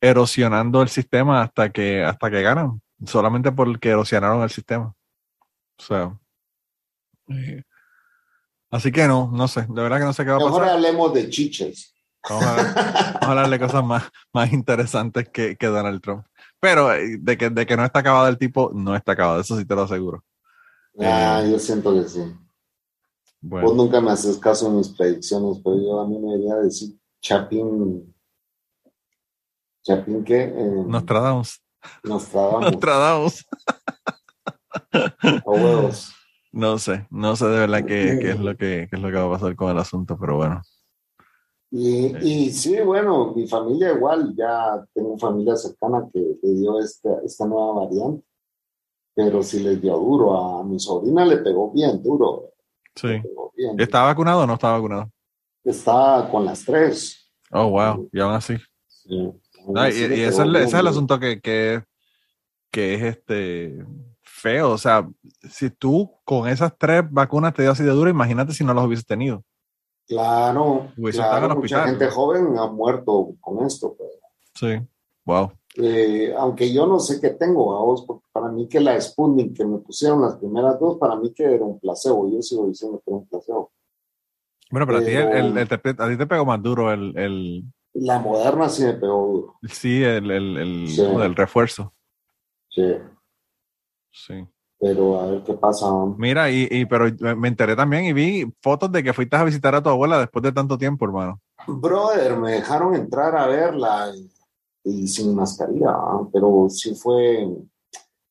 erosionando 0.00 0.82
el 0.82 0.88
sistema 0.88 1.42
hasta 1.42 1.70
que, 1.70 2.04
hasta 2.04 2.30
que 2.30 2.42
ganan, 2.42 2.80
solamente 3.04 3.50
porque 3.50 3.88
erosionaron 3.88 4.40
el 4.44 4.50
sistema. 4.50 4.94
O 5.80 5.82
sea, 5.82 6.16
eh, 7.26 7.64
así 8.76 8.92
que 8.92 9.06
no, 9.06 9.30
no 9.32 9.48
sé, 9.48 9.62
de 9.62 9.82
verdad 9.82 9.98
que 9.98 10.04
no 10.04 10.12
sé 10.12 10.24
qué 10.24 10.30
va 10.30 10.36
a 10.36 10.40
pasar. 10.40 10.52
Ahora 10.52 10.72
hablemos 10.74 11.12
de 11.12 11.28
chiches. 11.28 11.94
Vamos 12.28 12.44
a, 12.44 13.10
hablar 13.20 13.48
de 13.50 13.58
cosas 13.58 13.84
más, 13.84 14.04
más 14.32 14.52
interesantes 14.52 15.28
que, 15.28 15.56
que 15.56 15.66
Donald 15.66 16.00
Trump. 16.00 16.26
Pero 16.60 16.92
eh, 16.92 17.18
de 17.20 17.36
que, 17.38 17.50
de 17.50 17.66
que 17.66 17.76
no 17.76 17.84
está 17.84 18.00
acabado 18.00 18.28
el 18.28 18.38
tipo, 18.38 18.70
no 18.74 18.96
está 18.96 19.12
acabado, 19.12 19.40
eso 19.40 19.56
sí 19.56 19.64
te 19.64 19.74
lo 19.74 19.82
aseguro. 19.82 20.24
Ah, 20.98 21.44
yo 21.48 21.58
siento 21.58 21.94
que 21.94 22.08
sí. 22.08 22.20
Vos 23.40 23.74
nunca 23.76 24.00
me 24.00 24.10
haces 24.10 24.38
caso 24.38 24.66
en 24.66 24.78
mis 24.78 24.88
predicciones, 24.88 25.60
pero 25.62 25.76
yo 25.76 26.00
a 26.00 26.08
mí 26.08 26.18
me 26.18 26.32
debería 26.32 26.56
decir 26.56 26.96
Chapín. 27.20 28.12
¿Chapín 29.84 30.24
qué? 30.24 30.44
Eh, 30.44 30.84
Nostradamus. 30.86 31.62
Nostradamus. 32.02 32.64
Nostradamus. 32.72 33.46
o 35.44 35.52
huevos. 35.52 36.15
No 36.56 36.78
sé, 36.78 37.06
no 37.10 37.36
sé 37.36 37.44
de 37.48 37.58
verdad 37.58 37.84
qué, 37.84 38.18
qué, 38.18 38.30
es 38.30 38.40
lo 38.40 38.56
que, 38.56 38.88
qué 38.88 38.96
es 38.96 39.02
lo 39.02 39.10
que 39.10 39.16
va 39.16 39.26
a 39.26 39.30
pasar 39.32 39.54
con 39.54 39.70
el 39.70 39.76
asunto, 39.76 40.16
pero 40.18 40.36
bueno. 40.36 40.62
Y, 41.70 42.16
y, 42.26 42.50
sí, 42.50 42.80
bueno, 42.80 43.34
mi 43.34 43.46
familia 43.46 43.92
igual, 43.92 44.34
ya 44.34 44.82
tengo 44.94 45.18
familia 45.18 45.54
cercana 45.54 46.08
que 46.10 46.18
le 46.18 46.54
dio 46.54 46.80
esta, 46.80 47.10
esta 47.22 47.46
nueva 47.46 47.84
variante, 47.84 48.26
pero 49.14 49.42
sí 49.42 49.60
les 49.60 49.82
dio 49.82 49.98
duro. 49.98 50.34
A 50.34 50.64
mi 50.64 50.80
sobrina 50.80 51.26
le 51.26 51.36
pegó 51.36 51.70
bien 51.72 52.02
duro. 52.02 52.54
Sí. 52.94 53.20
¿Está 53.76 54.04
vacunado 54.04 54.44
o 54.44 54.46
no 54.46 54.54
está 54.54 54.72
vacunado? 54.72 55.10
Está 55.62 56.26
con 56.30 56.46
las 56.46 56.64
tres. 56.64 57.30
Oh, 57.50 57.68
wow, 57.68 58.08
y 58.10 58.18
aún 58.18 58.32
así. 58.32 58.56
Sí. 58.86 59.14
y, 59.14 59.78
ese, 59.88 60.04
es, 60.06 60.38
ese, 60.38 60.62
es, 60.62 60.72
el 60.72 60.86
asunto 60.86 61.20
que, 61.20 61.38
que, 61.38 61.84
que 62.70 62.94
es 62.94 63.02
este 63.02 63.84
feo. 64.46 64.70
O 64.70 64.78
sea, 64.78 65.08
si 65.50 65.70
tú 65.70 66.12
con 66.24 66.48
esas 66.48 66.72
tres 66.78 67.02
vacunas 67.10 67.54
te 67.54 67.62
dio 67.62 67.72
así 67.72 67.82
de 67.82 67.90
duro, 67.90 68.10
imagínate 68.10 68.52
si 68.52 68.64
no 68.64 68.74
los 68.74 68.84
hubieses 68.84 69.06
tenido. 69.06 69.42
Claro, 70.06 70.88
claro 70.94 71.56
mucha 71.56 71.84
gente 71.84 72.06
joven 72.08 72.56
ha 72.58 72.68
muerto 72.68 73.34
con 73.40 73.66
esto. 73.66 73.96
Pues. 73.96 74.10
Sí, 74.54 74.86
wow. 75.24 75.50
Eh, 75.78 76.32
aunque 76.38 76.72
yo 76.72 76.86
no 76.86 77.00
sé 77.00 77.20
qué 77.20 77.30
tengo 77.30 77.76
a 77.76 77.82
vos, 77.82 78.04
porque 78.06 78.24
para 78.32 78.48
mí 78.48 78.68
que 78.68 78.80
la 78.80 78.98
Sputnik 79.00 79.56
que 79.56 79.66
me 79.66 79.78
pusieron 79.78 80.22
las 80.22 80.36
primeras 80.36 80.78
dos, 80.78 80.96
para 80.98 81.16
mí 81.16 81.32
que 81.34 81.42
era 81.42 81.64
un 81.64 81.80
placebo, 81.80 82.30
yo 82.30 82.40
sigo 82.40 82.68
diciendo 82.68 83.02
que 83.04 83.10
era 83.10 83.18
un 83.18 83.26
placebo. 83.26 83.72
Bueno, 84.70 84.86
pero, 84.86 84.98
a, 84.98 85.04
ti 85.04 85.10
el, 85.10 85.58
a 85.58 86.08
ti 86.08 86.16
te 86.16 86.26
pegó 86.26 86.44
más 86.44 86.62
duro 86.62 86.92
el, 86.92 87.16
el, 87.16 87.64
La 87.94 88.18
moderna 88.18 88.68
sí 88.68 88.84
me 88.84 88.94
pegó 88.94 89.26
duro. 89.26 89.58
Sí, 89.68 90.02
el, 90.02 90.30
el, 90.30 90.56
el, 90.88 91.36
refuerzo. 91.36 91.92
Sí. 92.70 92.94
Sí. 94.16 94.46
Pero 94.78 95.20
a 95.20 95.26
ver 95.26 95.42
qué 95.42 95.54
pasa. 95.54 95.86
Mira, 96.16 96.50
y, 96.50 96.68
y, 96.70 96.86
pero 96.86 97.06
me 97.36 97.48
enteré 97.48 97.76
también 97.76 98.04
y 98.04 98.12
vi 98.12 98.52
fotos 98.60 98.90
de 98.92 99.02
que 99.02 99.12
fuiste 99.12 99.36
a 99.36 99.44
visitar 99.44 99.74
a 99.74 99.82
tu 99.82 99.88
abuela 99.88 100.18
después 100.18 100.42
de 100.42 100.52
tanto 100.52 100.76
tiempo, 100.76 101.04
hermano. 101.04 101.40
Brother, 101.66 102.36
me 102.36 102.52
dejaron 102.52 102.94
entrar 102.94 103.36
a 103.36 103.46
verla 103.46 104.12
y 104.84 105.08
sin 105.08 105.34
mascarilla, 105.34 105.96
pero 106.32 106.68
sí 106.68 106.94
fue, 106.94 107.48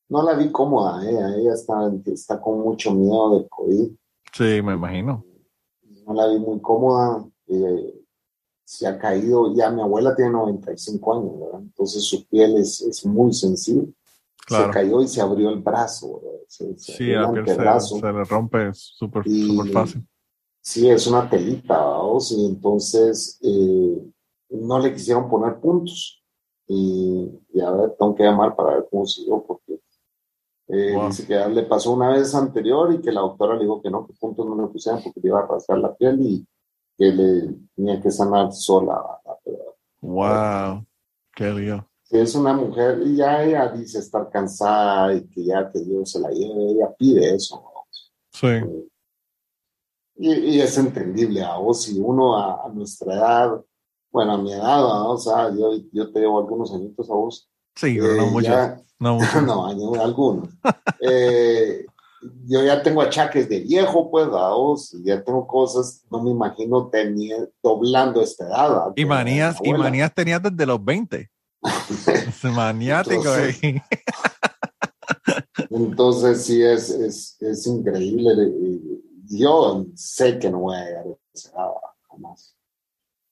no 0.08 0.22
la 0.22 0.34
vi 0.34 0.50
cómoda, 0.50 1.04
¿eh? 1.04 1.40
ella 1.40 1.52
está, 1.52 1.92
está 2.06 2.40
con 2.40 2.60
mucho 2.60 2.94
miedo 2.94 3.34
del 3.34 3.48
COVID. 3.48 3.90
Sí, 4.32 4.62
me 4.62 4.74
imagino. 4.74 5.24
No 6.06 6.14
la 6.14 6.28
vi 6.28 6.38
muy 6.38 6.60
cómoda, 6.60 7.24
eh, 7.48 7.94
se 8.64 8.86
ha 8.86 8.98
caído, 8.98 9.54
ya 9.54 9.70
mi 9.70 9.82
abuela 9.82 10.16
tiene 10.16 10.30
95 10.30 11.14
años, 11.14 11.40
¿verdad? 11.40 11.60
entonces 11.60 12.04
su 12.04 12.26
piel 12.26 12.56
es, 12.56 12.80
es 12.80 13.04
muy 13.04 13.34
sensible. 13.34 13.92
Se 14.46 14.70
cayó 14.70 15.02
y 15.02 15.08
se 15.08 15.20
abrió 15.20 15.50
el 15.50 15.60
brazo, 15.60 16.22
se, 16.46 16.78
sí, 16.78 17.10
el 17.10 17.46
se, 17.46 18.12
le 18.12 18.24
rompe 18.24 18.72
súper 18.72 19.24
fácil. 19.72 20.06
Sí, 20.60 20.88
es 20.88 21.06
una 21.06 21.28
telita, 21.28 21.78
vamos, 21.78 22.32
y 22.32 22.46
entonces 22.46 23.38
eh, 23.42 24.02
no 24.50 24.78
le 24.78 24.92
quisieron 24.92 25.28
poner 25.28 25.60
puntos 25.60 26.24
y, 26.68 27.30
a 27.60 27.70
ver, 27.70 27.94
tengo 27.98 28.14
que 28.14 28.24
llamar 28.24 28.56
para 28.56 28.74
ver 28.74 28.86
cómo 28.90 29.06
siguió, 29.06 29.44
porque 29.46 29.80
eh, 30.68 30.98
dice 31.06 31.26
que 31.26 31.34
ya 31.34 31.48
le 31.48 31.62
pasó 31.62 31.92
una 31.92 32.10
vez 32.10 32.34
anterior 32.34 32.92
y 32.92 33.00
que 33.00 33.12
la 33.12 33.20
doctora 33.20 33.54
le 33.54 33.62
dijo 33.62 33.80
que 33.80 33.90
no, 33.90 34.06
que 34.06 34.14
puntos 34.14 34.44
no 34.46 34.60
le 34.60 34.68
pusieran 34.68 35.00
porque 35.02 35.20
le 35.20 35.28
iba 35.28 35.40
a 35.40 35.46
rasgar 35.46 35.78
la 35.78 35.94
piel 35.94 36.20
y 36.20 36.46
que 36.98 37.12
le 37.12 37.54
tenía 37.76 38.00
que 38.00 38.10
sanar 38.10 38.52
sola. 38.52 39.00
Wow, 40.00 40.84
qué 41.34 41.52
lío. 41.52 41.88
Es 42.10 42.34
una 42.34 42.52
mujer 42.52 43.02
y 43.04 43.16
ya 43.16 43.42
ella 43.42 43.68
dice 43.68 43.98
estar 43.98 44.30
cansada 44.30 45.14
y 45.14 45.26
que 45.28 45.44
ya 45.44 45.70
que 45.70 45.80
Dios 45.80 46.10
se 46.10 46.20
la 46.20 46.30
lleve, 46.30 46.72
ella 46.72 46.94
pide 46.96 47.34
eso. 47.34 47.62
Sí. 48.32 48.48
Y, 50.16 50.32
y, 50.32 50.60
es 50.60 50.78
entendible 50.78 51.42
a 51.42 51.56
vos, 51.56 51.82
si 51.82 51.98
uno 51.98 52.38
a 52.38 52.68
nuestra 52.72 53.14
edad 53.14 53.60
bueno, 54.16 54.32
a 54.32 54.38
mi 54.38 54.50
edad, 54.50 55.10
o 55.10 55.18
sea, 55.18 55.50
yo, 55.54 55.72
yo 55.92 56.10
te 56.10 56.20
llevo 56.20 56.38
algunos 56.38 56.72
añitos 56.72 57.10
a 57.10 57.12
vos. 57.12 57.50
Sí, 57.74 57.98
pero 58.00 58.14
no 58.14 58.40
eh, 58.40 58.76
no, 58.98 59.14
mucho. 59.18 59.42
no, 59.42 59.66
algunos. 60.00 60.48
eh, 61.00 61.84
yo 62.46 62.64
ya 62.64 62.82
tengo 62.82 63.02
achaques 63.02 63.46
de 63.46 63.60
viejo, 63.60 64.10
pues, 64.10 64.26
a 64.28 64.54
vos, 64.54 64.96
ya 65.04 65.22
tengo 65.22 65.46
cosas, 65.46 66.02
no 66.10 66.22
me 66.22 66.30
imagino 66.30 66.88
teniendo, 66.88 67.50
doblando 67.62 68.22
esta 68.22 68.46
edad. 68.46 68.92
Y 68.96 69.04
manías, 69.04 69.58
y 69.62 69.74
manías 69.74 70.14
tenías 70.14 70.42
desde 70.42 70.64
los 70.64 70.82
20. 70.82 71.30
es 72.06 72.44
maniático. 72.44 73.34
Entonces, 73.34 73.60
entonces 75.70 76.44
sí, 76.44 76.62
es, 76.62 76.90
es, 76.90 77.36
es 77.40 77.66
increíble. 77.66 78.32
Yo 79.28 79.86
sé 79.94 80.38
que 80.38 80.50
no 80.50 80.60
voy 80.60 80.76
a 80.76 80.84
llegar 80.84 81.06
a 81.06 81.16
esa 81.34 81.50
edad 81.50 81.70
jamás. 82.08 82.56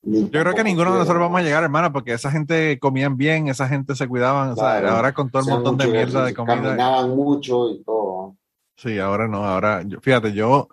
Yo 0.07 0.31
creo 0.31 0.55
que 0.55 0.65
ninguno 0.65 0.93
de 0.93 0.99
nosotros 0.99 1.21
vamos 1.21 1.41
a 1.41 1.43
llegar, 1.43 1.65
hermana, 1.65 1.93
porque 1.93 2.13
esa 2.13 2.31
gente 2.31 2.79
comían 2.79 3.17
bien, 3.17 3.49
esa 3.49 3.67
gente 3.67 3.95
se 3.95 4.07
cuidaban, 4.07 4.51
o 4.51 4.57
sea, 4.57 4.95
ahora 4.95 5.15
con 5.15 5.31
todo 5.31 5.43
el 5.43 5.49
montón 5.49 5.79
de 5.79 5.87
mierda 5.87 6.27
de 6.27 6.35
comida. 6.35 6.57
Caminaban 6.57 7.17
mucho 7.17 7.71
y 7.71 7.83
todo. 7.83 8.37
Sí, 8.77 8.99
ahora 8.99 9.29
no, 9.29 9.47
ahora, 9.47 9.83
fíjate, 10.03 10.33
yo 10.33 10.69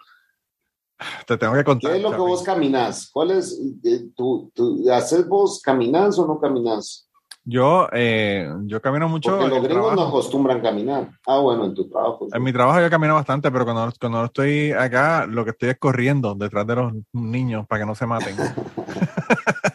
te 1.26 1.38
tengo 1.38 1.54
que 1.54 1.64
contar. 1.64 1.91
¿Qué 1.91 1.97
es 1.97 2.04
lo 2.04 2.12
que 2.12 2.18
vos 2.18 2.43
caminas? 2.43 3.10
¿Cuál 3.12 3.32
es, 3.32 3.60
eh, 3.84 4.10
tú, 4.16 4.52
haces 4.91 5.28
vos 5.28 5.62
caminas 5.62 6.18
o 6.20 6.28
no 6.28 6.39
caminas? 6.39 7.08
Yo, 7.43 7.89
eh, 7.91 8.47
yo 8.65 8.81
camino 8.81 9.09
mucho. 9.09 9.31
Porque 9.31 9.47
los 9.47 9.63
gringos 9.63 9.95
no 9.95 10.03
acostumbran 10.03 10.61
caminar. 10.61 11.09
Ah, 11.25 11.39
bueno, 11.39 11.65
en 11.65 11.73
tu 11.73 11.89
trabajo. 11.89 12.27
En 12.31 12.43
mi 12.43 12.53
trabajo 12.53 12.79
yo 12.79 12.89
camino 12.89 13.15
bastante, 13.15 13.51
pero 13.51 13.65
cuando, 13.65 13.91
cuando 13.99 14.25
estoy 14.25 14.71
acá, 14.71 15.25
lo 15.25 15.43
que 15.43 15.51
estoy 15.51 15.69
es 15.69 15.79
corriendo 15.79 16.35
detrás 16.35 16.67
de 16.67 16.75
los 16.75 16.93
niños 17.13 17.65
para 17.67 17.81
que 17.81 17.85
no 17.87 17.95
se 17.95 18.05
maten. 18.05 18.35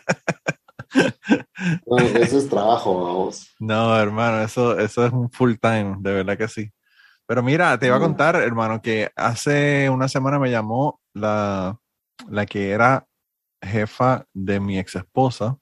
bueno, 1.87 2.19
eso 2.19 2.39
es 2.39 2.49
trabajo, 2.49 3.05
vamos. 3.05 3.55
No, 3.59 3.97
hermano, 3.99 4.43
eso, 4.43 4.79
eso 4.79 5.05
es 5.05 5.13
un 5.13 5.31
full 5.31 5.55
time, 5.61 5.97
de 6.01 6.15
verdad 6.15 6.39
que 6.39 6.49
sí. 6.49 6.71
Pero 7.27 7.43
mira, 7.43 7.79
te 7.79 7.87
iba 7.87 7.97
a 7.97 7.99
mm. 7.99 8.03
contar, 8.03 8.37
hermano, 8.37 8.81
que 8.81 9.11
hace 9.17 9.91
una 9.91 10.09
semana 10.09 10.39
me 10.39 10.51
llamó 10.51 11.01
la, 11.13 11.79
la 12.29 12.47
que 12.47 12.71
era 12.71 13.07
jefa 13.61 14.27
de 14.33 14.61
mi 14.61 14.79
ex 14.79 14.95
esposa 14.95 15.59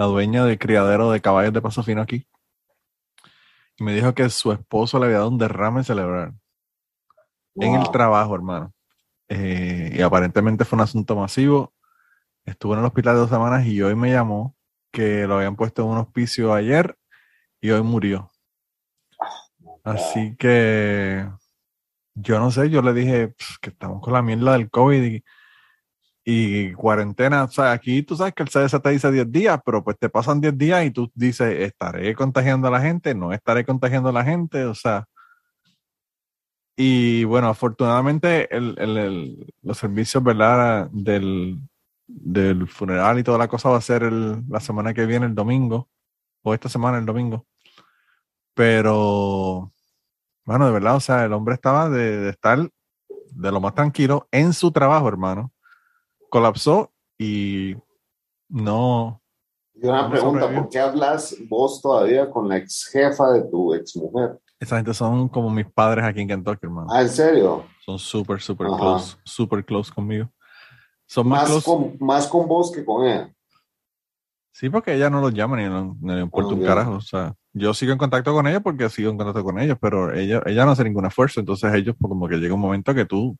la 0.00 0.06
dueña 0.06 0.46
del 0.46 0.58
criadero 0.58 1.10
de 1.10 1.20
caballos 1.20 1.52
de 1.52 1.60
Paso 1.60 1.82
Fino 1.82 2.00
aquí. 2.00 2.26
Y 3.76 3.84
me 3.84 3.92
dijo 3.94 4.14
que 4.14 4.30
su 4.30 4.50
esposo 4.50 4.98
le 4.98 5.04
había 5.04 5.18
dado 5.18 5.28
un 5.28 5.36
derrame 5.36 5.84
cerebral 5.84 6.32
en 7.54 7.74
el 7.74 7.90
trabajo, 7.90 8.34
hermano. 8.34 8.72
Eh, 9.28 9.96
y 9.98 10.00
aparentemente 10.00 10.64
fue 10.64 10.78
un 10.78 10.84
asunto 10.84 11.14
masivo. 11.16 11.74
estuvo 12.46 12.72
en 12.72 12.78
el 12.78 12.86
hospital 12.86 13.16
dos 13.16 13.28
semanas 13.28 13.66
y 13.66 13.82
hoy 13.82 13.94
me 13.94 14.10
llamó 14.10 14.56
que 14.90 15.26
lo 15.26 15.36
habían 15.36 15.54
puesto 15.54 15.82
en 15.82 15.88
un 15.88 15.98
hospicio 15.98 16.54
ayer 16.54 16.96
y 17.60 17.70
hoy 17.70 17.82
murió. 17.82 18.30
Así 19.84 20.34
que 20.38 21.28
yo 22.14 22.40
no 22.40 22.50
sé, 22.50 22.70
yo 22.70 22.80
le 22.80 22.94
dije 22.94 23.34
que 23.60 23.68
estamos 23.68 24.00
con 24.00 24.14
la 24.14 24.22
mierda 24.22 24.52
del 24.52 24.70
COVID 24.70 25.02
y, 25.02 25.24
y 26.30 26.72
cuarentena. 26.74 27.44
O 27.44 27.48
sea, 27.50 27.72
aquí 27.72 28.02
tú 28.02 28.16
sabes 28.16 28.34
que 28.34 28.42
el 28.44 28.48
CDC 28.48 28.80
te 28.80 28.90
dice 28.90 29.10
10 29.10 29.32
días, 29.32 29.60
pero 29.64 29.82
pues 29.82 29.98
te 29.98 30.08
pasan 30.08 30.40
10 30.40 30.56
días 30.56 30.84
y 30.86 30.90
tú 30.90 31.10
dices, 31.14 31.60
estaré 31.60 32.14
contagiando 32.14 32.68
a 32.68 32.70
la 32.70 32.80
gente, 32.80 33.14
no 33.14 33.32
estaré 33.32 33.64
contagiando 33.64 34.10
a 34.10 34.12
la 34.12 34.24
gente, 34.24 34.64
o 34.64 34.74
sea. 34.74 35.06
Y 36.76 37.24
bueno, 37.24 37.48
afortunadamente 37.48 38.54
el, 38.56 38.78
el, 38.78 39.52
los 39.62 39.76
servicios, 39.76 40.22
¿verdad? 40.22 40.88
Del, 40.92 41.58
del 42.06 42.68
funeral 42.68 43.18
y 43.18 43.22
toda 43.24 43.38
la 43.38 43.48
cosa 43.48 43.68
va 43.70 43.78
a 43.78 43.80
ser 43.80 44.02
la 44.12 44.60
semana 44.60 44.94
que 44.94 45.06
viene, 45.06 45.26
el 45.26 45.34
domingo, 45.34 45.88
o 46.42 46.54
esta 46.54 46.68
semana, 46.68 46.98
el 46.98 47.06
domingo. 47.06 47.46
Pero, 48.54 49.70
bueno, 50.44 50.66
de 50.66 50.72
verdad, 50.72 50.96
o 50.96 51.00
sea, 51.00 51.24
el 51.24 51.32
hombre 51.32 51.54
estaba 51.54 51.88
de, 51.90 52.30
estar 52.30 52.70
de 53.32 53.52
lo 53.52 53.60
más 53.60 53.74
tranquilo 53.74 54.28
en 54.30 54.52
su 54.52 54.70
trabajo, 54.72 55.08
hermano. 55.08 55.52
Colapsó 56.30 56.92
y 57.18 57.74
no. 58.48 59.20
Y 59.74 59.86
una 59.86 60.10
pregunta, 60.10 60.52
¿por 60.52 60.68
qué 60.68 60.78
hablas 60.78 61.36
vos 61.48 61.80
todavía 61.80 62.30
con 62.30 62.48
la 62.48 62.58
ex 62.58 62.88
jefa 62.92 63.32
de 63.32 63.42
tu 63.42 63.74
ex 63.74 63.96
mujer? 63.96 64.38
Esa 64.58 64.76
gente 64.76 64.92
son 64.92 65.28
como 65.28 65.48
mis 65.50 65.66
padres 65.66 66.04
aquí 66.04 66.20
en 66.20 66.28
Kentucky, 66.28 66.60
hermano. 66.62 66.88
Ah, 66.90 67.02
¿en 67.02 67.08
serio? 67.08 67.64
Son 67.84 67.98
súper, 67.98 68.40
súper 68.40 68.66
close, 68.66 69.16
súper 69.24 69.64
close 69.64 69.92
conmigo. 69.92 70.28
Son 71.06 71.26
más, 71.26 71.50
con, 71.64 71.96
más 71.98 72.26
con 72.28 72.46
vos 72.46 72.70
que 72.70 72.84
con 72.84 73.06
ella. 73.06 73.32
Sí, 74.52 74.68
porque 74.68 74.94
ella 74.94 75.08
no 75.08 75.20
los 75.20 75.32
llama 75.32 75.56
ni, 75.56 75.64
le 76.12 76.20
importa 76.20 76.54
un 76.54 76.62
carajo. 76.62 76.92
O 76.92 77.00
sea, 77.00 77.34
yo 77.52 77.72
sigo 77.72 77.92
en 77.92 77.98
contacto 77.98 78.32
con 78.32 78.46
ella 78.46 78.60
porque 78.60 78.90
sigo 78.90 79.10
en 79.10 79.16
contacto 79.16 79.42
con 79.42 79.58
ellos, 79.58 79.78
pero 79.80 80.12
ella, 80.12 80.42
ella 80.44 80.66
no 80.66 80.72
hace 80.72 80.84
ningún 80.84 81.06
esfuerzo. 81.06 81.40
Entonces 81.40 81.72
ellos, 81.72 81.96
pues, 81.98 82.08
como 82.10 82.28
que 82.28 82.36
llega 82.36 82.54
un 82.54 82.60
momento 82.60 82.94
que 82.94 83.06
tú, 83.06 83.38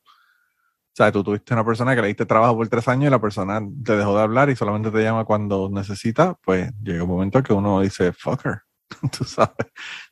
sea, 1.04 1.12
tú 1.12 1.24
tuviste 1.24 1.54
una 1.54 1.64
persona 1.64 1.94
que 1.94 2.02
le 2.02 2.08
diste 2.08 2.26
trabajo 2.26 2.56
por 2.56 2.68
tres 2.68 2.86
años 2.88 3.08
y 3.08 3.10
la 3.10 3.20
persona 3.20 3.60
te 3.84 3.96
dejó 3.96 4.14
de 4.16 4.22
hablar 4.22 4.50
y 4.50 4.56
solamente 4.56 4.90
te 4.90 5.02
llama 5.02 5.24
cuando 5.24 5.68
necesita, 5.70 6.36
pues 6.44 6.70
llega 6.82 7.04
un 7.04 7.10
momento 7.10 7.42
que 7.42 7.52
uno 7.52 7.80
dice, 7.80 8.12
fucker. 8.12 8.62
tú 9.16 9.24
sabes. 9.24 9.54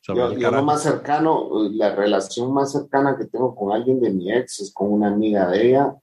Yo, 0.07 0.33
yo 0.33 0.51
lo 0.51 0.63
más 0.63 0.83
cercano, 0.83 1.49
la 1.71 1.93
relación 1.95 2.53
más 2.53 2.71
cercana 2.71 3.17
que 3.17 3.25
tengo 3.25 3.53
con 3.53 3.73
alguien 3.73 3.99
de 3.99 4.09
mi 4.09 4.31
ex 4.31 4.61
es 4.61 4.73
con 4.73 4.91
una 4.91 5.09
amiga 5.09 5.49
de 5.49 5.67
ella 5.67 5.95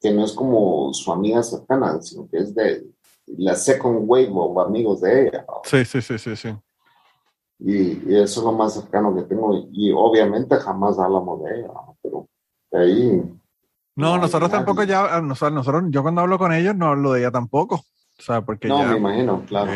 que 0.00 0.12
no 0.12 0.24
es 0.24 0.32
como 0.32 0.92
su 0.92 1.10
amiga 1.10 1.42
cercana, 1.42 2.00
sino 2.02 2.28
que 2.28 2.38
es 2.38 2.54
de 2.54 2.86
la 3.26 3.54
second 3.54 4.04
wave 4.06 4.30
o 4.30 4.60
amigos 4.60 5.00
de 5.00 5.28
ella. 5.28 5.46
Sí, 5.64 5.84
sí, 5.84 6.00
sí, 6.00 6.18
sí, 6.18 6.36
sí. 6.36 6.54
Y, 7.58 8.14
eso 8.14 8.40
es 8.40 8.44
lo 8.44 8.52
más 8.52 8.74
cercano 8.74 9.14
que 9.14 9.22
tengo. 9.22 9.66
Y 9.72 9.90
obviamente 9.92 10.56
jamás 10.56 10.98
hablamos 10.98 11.42
de 11.42 11.60
ella, 11.60 11.70
pero 12.02 12.28
de 12.70 12.78
ahí. 12.78 13.32
No, 13.96 14.18
nosotros 14.18 14.50
tampoco 14.50 14.82
ya, 14.84 15.20
nosotros, 15.22 15.84
yo 15.88 16.02
cuando 16.02 16.20
hablo 16.20 16.38
con 16.38 16.52
ellos 16.52 16.76
no 16.76 16.88
hablo 16.88 17.12
de 17.12 17.20
ella 17.20 17.30
tampoco. 17.30 17.76
O 18.18 18.22
sea, 18.22 18.42
porque 18.42 18.68
no, 18.68 18.82
me 18.82 18.96
imagino, 18.96 19.44
claro. 19.46 19.72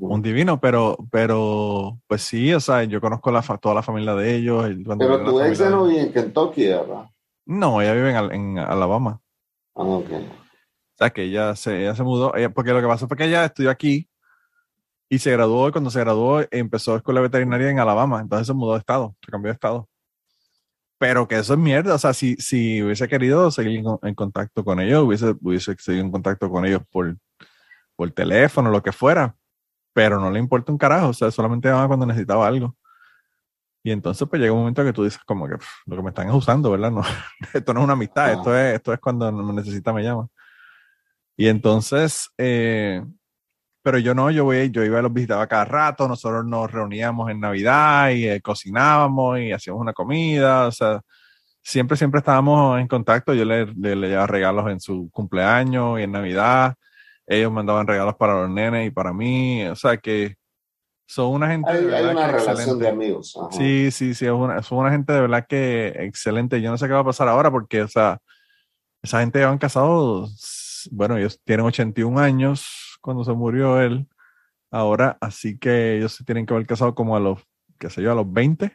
un, 0.00 0.20
divino, 0.20 0.60
pero, 0.60 0.98
pero, 1.10 1.98
pues 2.06 2.22
sí, 2.22 2.52
o 2.52 2.60
sea, 2.60 2.84
yo 2.84 3.00
conozco 3.00 3.30
la, 3.30 3.40
toda 3.40 3.74
la 3.74 3.82
familia 3.82 4.14
de 4.14 4.36
ellos. 4.36 4.66
Pero 4.98 5.24
tu 5.24 5.40
ex 5.40 5.60
no 5.60 5.86
vive 5.86 6.02
en 6.02 6.12
Kentucky, 6.12 6.68
¿verdad? 6.68 7.08
No, 7.46 7.80
ella 7.80 7.94
vive 7.94 8.10
en, 8.10 8.32
en 8.32 8.58
Alabama. 8.58 9.20
Ah, 9.74 9.82
O 9.82 10.04
sea, 10.94 11.10
que 11.10 11.22
ella 11.22 11.56
se, 11.56 11.82
ella 11.82 11.94
se 11.94 12.02
mudó, 12.02 12.32
porque 12.54 12.72
lo 12.72 12.82
que 12.82 12.86
pasó 12.86 13.08
fue 13.08 13.16
que 13.16 13.24
ella 13.24 13.46
estudió 13.46 13.70
aquí 13.70 14.10
y 15.08 15.18
se 15.18 15.32
graduó, 15.32 15.68
y 15.68 15.72
cuando 15.72 15.90
se 15.90 16.00
graduó 16.00 16.42
empezó 16.50 16.96
escuela 16.96 17.20
veterinaria 17.20 17.70
en 17.70 17.78
Alabama, 17.78 18.20
entonces 18.20 18.46
se 18.46 18.54
mudó 18.54 18.74
de 18.74 18.78
estado, 18.78 19.16
se 19.24 19.30
cambió 19.30 19.48
de 19.48 19.54
estado. 19.54 19.88
Pero 21.00 21.26
que 21.26 21.38
eso 21.38 21.54
es 21.54 21.58
mierda, 21.58 21.94
o 21.94 21.98
sea, 21.98 22.12
si, 22.12 22.36
si 22.36 22.82
hubiese 22.82 23.08
querido 23.08 23.50
seguir 23.50 23.82
en, 24.02 24.14
contacto 24.14 24.62
con 24.62 24.80
ellos, 24.80 25.02
hubiese, 25.02 25.34
hubiese 25.40 25.74
seguido 25.78 26.04
en 26.04 26.10
contacto 26.12 26.50
con 26.50 26.66
ellos 26.66 26.82
por, 26.90 27.16
por 27.96 28.10
teléfono, 28.10 28.70
lo 28.70 28.82
que 28.82 28.92
fuera, 28.92 29.34
pero 29.94 30.20
no 30.20 30.30
le 30.30 30.38
importa 30.38 30.70
un 30.70 30.76
carajo, 30.76 31.08
o 31.08 31.14
sea, 31.14 31.30
solamente 31.30 31.68
llamaba 31.68 31.88
cuando 31.88 32.04
necesitaba 32.04 32.46
algo. 32.46 32.76
Y 33.82 33.92
entonces 33.92 34.28
pues 34.28 34.42
llega 34.42 34.52
un 34.52 34.58
momento 34.58 34.84
que 34.84 34.92
tú 34.92 35.04
dices 35.04 35.22
como 35.24 35.48
que 35.48 35.56
lo 35.86 35.96
que 35.96 36.02
me 36.02 36.10
están 36.10 36.28
es 36.28 36.34
usando, 36.34 36.70
¿verdad? 36.70 36.90
No, 36.90 37.00
esto 37.54 37.72
no 37.72 37.80
es 37.80 37.84
una 37.84 37.94
amistad, 37.94 38.32
esto, 38.34 38.54
es, 38.54 38.74
esto 38.74 38.92
es 38.92 39.00
cuando 39.00 39.32
me 39.32 39.54
necesita 39.54 39.94
me 39.94 40.02
llama. 40.02 40.28
Y 41.34 41.48
entonces, 41.48 42.28
eh, 42.36 43.02
pero 43.82 43.98
yo 43.98 44.14
no, 44.14 44.30
yo 44.30 44.44
voy, 44.44 44.70
yo 44.70 44.84
iba 44.84 45.00
los 45.02 45.12
visitaba 45.12 45.46
cada 45.46 45.64
rato, 45.64 46.06
nosotros 46.08 46.44
nos 46.44 46.70
reuníamos 46.70 47.30
en 47.30 47.40
Navidad 47.40 48.10
y 48.10 48.28
eh, 48.28 48.40
cocinábamos 48.40 49.38
y 49.40 49.52
hacíamos 49.52 49.80
una 49.80 49.92
comida, 49.92 50.66
o 50.66 50.72
sea, 50.72 51.00
siempre, 51.62 51.96
siempre 51.96 52.18
estábamos 52.18 52.80
en 52.80 52.88
contacto, 52.88 53.34
yo 53.34 53.44
le, 53.44 53.66
le, 53.66 53.96
le 53.96 54.08
llevaba 54.08 54.26
regalos 54.26 54.70
en 54.70 54.80
su 54.80 55.10
cumpleaños 55.10 55.98
y 56.00 56.02
en 56.02 56.12
Navidad, 56.12 56.74
ellos 57.26 57.52
mandaban 57.52 57.86
regalos 57.86 58.16
para 58.16 58.42
los 58.42 58.50
nenes 58.50 58.86
y 58.86 58.90
para 58.90 59.12
mí, 59.12 59.64
o 59.66 59.76
sea 59.76 59.96
que 59.96 60.34
son 61.10 61.32
una 61.32 61.48
gente. 61.48 61.68
Hay, 61.68 61.84
hay 61.86 62.04
una 62.04 62.28
relación 62.28 62.78
de 62.78 62.88
amigos. 62.88 63.36
Sí, 63.50 63.90
sí, 63.90 64.14
sí, 64.14 64.26
una, 64.28 64.62
son 64.62 64.78
una 64.78 64.92
gente 64.92 65.12
de 65.12 65.20
verdad 65.20 65.44
que 65.48 65.88
excelente. 65.88 66.60
Yo 66.60 66.70
no 66.70 66.78
sé 66.78 66.86
qué 66.86 66.92
va 66.92 67.00
a 67.00 67.04
pasar 67.04 67.26
ahora 67.26 67.50
porque, 67.50 67.82
o 67.82 67.88
sea, 67.88 68.18
esa 69.02 69.18
gente 69.18 69.42
han 69.42 69.58
casado, 69.58 70.28
bueno, 70.92 71.16
ellos 71.16 71.40
tienen 71.44 71.66
81 71.66 72.20
años 72.20 72.89
cuando 73.00 73.24
se 73.24 73.32
murió 73.32 73.80
él 73.80 74.08
ahora, 74.70 75.18
así 75.20 75.58
que 75.58 75.96
ellos 75.96 76.12
se 76.12 76.24
tienen 76.24 76.46
que 76.46 76.54
haber 76.54 76.66
casado 76.66 76.94
como 76.94 77.16
a 77.16 77.20
los, 77.20 77.40
qué 77.78 77.90
sé 77.90 78.02
yo, 78.02 78.12
a 78.12 78.14
los 78.14 78.30
20. 78.30 78.72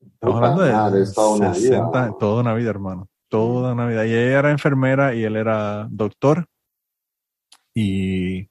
Estamos 0.00 0.36
hablando 0.36 0.62
de, 0.62 1.06
toda, 1.12 1.36
una 1.36 1.52
vida. 1.52 1.90
toda 2.18 2.40
una 2.40 2.54
vida, 2.54 2.70
hermano. 2.70 3.08
Toda 3.28 3.72
una 3.72 3.86
vida. 3.86 4.06
Y 4.06 4.12
ella 4.12 4.38
era 4.38 4.50
enfermera 4.50 5.14
y 5.14 5.24
él 5.24 5.36
era 5.36 5.86
doctor. 5.90 6.46
Y 7.74 8.48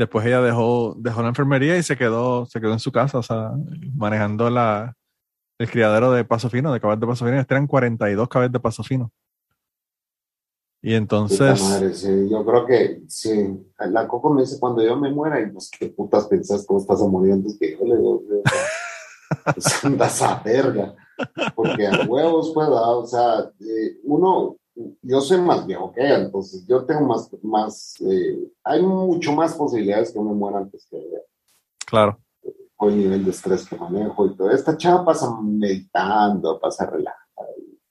Después 0.00 0.24
ella 0.24 0.40
dejó, 0.40 0.94
dejó 0.96 1.20
la 1.20 1.28
enfermería 1.28 1.76
y 1.76 1.82
se 1.82 1.94
quedó, 1.94 2.46
se 2.46 2.58
quedó 2.58 2.72
en 2.72 2.78
su 2.78 2.90
casa, 2.90 3.18
o 3.18 3.22
sea, 3.22 3.50
manejando 3.94 4.48
la, 4.48 4.94
el 5.58 5.70
criadero 5.70 6.10
de 6.10 6.24
paso 6.24 6.48
fino, 6.48 6.72
de 6.72 6.80
caballos 6.80 7.00
de 7.02 7.06
paso 7.06 7.26
fino. 7.26 7.38
Este 7.38 7.52
eran 7.52 7.66
42 7.66 8.26
caballos 8.26 8.50
de 8.50 8.60
paso 8.60 8.82
fino. 8.82 9.12
Y 10.82 10.94
entonces. 10.94 12.02
Yo 12.30 12.44
creo 12.44 12.66
que 12.66 13.02
sí. 13.08 13.58
La 13.78 14.08
Coco 14.08 14.32
me 14.32 14.42
dice: 14.42 14.58
cuando 14.58 14.82
yo 14.82 14.96
me 14.96 15.10
muera, 15.12 15.40
y 15.40 15.50
pues, 15.50 15.70
¿qué 15.70 15.88
putas 15.88 16.26
pensás 16.26 16.64
cómo 16.66 16.80
estás 16.80 17.00
muriendo? 17.00 17.48
Es 17.48 17.58
que 17.58 17.76
yo 17.78 17.84
le 17.84 17.96
digo, 17.96 18.22
pues 19.54 19.84
andas 19.84 20.22
a 20.22 20.42
verga. 20.42 20.94
Porque 21.54 21.86
a 21.86 22.06
huevos, 22.06 22.52
pues, 22.54 22.68
o 22.70 23.06
sea, 23.06 23.50
eh, 23.60 23.98
uno, 24.04 24.56
yo 25.02 25.20
soy 25.20 25.40
más 25.40 25.66
viejo 25.66 25.92
que 25.92 26.02
ella, 26.02 26.18
entonces 26.18 26.66
yo 26.66 26.84
tengo 26.84 27.02
más, 27.02 27.30
más 27.42 27.94
eh, 28.00 28.38
hay 28.64 28.82
mucho 28.82 29.32
más 29.32 29.54
posibilidades 29.54 30.12
que 30.12 30.20
me 30.20 30.32
muera 30.32 30.58
antes 30.58 30.86
que 30.90 30.96
ella. 30.96 31.20
Claro. 31.86 32.18
Por 32.76 32.92
el 32.92 32.98
nivel 32.98 33.24
de 33.24 33.30
estrés 33.30 33.68
que 33.68 33.76
manejo 33.76 34.26
y 34.26 34.36
todo. 34.36 34.50
Esta 34.50 34.76
chava 34.76 35.04
pasa 35.04 35.30
meditando, 35.42 36.58
pasa 36.58 36.86
relajada. 36.86 37.19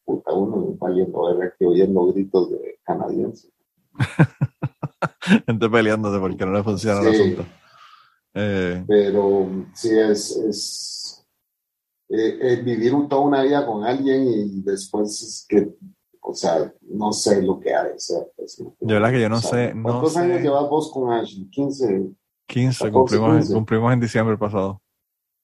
Puta, 0.09 0.33
uno 0.33 0.75
valiendo 0.79 1.21
que 1.59 1.65
oyendo 1.67 2.07
gritos 2.07 2.49
de 2.49 2.79
canadienses. 2.83 3.51
Gente 5.45 5.69
peleándose 5.69 6.19
porque 6.19 6.45
no 6.47 6.53
le 6.53 6.63
funciona 6.63 6.99
el 7.01 7.07
asunto. 7.09 7.45
Eh, 8.33 8.83
pero 8.87 9.47
sí 9.75 9.89
es, 9.91 10.35
es 10.35 11.27
eh, 12.09 12.59
vivir 12.65 12.91
toda 13.07 13.21
una 13.21 13.43
vida 13.43 13.67
con 13.67 13.83
alguien 13.83 14.27
y 14.27 14.61
después 14.61 15.21
es 15.21 15.45
que 15.47 15.75
o 16.21 16.33
sea, 16.33 16.73
no 16.89 17.13
sé 17.13 17.43
lo 17.43 17.59
que 17.59 17.71
ha 17.71 17.83
de 17.83 17.99
ser. 17.99 18.31
De 18.79 18.93
verdad 18.95 19.11
que 19.11 19.21
yo 19.21 19.29
no 19.29 19.39
sé. 19.41 19.75
¿Cuántos 19.79 20.17
años 20.17 20.41
llevas 20.41 20.67
vos 20.69 20.91
con 20.91 21.11
Ashley? 21.11 21.47
15. 21.51 22.09
15, 22.47 22.91
cumplimos, 22.91 23.49
cumplimos 23.51 23.93
en 23.93 23.99
diciembre 23.99 24.37
pasado. 24.37 24.81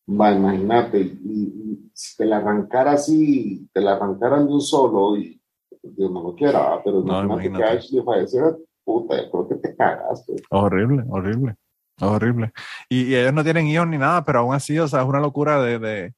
Va, 0.08 0.32
imagínate, 0.32 1.00
y, 1.02 1.90
si 1.94 2.18
te 2.18 2.26
la 2.26 2.38
arrancara 2.38 2.94
así, 2.94 3.68
te 3.74 3.82
la 3.82 3.94
arrancaran 3.94 4.46
de 4.48 4.54
un 4.54 4.62
solo, 4.62 5.18
y 5.18 5.42
Dios 5.82 6.12
no 6.12 6.22
lo 6.22 6.36
quiera, 6.36 6.82
pero 6.84 7.02
no, 7.02 7.24
imagínate, 7.24 7.64
que 7.64 7.70
Ashley 7.70 8.04
falleciera, 8.04 8.56
puta, 8.84 9.24
yo 9.24 9.32
creo 9.32 9.48
que 9.48 9.56
te 9.56 9.76
cagaste. 9.76 10.36
Horrible, 10.52 11.04
horrible, 11.10 11.56
horrible. 12.02 12.54
Y, 12.90 13.16
ellos 13.16 13.34
no 13.34 13.44
tienen 13.44 13.68
hijos 13.68 13.88
ni 13.88 13.98
nada, 13.98 14.24
pero 14.24 14.40
aún 14.40 14.54
así, 14.54 14.78
o 14.78 14.88
sea, 14.88 15.02
es 15.02 15.08
una 15.08 15.20
locura 15.20 15.62
de, 15.62 15.80
de 15.80 16.14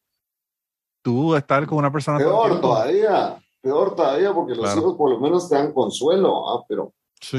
tú 1.01 1.35
estar 1.35 1.65
con 1.65 1.77
una 1.77 1.91
persona. 1.91 2.17
Peor 2.17 2.59
todavía 2.59 3.39
peor 3.67 3.95
todavía 3.95 4.33
porque 4.33 4.55
los 4.55 4.75
hijos 4.75 4.95
por 4.95 5.11
lo 5.11 5.19
menos 5.19 5.49
te 5.49 5.55
dan 5.55 5.73
consuelo, 5.73 6.49
¿ah? 6.49 6.65
pero 6.67 6.93
sí. 7.19 7.37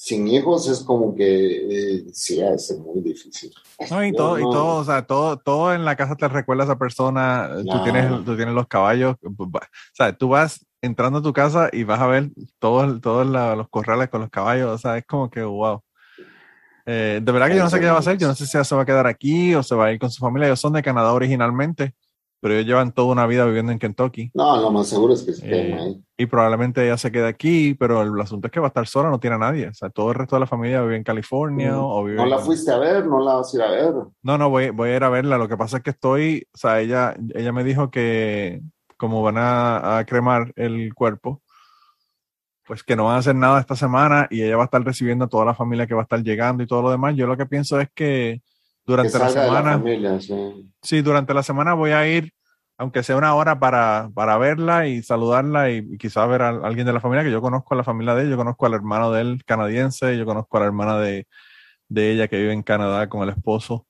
Sin 0.00 0.28
hijos 0.28 0.68
es 0.68 0.84
como 0.84 1.12
que 1.12 1.96
eh, 1.96 2.04
sí, 2.12 2.40
es 2.40 2.78
muy 2.78 3.00
difícil. 3.02 3.52
No, 3.90 4.06
y 4.06 4.12
todo, 4.12 4.38
y 4.38 4.42
todo, 4.42 4.76
o 4.76 4.84
sea, 4.84 5.04
todo, 5.04 5.38
todo 5.38 5.74
en 5.74 5.84
la 5.84 5.96
casa 5.96 6.14
te 6.14 6.28
recuerda 6.28 6.62
a 6.62 6.66
esa 6.66 6.78
persona, 6.78 7.50
tú, 7.68 7.82
tienes, 7.82 8.24
tú 8.24 8.36
tienes 8.36 8.54
los 8.54 8.68
caballos, 8.68 9.16
o 9.24 9.50
sea, 9.92 10.16
tú 10.16 10.28
vas, 10.28 10.64
entrando 10.80 11.18
a 11.18 11.22
tu 11.22 11.32
casa 11.32 11.68
y 11.72 11.82
vas 11.82 11.98
a 11.98 12.06
ver 12.06 12.30
todos, 12.60 13.00
todos 13.00 13.26
los 13.26 13.68
corrales 13.70 14.08
con 14.08 14.20
los 14.20 14.30
caballos, 14.30 14.70
o 14.70 14.78
sea, 14.78 14.98
es 14.98 15.04
como 15.04 15.28
que 15.28 15.42
wow. 15.42 15.82
Eh, 16.86 17.18
de 17.20 17.32
verdad 17.32 17.48
que 17.48 17.56
yo 17.56 17.64
no 17.64 17.70
sé 17.70 17.80
qué 17.80 17.86
va 17.86 17.96
a 17.96 17.98
hacer, 17.98 18.18
yo 18.18 18.28
no 18.28 18.36
sé 18.36 18.46
si 18.46 18.64
se 18.64 18.74
va 18.76 18.82
a 18.82 18.86
quedar 18.86 19.08
aquí 19.08 19.52
o 19.56 19.64
se 19.64 19.74
va 19.74 19.86
a 19.86 19.92
ir 19.92 19.98
con 19.98 20.12
su 20.12 20.20
familia, 20.20 20.46
ellos 20.46 20.60
son 20.60 20.74
de 20.74 20.82
Canadá 20.82 21.12
originalmente, 21.12 21.96
pero 22.40 22.54
ellos 22.54 22.66
llevan 22.66 22.92
toda 22.92 23.12
una 23.12 23.26
vida 23.26 23.44
viviendo 23.44 23.72
en 23.72 23.78
Kentucky. 23.78 24.30
No, 24.34 24.56
lo 24.60 24.70
más 24.70 24.86
seguro 24.86 25.14
es 25.14 25.22
que 25.22 25.32
se 25.32 25.42
queden 25.42 25.72
eh, 25.72 25.80
ahí. 25.80 26.04
Y 26.16 26.26
probablemente 26.26 26.84
ella 26.84 26.96
se 26.96 27.10
quede 27.10 27.26
aquí, 27.26 27.74
pero 27.74 28.02
el, 28.02 28.20
asunto 28.20 28.46
es 28.46 28.52
que 28.52 28.60
va 28.60 28.66
a 28.66 28.68
estar 28.68 28.86
sola, 28.86 29.10
no 29.10 29.18
tiene 29.18 29.36
a 29.36 29.40
nadie. 29.40 29.68
O 29.68 29.74
sea, 29.74 29.90
todo 29.90 30.10
el 30.10 30.14
resto 30.16 30.36
de 30.36 30.40
la 30.40 30.46
familia 30.46 30.82
vive 30.82 30.96
en 30.96 31.04
California 31.04 31.72
mm. 31.72 31.80
o 31.80 32.04
vive 32.04 32.16
¿No 32.16 32.26
la 32.26 32.38
fuiste 32.38 32.70
a 32.70 32.78
ver? 32.78 33.06
¿No 33.06 33.20
la 33.20 33.34
vas 33.34 33.52
a 33.52 33.56
ir 33.56 33.62
a 33.62 33.70
ver? 33.70 33.94
No, 34.22 34.38
no, 34.38 34.50
voy, 34.50 34.70
voy 34.70 34.90
a 34.90 34.96
ir 34.96 35.04
a 35.04 35.08
verla. 35.08 35.38
Lo 35.38 35.48
que 35.48 35.56
pasa 35.56 35.78
es 35.78 35.82
que 35.82 35.90
estoy, 35.90 36.46
o 36.54 36.58
sea, 36.58 36.80
ella, 36.80 37.16
ella 37.34 37.52
me 37.52 37.64
dijo 37.64 37.90
que 37.90 38.60
como 38.96 39.22
van 39.22 39.38
a, 39.38 39.98
a 39.98 40.04
cremar 40.04 40.52
el 40.56 40.92
cuerpo, 40.94 41.42
pues 42.66 42.82
que 42.82 42.96
no 42.96 43.04
van 43.04 43.16
a 43.16 43.18
hacer 43.18 43.34
nada 43.34 43.60
esta 43.60 43.74
semana 43.74 44.28
y 44.30 44.42
ella 44.42 44.56
va 44.56 44.64
a 44.64 44.66
estar 44.66 44.84
recibiendo 44.84 45.24
a 45.24 45.28
toda 45.28 45.44
la 45.44 45.54
familia 45.54 45.86
que 45.86 45.94
va 45.94 46.02
a 46.02 46.04
estar 46.04 46.22
llegando 46.22 46.62
y 46.62 46.66
todo 46.66 46.82
lo 46.82 46.90
demás. 46.90 47.16
Yo 47.16 47.26
lo 47.26 47.36
que 47.36 47.46
pienso 47.46 47.80
es 47.80 47.88
que 47.94 48.42
durante 48.88 49.18
la 49.18 49.28
semana... 49.28 49.82
sí. 50.82 51.02
durante 51.02 51.34
la 51.34 51.42
semana 51.42 51.74
voy 51.74 51.90
a 51.90 52.08
ir, 52.08 52.32
aunque 52.76 53.02
sea 53.02 53.16
una 53.16 53.34
hora, 53.34 53.60
para, 53.60 54.10
para 54.14 54.38
verla 54.38 54.86
y 54.88 55.02
saludarla 55.02 55.70
y, 55.70 55.96
quizás 55.98 56.28
ver 56.28 56.42
a 56.42 56.48
alguien 56.48 56.86
de 56.86 56.92
la 56.92 57.00
familia, 57.00 57.22
que 57.22 57.30
yo 57.30 57.40
conozco 57.40 57.74
a 57.74 57.76
la 57.76 57.84
familia 57.84 58.14
de 58.14 58.22
él, 58.22 58.30
yo 58.30 58.36
conozco 58.36 58.66
al 58.66 58.74
hermano 58.74 59.12
de 59.12 59.20
él 59.20 59.42
canadiense, 59.44 60.16
yo 60.16 60.24
conozco 60.24 60.56
a 60.56 60.60
la 60.60 60.66
hermana 60.66 60.98
de, 60.98 61.26
de 61.88 62.12
ella 62.12 62.28
que 62.28 62.38
vive 62.38 62.52
en 62.52 62.62
Canadá 62.62 63.08
con 63.08 63.22
el 63.22 63.28
esposo. 63.28 63.86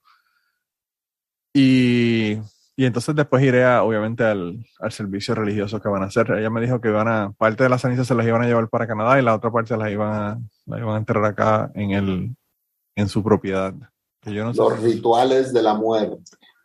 Y 1.55 2.39
y 2.79 2.87
entonces 2.87 3.13
después 3.17 3.43
iré 3.43 3.67
obviamente 3.67 4.23
al, 4.23 4.65
al, 4.79 4.93
servicio 4.93 5.35
religioso 5.35 5.81
que 5.81 5.89
van 5.89 6.05
a 6.05 6.07
hacer. 6.07 6.31
Ella 6.31 6.49
me 6.49 6.61
dijo 6.61 6.81
que 6.81 6.91
van 6.91 7.09
a, 7.09 7.33
parte 7.33 7.65
de 7.65 7.69
las 7.69 7.83
cenizas 7.83 8.07
se 8.07 8.15
las 8.15 8.25
iban 8.25 8.41
a 8.41 8.47
llevar 8.47 8.69
para 8.69 8.87
Canadá 8.87 9.19
y 9.19 9.23
la 9.25 9.35
otra 9.35 9.51
parte 9.51 9.77
las 9.77 9.91
iban 9.91 10.13
a, 10.13 10.39
las 10.67 10.79
iban 10.79 10.95
a 10.95 10.99
enterrar 10.99 11.25
acá 11.25 11.73
en, 11.75 11.91
el, 11.91 12.37
en 12.95 13.09
su 13.09 13.25
propiedad. 13.25 13.75
Yo 14.33 14.45
no 14.45 14.53
los 14.53 14.83
rituales 14.83 15.53
de 15.53 15.63
la 15.63 15.75
muerte. 15.75 16.17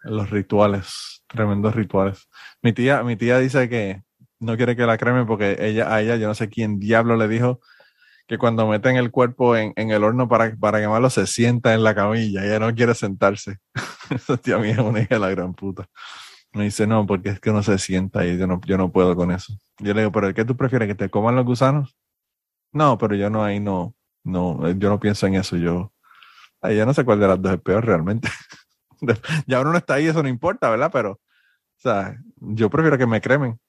Los 0.03 0.29
rituales, 0.29 1.23
tremendos 1.27 1.75
rituales. 1.75 2.27
Mi 2.61 2.73
tía, 2.73 3.03
mi 3.03 3.15
tía 3.15 3.39
dice 3.39 3.69
que 3.69 4.03
no 4.39 4.57
quiere 4.57 4.75
que 4.75 4.85
la 4.85 4.97
creme 4.97 5.25
porque 5.25 5.57
ella, 5.59 5.93
a 5.93 6.01
ella, 6.01 6.17
yo 6.17 6.27
no 6.27 6.35
sé 6.35 6.49
quién 6.49 6.79
diablo 6.79 7.15
le 7.15 7.27
dijo 7.27 7.59
que 8.27 8.37
cuando 8.37 8.67
meten 8.67 8.95
el 8.97 9.11
cuerpo 9.11 9.55
en, 9.55 9.73
en 9.75 9.91
el 9.91 10.03
horno 10.03 10.27
para, 10.27 10.55
para 10.55 10.79
quemarlo 10.79 11.09
se 11.09 11.27
sienta 11.27 11.73
en 11.73 11.83
la 11.83 11.95
camilla, 11.95 12.45
ella 12.45 12.59
no 12.59 12.73
quiere 12.73 12.93
sentarse. 12.95 13.57
Esa 14.09 14.37
tía 14.37 14.57
mía 14.57 14.73
es 14.73 14.79
una 14.79 15.01
hija 15.01 15.15
de 15.15 15.19
la 15.19 15.29
gran 15.29 15.53
puta. 15.53 15.87
Me 16.53 16.65
dice, 16.65 16.85
no, 16.85 17.05
porque 17.05 17.29
es 17.29 17.39
que 17.39 17.51
no 17.51 17.63
se 17.63 17.77
sienta 17.79 18.25
y 18.25 18.37
yo 18.37 18.45
no, 18.45 18.61
yo 18.65 18.77
no 18.77 18.91
puedo 18.91 19.15
con 19.15 19.31
eso. 19.31 19.53
Yo 19.79 19.93
le 19.93 20.01
digo, 20.01 20.11
pero 20.11 20.33
¿qué 20.33 20.45
tú 20.45 20.55
prefieres? 20.55 20.87
¿Que 20.87 20.95
te 20.95 21.09
coman 21.09 21.35
los 21.35 21.45
gusanos? 21.45 21.97
No, 22.71 22.97
pero 22.97 23.15
yo 23.15 23.29
no, 23.29 23.43
ahí 23.43 23.59
no, 23.59 23.95
no, 24.23 24.69
yo 24.71 24.89
no 24.89 24.99
pienso 24.99 25.25
en 25.27 25.35
eso. 25.35 25.57
Yo, 25.57 25.92
ahí 26.63 26.77
ya 26.77 26.85
no 26.85 26.93
sé 26.93 27.05
cuál 27.05 27.19
de 27.19 27.27
las 27.27 27.41
dos 27.41 27.53
es 27.53 27.61
peor 27.61 27.85
realmente. 27.85 28.29
ya 29.47 29.61
uno 29.61 29.71
no 29.71 29.77
está 29.77 29.95
ahí, 29.95 30.07
eso 30.07 30.23
no 30.23 30.29
importa, 30.29 30.69
¿verdad? 30.69 30.89
Pero, 30.91 31.11
o 31.11 31.19
sea, 31.77 32.17
yo 32.37 32.69
prefiero 32.69 32.97
que 32.97 33.05
me 33.05 33.21
cremen. 33.21 33.59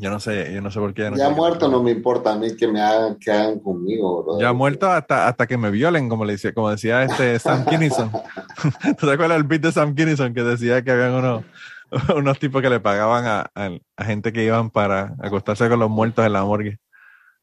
Yo 0.00 0.10
no 0.10 0.20
sé, 0.20 0.54
yo 0.54 0.60
no 0.60 0.70
sé 0.70 0.78
por 0.78 0.94
qué. 0.94 1.02
Ya, 1.02 1.16
ya 1.16 1.30
muerto 1.30 1.68
no 1.68 1.82
me 1.82 1.90
importa 1.90 2.32
a 2.32 2.36
mí 2.36 2.54
que 2.56 2.68
me 2.68 2.80
hagan, 2.80 3.16
que 3.16 3.32
hagan 3.32 3.58
conmigo, 3.58 4.22
bro. 4.22 4.40
Ya 4.40 4.52
muerto 4.52 4.88
hasta, 4.88 5.26
hasta 5.26 5.48
que 5.48 5.58
me 5.58 5.72
violen, 5.72 6.08
como 6.08 6.24
le 6.24 6.34
decía, 6.34 6.54
como 6.54 6.70
decía 6.70 7.02
este 7.02 7.36
Sam 7.40 7.64
Kinison. 7.64 8.12
¿Tú 8.98 9.06
te 9.06 9.12
acuerdas 9.12 9.38
del 9.38 9.42
beat 9.42 9.62
de 9.62 9.72
Sam 9.72 9.96
Kinison 9.96 10.32
que 10.34 10.44
decía 10.44 10.82
que 10.82 10.92
habían 10.92 11.14
unos, 11.14 11.44
unos 12.16 12.38
tipos 12.38 12.62
que 12.62 12.70
le 12.70 12.78
pagaban 12.78 13.26
a, 13.26 13.50
a, 13.96 14.04
gente 14.04 14.32
que 14.32 14.44
iban 14.44 14.70
para 14.70 15.16
acostarse 15.20 15.68
con 15.68 15.80
los 15.80 15.90
muertos 15.90 16.24
en 16.24 16.32
la 16.32 16.44
morgue? 16.44 16.78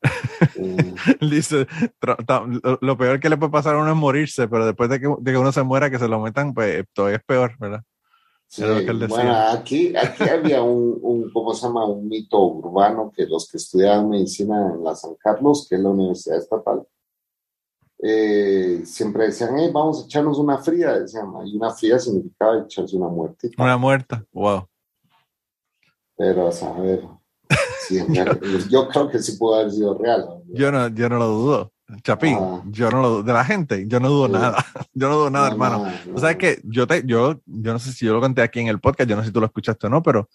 Dice, 1.22 1.68
lo 2.82 2.98
peor 2.98 3.20
que 3.20 3.30
le 3.30 3.38
puede 3.38 3.52
pasar 3.52 3.76
a 3.76 3.80
uno 3.80 3.92
es 3.92 3.98
morirse, 3.98 4.48
pero 4.48 4.66
después 4.66 4.90
de 4.90 5.00
que, 5.00 5.08
de 5.20 5.32
que 5.32 5.38
uno 5.38 5.52
se 5.52 5.64
muera, 5.64 5.90
que 5.90 6.00
se 6.00 6.08
lo 6.08 6.20
metan, 6.20 6.54
pues 6.54 6.86
todavía 6.94 7.18
es 7.18 7.24
peor, 7.24 7.56
¿verdad? 7.60 7.84
bueno, 9.10 9.36
aquí, 9.52 9.94
aquí 9.96 10.24
había 10.30 10.62
un, 10.62 11.00
un, 11.02 11.32
¿cómo 11.32 11.54
se 11.54 11.68
llama? 11.68 11.86
Un 11.86 12.08
mito 12.08 12.40
urbano 12.40 13.12
que 13.14 13.26
los 13.26 13.50
que 13.50 13.58
estudiaban 13.58 14.10
medicina 14.10 14.72
en 14.74 14.84
la 14.84 14.96
San 14.96 15.16
Carlos, 15.16 15.68
que 15.68 15.76
es 15.76 15.82
la 15.82 15.90
Universidad 15.90 16.38
Estatal, 16.38 16.88
eh, 18.00 18.82
siempre 18.86 19.26
decían, 19.26 19.58
hey, 19.58 19.70
vamos 19.74 20.04
a 20.04 20.06
echarnos 20.06 20.38
una 20.38 20.58
fría, 20.60 21.00
decían, 21.00 21.28
y 21.46 21.58
una 21.58 21.72
fría 21.72 21.98
significaba 22.00 22.60
echarse 22.60 22.96
una 22.96 23.08
muerte. 23.08 23.52
Una 23.58 23.78
muerta, 23.78 24.24
wow. 24.32 24.68
Pero, 26.16 26.48
a 26.48 26.52
saber, 26.52 27.04
yo 28.70 28.88
creo 28.90 29.10
que 29.10 29.20
sí 29.20 29.38
pudo 29.38 29.56
haber 29.56 29.72
sido 29.72 29.98
real. 29.98 30.26
Yo 30.48 30.72
no, 30.72 30.88
yo 30.90 31.10
no 31.10 31.18
lo 31.18 31.28
dudo. 31.28 31.72
Chapín, 32.02 32.38
ah. 32.42 32.64
yo 32.66 32.90
no 32.90 33.02
lo 33.02 33.24
de 33.24 33.32
la 33.32 33.46
gente, 33.46 33.86
yo 33.88 34.00
no 34.00 34.10
dudo 34.10 34.28
nada, 34.28 34.58
yo 34.94 35.08
no 35.08 35.16
dudo 35.18 35.30
nada, 35.30 35.50
hermano. 35.50 35.88
o 36.16 36.20
sea, 36.20 36.36
que 36.36 36.60
yo 36.64 36.88
te, 36.88 37.04
yo, 37.06 37.40
yo 37.46 37.74
no 37.74 37.78
sé 37.78 37.92
si 37.94 38.08
yo 38.08 38.14
lo 38.14 38.22
conté 38.22 38.42
aquí 38.42 38.60
en 38.60 38.68
el 38.68 38.80
podcast, 38.80 39.08
yo 39.08 39.16
no 39.16 39.22
sé 39.22 39.28
si 39.28 39.34
tú 39.34 39.40
lo 39.40 39.46
escuchaste 39.46 39.86
o 39.86 39.90
no, 39.92 40.02
pero 40.02 40.28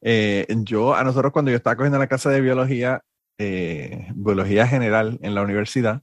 eh, 0.00 0.44
yo, 0.64 0.96
a 0.96 1.04
nosotros 1.04 1.32
cuando 1.32 1.52
yo 1.52 1.56
estaba 1.56 1.76
cogiendo 1.76 1.98
la 1.98 2.08
clase 2.08 2.30
de 2.30 2.40
biología, 2.40 3.02
eh, 3.38 4.08
biología 4.14 4.66
general 4.66 5.18
en 5.22 5.36
la 5.36 5.42
universidad, 5.42 6.02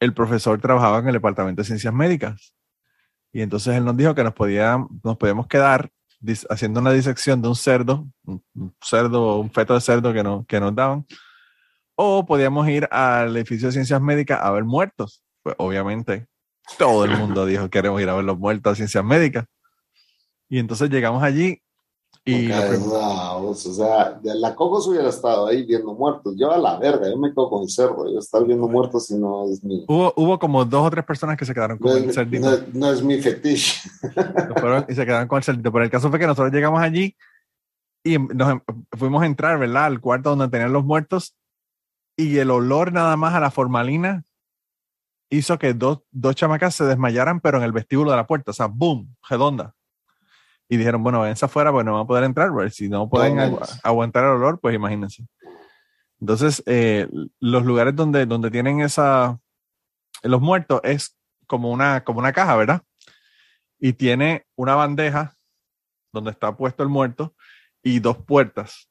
el 0.00 0.12
profesor 0.12 0.60
trabajaba 0.60 0.98
en 0.98 1.08
el 1.08 1.14
departamento 1.14 1.62
de 1.62 1.66
ciencias 1.66 1.94
médicas. 1.94 2.54
Y 3.32 3.40
entonces 3.40 3.74
él 3.74 3.84
nos 3.86 3.96
dijo 3.96 4.14
que 4.14 4.24
nos 4.24 4.34
podía, 4.34 4.78
nos 5.02 5.16
podíamos 5.16 5.46
quedar 5.46 5.90
haciendo 6.48 6.80
una 6.80 6.92
disección 6.92 7.42
de 7.42 7.48
un 7.48 7.56
cerdo, 7.56 8.06
un 8.24 8.74
cerdo, 8.80 9.38
un 9.38 9.50
feto 9.50 9.74
de 9.74 9.80
cerdo 9.80 10.12
que, 10.12 10.22
no, 10.22 10.44
que 10.46 10.60
nos 10.60 10.74
daban 10.74 11.06
o 11.96 12.26
podíamos 12.26 12.68
ir 12.68 12.86
al 12.92 13.36
edificio 13.36 13.68
de 13.68 13.72
ciencias 13.72 14.00
médicas 14.00 14.40
a 14.42 14.50
ver 14.52 14.64
muertos. 14.64 15.24
Pues 15.42 15.56
obviamente 15.58 16.26
todo 16.78 17.04
el 17.04 17.16
mundo 17.16 17.46
dijo 17.46 17.70
queremos 17.70 18.00
ir 18.00 18.08
a 18.08 18.14
ver 18.14 18.24
los 18.24 18.38
muertos 18.38 18.72
a 18.72 18.76
ciencias 18.76 19.04
médicas. 19.04 19.46
Y 20.48 20.58
entonces 20.58 20.90
llegamos 20.90 21.22
allí 21.22 21.60
y... 22.26 22.50
o 22.50 23.54
sea, 23.54 24.20
la 24.22 24.54
Cocos 24.54 24.86
hubiera 24.88 25.08
estado 25.08 25.46
ahí 25.46 25.64
viendo 25.64 25.94
muertos. 25.94 26.34
Yo 26.36 26.50
a 26.50 26.58
la 26.58 26.78
verga, 26.78 27.08
yo 27.08 27.16
me 27.16 27.30
quedo 27.30 27.48
con 27.48 27.62
el 27.62 27.70
cerdo. 27.70 28.12
Yo 28.12 28.18
estar 28.18 28.44
viendo 28.44 28.68
muertos 28.68 29.10
y 29.10 29.14
no 29.14 29.48
es 29.48 29.62
mi... 29.64 29.84
Hubo, 29.88 30.12
hubo 30.16 30.38
como 30.38 30.64
dos 30.64 30.86
o 30.86 30.90
tres 30.90 31.04
personas 31.04 31.36
que 31.36 31.44
se 31.44 31.54
quedaron 31.54 31.78
con 31.78 31.96
el 31.96 32.12
cerdito. 32.12 32.50
No, 32.74 32.90
es 32.90 33.02
mi 33.02 33.18
fetiche. 33.22 33.88
y 34.88 34.94
se 34.94 35.06
quedaron 35.06 35.28
con 35.28 35.38
el 35.38 35.44
cerdito. 35.44 35.72
Pero 35.72 35.84
el 35.84 35.90
caso 35.90 36.10
fue 36.10 36.18
que 36.18 36.26
nosotros 36.26 36.52
llegamos 36.52 36.82
allí 36.82 37.16
y 38.04 38.18
nos 38.18 38.60
fuimos 38.92 39.22
a 39.22 39.26
entrar, 39.26 39.58
¿verdad? 39.58 39.84
Al 39.86 40.00
cuarto 40.00 40.30
donde 40.30 40.48
tenían 40.48 40.72
los 40.72 40.84
muertos 40.84 41.36
y 42.16 42.38
el 42.38 42.50
olor 42.50 42.92
nada 42.92 43.16
más 43.16 43.34
a 43.34 43.40
la 43.40 43.50
formalina 43.50 44.24
hizo 45.30 45.58
que 45.58 45.74
dos, 45.74 46.02
dos 46.10 46.34
chamacas 46.34 46.74
se 46.74 46.84
desmayaran, 46.84 47.40
pero 47.40 47.58
en 47.58 47.64
el 47.64 47.72
vestíbulo 47.72 48.10
de 48.10 48.16
la 48.16 48.26
puerta, 48.26 48.50
o 48.52 48.54
sea, 48.54 48.66
boom, 48.66 49.14
redonda. 49.28 49.74
Y 50.68 50.76
dijeron, 50.76 51.02
bueno, 51.02 51.20
váyanse 51.20 51.44
afuera, 51.44 51.70
pues 51.70 51.84
no 51.84 51.92
van 51.92 52.02
a 52.02 52.06
poder 52.06 52.24
entrar, 52.24 52.50
pues, 52.52 52.74
si 52.74 52.88
no 52.88 53.08
pueden 53.08 53.38
aguantar 53.82 54.24
el 54.24 54.30
olor, 54.30 54.58
pues 54.60 54.74
imagínense. 54.74 55.24
Entonces, 56.20 56.62
eh, 56.66 57.08
los 57.40 57.64
lugares 57.64 57.94
donde, 57.94 58.26
donde 58.26 58.50
tienen 58.50 58.80
esa, 58.80 59.38
los 60.22 60.40
muertos 60.40 60.80
es 60.82 61.16
como 61.46 61.70
una, 61.70 62.02
como 62.04 62.18
una 62.18 62.32
caja, 62.32 62.56
¿verdad? 62.56 62.82
Y 63.78 63.92
tiene 63.92 64.44
una 64.56 64.74
bandeja 64.74 65.36
donde 66.12 66.30
está 66.30 66.56
puesto 66.56 66.82
el 66.82 66.88
muerto 66.88 67.34
y 67.82 68.00
dos 68.00 68.16
puertas 68.16 68.88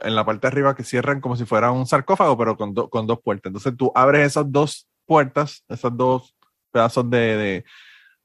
en 0.00 0.14
la 0.14 0.24
parte 0.24 0.46
de 0.46 0.48
arriba 0.48 0.74
que 0.74 0.84
cierran 0.84 1.20
como 1.20 1.36
si 1.36 1.44
fuera 1.44 1.70
un 1.70 1.86
sarcófago, 1.86 2.36
pero 2.36 2.56
con, 2.56 2.74
con 2.74 3.06
dos 3.06 3.20
puertas. 3.22 3.50
Entonces 3.50 3.76
tú 3.76 3.92
abres 3.94 4.26
esas 4.26 4.50
dos 4.50 4.88
puertas, 5.06 5.64
esos 5.68 5.96
dos 5.96 6.34
pedazos 6.72 7.08
de, 7.08 7.64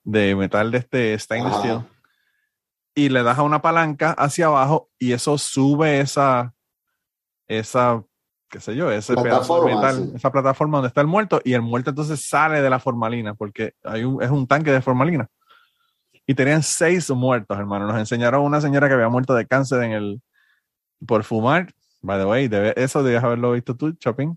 de, 0.04 0.36
metal 0.36 0.72
de 0.72 0.78
este 0.78 1.20
stainless 1.20 1.58
steel, 1.58 1.82
y 2.98 3.10
le 3.10 3.22
das 3.22 3.38
a 3.38 3.44
una 3.44 3.62
palanca 3.62 4.12
hacia 4.14 4.48
abajo 4.48 4.90
y 4.98 5.12
eso 5.12 5.38
sube 5.38 6.00
esa, 6.00 6.56
esa, 7.48 8.04
qué 8.50 8.60
sé 8.60 8.76
yo, 8.76 8.92
ese 8.92 9.14
pedazo 9.16 9.64
de 9.64 9.76
metal, 9.76 10.12
esa 10.16 10.32
plataforma 10.32 10.80
donde 10.80 10.88
está 10.88 11.02
el 11.02 11.08
muerto, 11.08 11.40
y 11.44 11.54
el 11.54 11.62
muerto 11.62 11.92
entonces 11.92 12.28
sale 12.28 12.60
de 12.60 12.70
la 12.72 12.80
formalina, 12.80 13.36
porque 13.36 13.76
hay 13.84 14.04
un, 14.04 14.24
es 14.24 14.32
un 14.32 14.48
tanque 14.48 14.72
de 14.72 14.82
formalina. 14.82 15.30
Y 16.26 16.34
tenían 16.34 16.64
seis 16.64 17.10
muertos, 17.12 17.56
hermano. 17.58 17.86
Nos 17.86 18.00
enseñaron 18.00 18.42
una 18.42 18.62
señora 18.62 18.88
que 18.88 18.96
había 18.96 19.10
muerto 19.10 19.36
de 19.36 19.46
cáncer 19.46 19.84
en 19.84 19.92
el, 19.92 20.22
por 21.06 21.24
fumar. 21.24 21.72
By 22.02 22.20
the 22.20 22.26
way, 22.26 22.50
eso 22.78 23.04
debías 23.04 23.24
haberlo 23.24 23.52
visto 23.52 23.76
tú, 23.76 23.96
Shopping. 24.00 24.36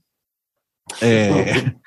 Eh, 1.00 1.72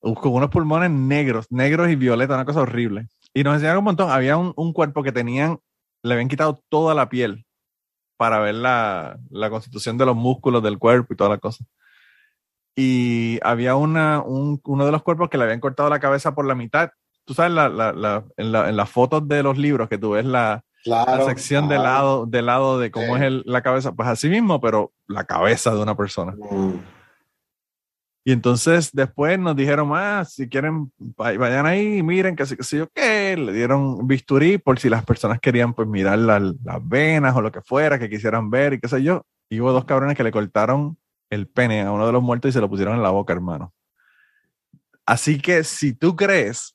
con 0.00 0.32
unos 0.32 0.48
pulmones 0.48 0.90
negros, 0.90 1.46
negros 1.50 1.90
y 1.90 1.96
violeta, 1.96 2.34
una 2.34 2.46
cosa 2.46 2.62
horrible. 2.62 3.08
Y 3.34 3.42
nos 3.42 3.54
enseñaron 3.54 3.78
un 3.78 3.84
montón. 3.84 4.10
Había 4.10 4.36
un, 4.36 4.72
cuerpo 4.72 5.02
que 5.02 5.10
tenían, 5.10 5.58
le 6.04 6.14
habían 6.14 6.28
quitado 6.28 6.62
toda 6.68 6.94
la 6.94 7.08
piel 7.08 7.46
para 8.16 8.38
ver 8.38 8.54
la, 8.54 9.18
la 9.30 9.50
constitución 9.50 9.98
de 9.98 10.06
los 10.06 10.14
músculos 10.14 10.62
del 10.62 10.78
cuerpo 10.78 11.12
y 11.12 11.16
toda 11.16 11.30
la 11.30 11.38
cosa. 11.38 11.64
Y 12.76 13.38
había 13.42 13.74
una, 13.74 14.22
un, 14.22 14.60
uno 14.64 14.84
de 14.84 14.92
los 14.92 15.02
cuerpos 15.02 15.30
que 15.30 15.38
le 15.38 15.44
habían 15.44 15.60
cortado 15.60 15.88
la 15.88 16.00
cabeza 16.00 16.34
por 16.34 16.46
la 16.46 16.54
mitad. 16.54 16.90
Tú 17.24 17.32
sabes, 17.32 17.52
la, 17.52 17.68
la, 17.68 18.24
en, 18.36 18.52
las 18.76 18.90
fotos 18.90 19.26
de 19.26 19.42
los 19.42 19.56
libros 19.56 19.88
que 19.88 19.96
tú 19.96 20.10
ves 20.10 20.26
la, 20.26 20.62
la 20.84 21.24
sección 21.24 21.68
de 21.68 21.78
lado, 21.78 22.26
de 22.26 22.42
lado 22.42 22.78
de 22.78 22.90
cómo 22.90 23.16
es 23.16 23.22
el, 23.22 23.42
la 23.46 23.62
cabeza, 23.62 23.92
pues 23.92 24.08
así 24.08 24.28
mismo, 24.28 24.60
pero 24.60 24.92
la 25.08 25.24
cabeza 25.24 25.74
de 25.74 25.80
una 25.80 25.96
persona. 25.96 26.32
Mm. 26.32 26.74
Y 28.26 28.32
entonces 28.32 28.90
después 28.92 29.38
nos 29.38 29.54
dijeron, 29.54 29.88
más 29.88 30.28
ah, 30.28 30.30
si 30.30 30.48
quieren, 30.48 30.90
vayan 30.98 31.66
ahí, 31.66 32.02
miren, 32.02 32.34
que 32.34 32.46
sé 32.46 32.56
que 32.56 32.64
yo 32.76 32.88
qué, 32.94 33.36
le 33.36 33.52
dieron 33.52 34.06
bisturí 34.06 34.56
por 34.56 34.78
si 34.78 34.88
las 34.88 35.04
personas 35.04 35.40
querían 35.40 35.74
pues 35.74 35.86
mirar 35.86 36.18
las 36.18 36.54
venas 36.88 37.36
o 37.36 37.42
lo 37.42 37.52
que 37.52 37.60
fuera, 37.60 37.98
que 37.98 38.08
quisieran 38.08 38.48
ver 38.48 38.72
y 38.72 38.80
qué 38.80 38.88
sé 38.88 39.02
yo. 39.02 39.26
Y 39.50 39.60
hubo 39.60 39.72
dos 39.72 39.84
cabrones 39.84 40.16
que 40.16 40.24
le 40.24 40.32
cortaron 40.32 40.96
el 41.28 41.46
pene 41.48 41.82
a 41.82 41.92
uno 41.92 42.06
de 42.06 42.12
los 42.12 42.22
muertos 42.22 42.48
y 42.48 42.52
se 42.52 42.62
lo 42.62 42.70
pusieron 42.70 42.96
en 42.96 43.02
la 43.02 43.10
boca, 43.10 43.34
hermano. 43.34 43.74
Así 45.04 45.38
que 45.38 45.62
si 45.62 45.92
tú 45.92 46.16
crees 46.16 46.74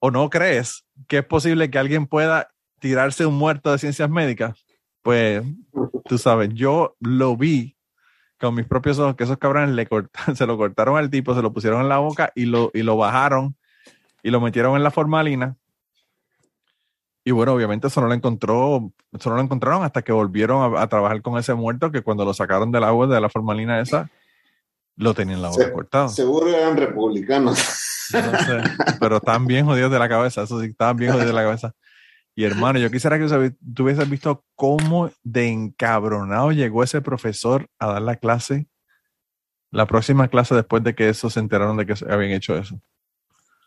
o 0.00 0.10
no 0.10 0.30
crees 0.30 0.84
que 1.06 1.18
es 1.18 1.24
posible 1.24 1.70
que 1.70 1.78
alguien 1.78 2.08
pueda 2.08 2.50
tirarse 2.80 3.24
un 3.24 3.34
muerto 3.34 3.70
de 3.70 3.78
ciencias 3.78 4.10
médicas, 4.10 4.66
pues 5.02 5.44
tú 6.06 6.18
sabes, 6.18 6.50
yo 6.54 6.96
lo 6.98 7.36
vi 7.36 7.77
con 8.40 8.54
mis 8.54 8.66
propios 8.66 8.98
ojos 8.98 9.16
que 9.16 9.24
esos 9.24 9.38
cabrones 9.38 9.70
le 9.70 9.88
se 10.34 10.46
lo 10.46 10.56
cortaron 10.56 10.96
al 10.96 11.10
tipo, 11.10 11.34
se 11.34 11.42
lo 11.42 11.52
pusieron 11.52 11.80
en 11.80 11.88
la 11.88 11.98
boca 11.98 12.32
y 12.34 12.46
lo, 12.46 12.70
y 12.74 12.82
lo 12.82 12.96
bajaron 12.96 13.56
y 14.22 14.30
lo 14.30 14.40
metieron 14.40 14.76
en 14.76 14.82
la 14.82 14.90
formalina. 14.90 15.56
Y 17.24 17.30
bueno, 17.30 17.52
obviamente 17.52 17.88
eso 17.88 18.00
no 18.00 18.06
lo 18.06 18.14
encontró, 18.14 18.90
eso 19.12 19.28
no 19.28 19.36
lo 19.36 19.42
encontraron 19.42 19.84
hasta 19.84 20.02
que 20.02 20.12
volvieron 20.12 20.76
a, 20.76 20.86
trabajar 20.88 21.20
con 21.20 21.36
ese 21.38 21.52
muerto 21.52 21.90
que 21.90 22.00
cuando 22.00 22.24
lo 22.24 22.32
sacaron 22.32 22.72
del 22.72 22.84
agua 22.84 23.06
de 23.06 23.20
la 23.20 23.28
formalina 23.28 23.80
esa, 23.80 24.10
lo 24.96 25.12
tenían 25.12 25.42
la 25.42 25.50
boca 25.50 25.72
cortado. 25.72 26.08
Seguro 26.08 26.48
eran 26.48 26.76
republicanos. 26.76 27.58
No 28.12 28.38
sé, 28.38 28.62
pero 28.98 29.18
estaban 29.18 29.46
bien 29.46 29.66
jodidos 29.66 29.92
de 29.92 29.98
la 29.98 30.08
cabeza, 30.08 30.42
eso 30.42 30.58
sí, 30.60 30.68
estaban 30.68 30.96
bien 30.96 31.12
jodidos 31.12 31.28
de 31.28 31.34
la 31.34 31.42
cabeza. 31.42 31.74
Y 32.38 32.44
hermano, 32.44 32.78
yo 32.78 32.88
quisiera 32.88 33.18
que 33.18 33.26
tú 33.74 33.82
hubieses 33.82 34.08
visto 34.08 34.44
cómo 34.54 35.10
de 35.24 35.48
encabronado 35.48 36.52
llegó 36.52 36.84
ese 36.84 37.02
profesor 37.02 37.68
a 37.80 37.88
dar 37.88 38.02
la 38.02 38.14
clase, 38.14 38.68
la 39.72 39.86
próxima 39.86 40.28
clase 40.28 40.54
después 40.54 40.84
de 40.84 40.94
que 40.94 41.08
eso 41.08 41.30
se 41.30 41.40
enteraron 41.40 41.76
de 41.76 41.84
que 41.84 41.94
habían 42.08 42.30
hecho 42.30 42.56
eso. 42.56 42.80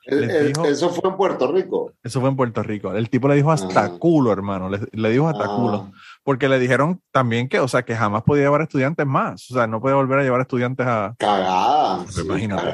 eso 0.05 0.89
fue 0.89 1.09
en 1.09 1.17
Puerto 1.17 1.51
Rico. 1.51 1.91
Eso 2.01 2.21
fue 2.21 2.29
en 2.29 2.37
Puerto 2.37 2.63
Rico. 2.63 2.93
El 2.93 3.09
tipo 3.09 3.27
le 3.27 3.35
dijo 3.35 3.51
hasta 3.51 3.83
ah. 3.83 3.91
culo, 3.99 4.31
hermano. 4.31 4.69
Le, 4.69 5.09
dijo 5.09 5.27
hasta 5.27 5.43
ah. 5.43 5.55
culo. 5.57 5.91
Porque 6.23 6.47
le 6.47 6.57
dijeron 6.57 7.01
también 7.11 7.49
que, 7.49 7.59
o 7.59 7.67
sea, 7.67 7.83
que 7.83 7.97
jamás 7.97 8.23
podía 8.23 8.43
llevar 8.43 8.61
estudiantes 8.61 9.05
más. 9.05 9.51
O 9.51 9.53
sea, 9.53 9.67
no 9.67 9.81
puede 9.81 9.95
volver 9.95 10.19
a 10.19 10.23
llevar 10.23 10.39
estudiantes 10.39 10.87
a. 10.87 11.13
Cagada. 11.19 12.05
imagínate. 12.23 12.73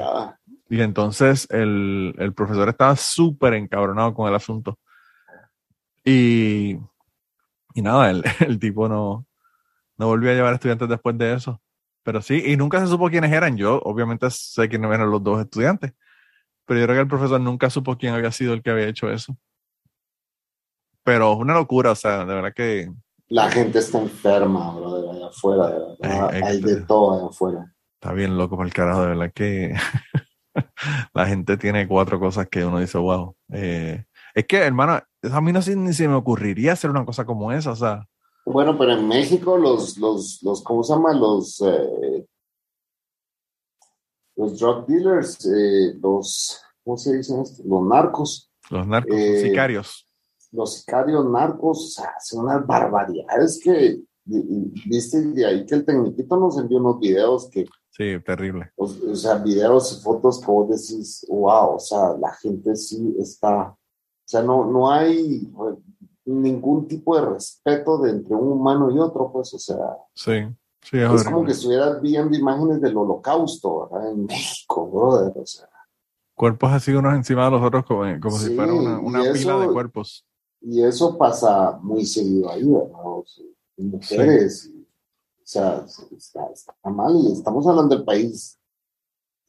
Y 0.70 0.80
entonces 0.80 1.48
el, 1.50 2.14
el 2.20 2.36
profesor 2.36 2.70
estaba 2.70 2.96
súper 2.96 3.56
encabronado 3.56 4.14
con 4.14 4.30
el 4.30 4.36
asunto. 4.36 4.78
Y, 6.10 6.80
y 7.74 7.82
nada, 7.82 8.10
el, 8.10 8.24
el, 8.48 8.60
tipo 8.60 8.88
no, 8.88 9.26
no 9.98 10.08
volvió 10.08 10.32
a 10.32 10.34
llevar 10.34 10.54
estudiantes 10.54 10.88
después 10.88 11.18
de 11.18 11.34
eso. 11.34 11.62
Pero 12.04 12.22
sí, 12.22 12.42
y 12.46 12.56
nunca 12.56 12.80
se 12.80 12.88
supo 12.88 13.10
quiénes 13.10 13.34
eran. 13.34 13.58
Yo 13.58 13.82
obviamente 13.84 14.30
sé 14.32 14.70
quiénes 14.70 14.90
eran 14.90 15.12
los 15.12 15.22
dos 15.22 15.42
estudiantes, 15.42 15.92
pero 16.66 16.80
yo 16.80 16.86
creo 16.86 16.96
que 16.96 17.02
el 17.02 17.08
profesor 17.10 17.42
nunca 17.42 17.70
supo 17.70 17.98
quién 17.98 18.14
había 18.14 18.32
sido 18.32 18.54
el 18.54 18.64
que 18.64 18.70
había 18.70 18.88
hecho 18.88 19.12
eso. 19.12 19.38
Pero 21.04 21.34
es 21.34 21.40
una 21.40 21.56
locura, 21.56 21.92
o 21.92 21.96
sea, 21.96 22.20
de 22.20 22.34
verdad 22.34 22.54
que... 22.56 22.90
La 23.28 23.52
gente 23.52 23.80
está 23.80 24.00
enferma, 24.00 24.74
bro, 24.74 25.02
de 25.02 25.10
allá 25.10 25.28
afuera, 25.28 25.68
de 25.68 25.80
verdad. 26.00 26.30
Hay 26.46 26.62
de 26.62 26.82
todo 26.84 27.18
allá 27.18 27.28
afuera. 27.28 27.76
Está 27.96 28.14
bien 28.14 28.38
loco 28.38 28.56
para 28.56 28.68
el 28.68 28.74
carajo, 28.74 29.02
de 29.02 29.08
verdad 29.08 29.32
que 29.36 29.76
la 31.14 31.26
gente 31.26 31.58
tiene 31.58 31.86
cuatro 31.86 32.18
cosas 32.18 32.48
que 32.48 32.64
uno 32.64 32.80
dice, 32.80 32.98
wow. 32.98 33.36
Eh, 33.52 34.06
es 34.34 34.46
que, 34.46 34.58
hermano, 34.58 35.02
a 35.32 35.42
mí 35.42 35.52
no 35.52 35.60
ni 35.76 35.94
se 35.94 36.08
me 36.08 36.16
ocurriría 36.16 36.74
hacer 36.74 36.90
una 36.90 37.06
cosa 37.06 37.26
como 37.26 37.52
esa, 37.52 37.72
o 37.72 37.76
sea. 37.76 38.08
Bueno, 38.46 38.78
pero 38.78 38.94
en 38.94 39.08
México 39.08 39.58
los, 39.58 39.98
los, 39.98 40.42
los 40.42 40.64
¿cómo 40.64 40.84
se 40.84 40.94
llama? 40.94 41.14
Los, 41.14 41.62
eh, 41.62 42.26
los 44.38 44.60
drug 44.60 44.86
dealers, 44.88 45.46
eh, 45.46 45.98
los, 46.02 46.62
¿cómo 46.84 46.98
se 46.98 47.18
dicen 47.18 47.42
esto? 47.42 47.64
Los 47.66 47.84
narcos. 47.84 48.52
Los 48.70 48.88
narcos, 48.88 49.12
los 49.12 49.20
eh, 49.20 49.42
sicarios. 49.42 50.08
Los 50.52 50.76
sicarios 50.76 51.30
narcos, 51.30 51.78
o 51.78 51.88
sea, 51.90 52.12
hacen 52.16 52.40
unas 52.40 52.66
barbaridades 52.66 53.60
que, 53.62 54.00
viste 54.26 55.22
de 55.22 55.46
ahí 55.46 55.66
que 55.66 55.76
el 55.76 55.86
tecniquito 55.86 56.38
nos 56.38 56.58
envió 56.58 56.78
unos 56.78 57.00
videos 57.00 57.50
que... 57.50 57.66
Sí, 57.90 58.20
terrible. 58.24 58.72
O, 58.76 58.86
o 58.86 59.16
sea, 59.16 59.36
videos 59.36 59.98
y 59.98 60.02
fotos 60.04 60.40
que 60.40 60.46
vos 60.52 60.70
decís, 60.70 61.26
wow, 61.28 61.76
o 61.76 61.80
sea, 61.80 62.16
la 62.18 62.32
gente 62.36 62.76
sí 62.76 63.16
está 63.20 63.76
sea, 64.30 64.42
no, 64.44 64.66
no 64.66 64.92
hay 64.92 65.50
ningún 66.26 66.88
tipo 66.88 67.16
de 67.16 67.26
respeto 67.26 67.98
de 68.00 68.12
entre 68.12 68.36
un 68.36 68.52
humano 68.52 68.92
y 68.92 69.00
otro, 69.00 69.32
pues, 69.32 69.54
o 69.54 69.60
sea. 69.60 69.98
Sí, 70.14 70.34
sí, 70.82 70.98
es, 70.98 71.24
como 71.24 71.46
que 71.46 71.54
estuvieras 71.54 72.02
viendo 72.02 72.36
imágenes 72.38 72.82
del 72.82 72.98
holocausto, 72.98 73.90
¿verdad? 73.90 74.12
En 74.12 74.26
México, 74.28 74.88
brother, 74.88 75.34
o 75.36 75.46
sea. 75.46 75.70
Cuerpos 76.36 76.72
así 76.72 76.92
unos 76.92 77.16
encima 77.16 77.46
de 77.46 77.52
los 77.52 77.64
otros 77.64 77.86
como, 77.86 78.04
como 78.20 78.38
si 78.38 78.56
fuera 78.56 78.74
una, 78.74 79.00
una 79.00 79.32
pila 79.32 79.58
de 79.60 79.68
cuerpos. 79.68 80.24
Y 80.62 80.84
eso 80.84 81.18
pasa 81.18 81.80
muy 81.82 82.06
seguido 82.06 82.52
ahí, 82.52 82.64
¿verdad? 82.64 82.92
O 83.04 83.24
sea, 83.26 83.46
mujeres. 83.78 84.72
o 84.72 85.42
sea, 85.44 85.86
está, 86.16 86.48
está 86.54 86.74
mal 86.90 87.16
y 87.16 87.32
estamos 87.32 87.66
hablando 87.66 87.96
del 87.96 88.06
país 88.06 88.60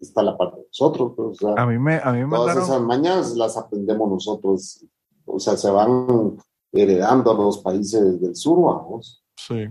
está 0.00 0.22
la 0.22 0.36
parte 0.36 0.58
de 0.58 0.66
nosotros. 0.66 1.12
Pues, 1.16 1.38
a 1.56 1.66
mí 1.66 1.78
me, 1.78 1.96
a 2.02 2.12
mí 2.12 2.24
me 2.24 2.36
todas 2.36 2.56
esas 2.56 2.80
mañas 2.80 3.34
las 3.36 3.56
aprendemos 3.56 4.10
nosotros. 4.10 4.84
O 5.24 5.38
sea, 5.38 5.56
se 5.56 5.70
van 5.70 6.36
heredando 6.72 7.30
a 7.30 7.34
los 7.34 7.58
países 7.58 8.20
del 8.20 8.34
sur, 8.36 8.62
vamos. 8.62 9.24
Sí. 9.36 9.68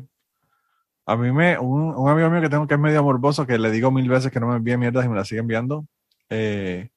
A 1.05 1.15
mí 1.15 1.32
me, 1.32 1.57
un, 1.57 1.95
un, 1.95 2.09
amigo 2.09 2.30
mío 2.30 2.41
que 2.41 2.49
tengo 2.49 2.67
que 2.67 2.73
es 2.73 2.80
medio 2.80 3.03
morboso, 3.03 3.47
que 3.47 3.57
le 3.57 3.71
digo 3.71 3.91
mil 3.91 4.09
veces 4.09 4.32
que 4.32 4.39
no 4.39 4.47
me 4.47 4.57
envíe 4.57 4.78
mierdas 4.78 5.05
y 5.05 5.09
me 5.09 5.15
la 5.15 5.23
sigue 5.23 5.39
enviando, 5.39 5.86
eh, 6.30 6.89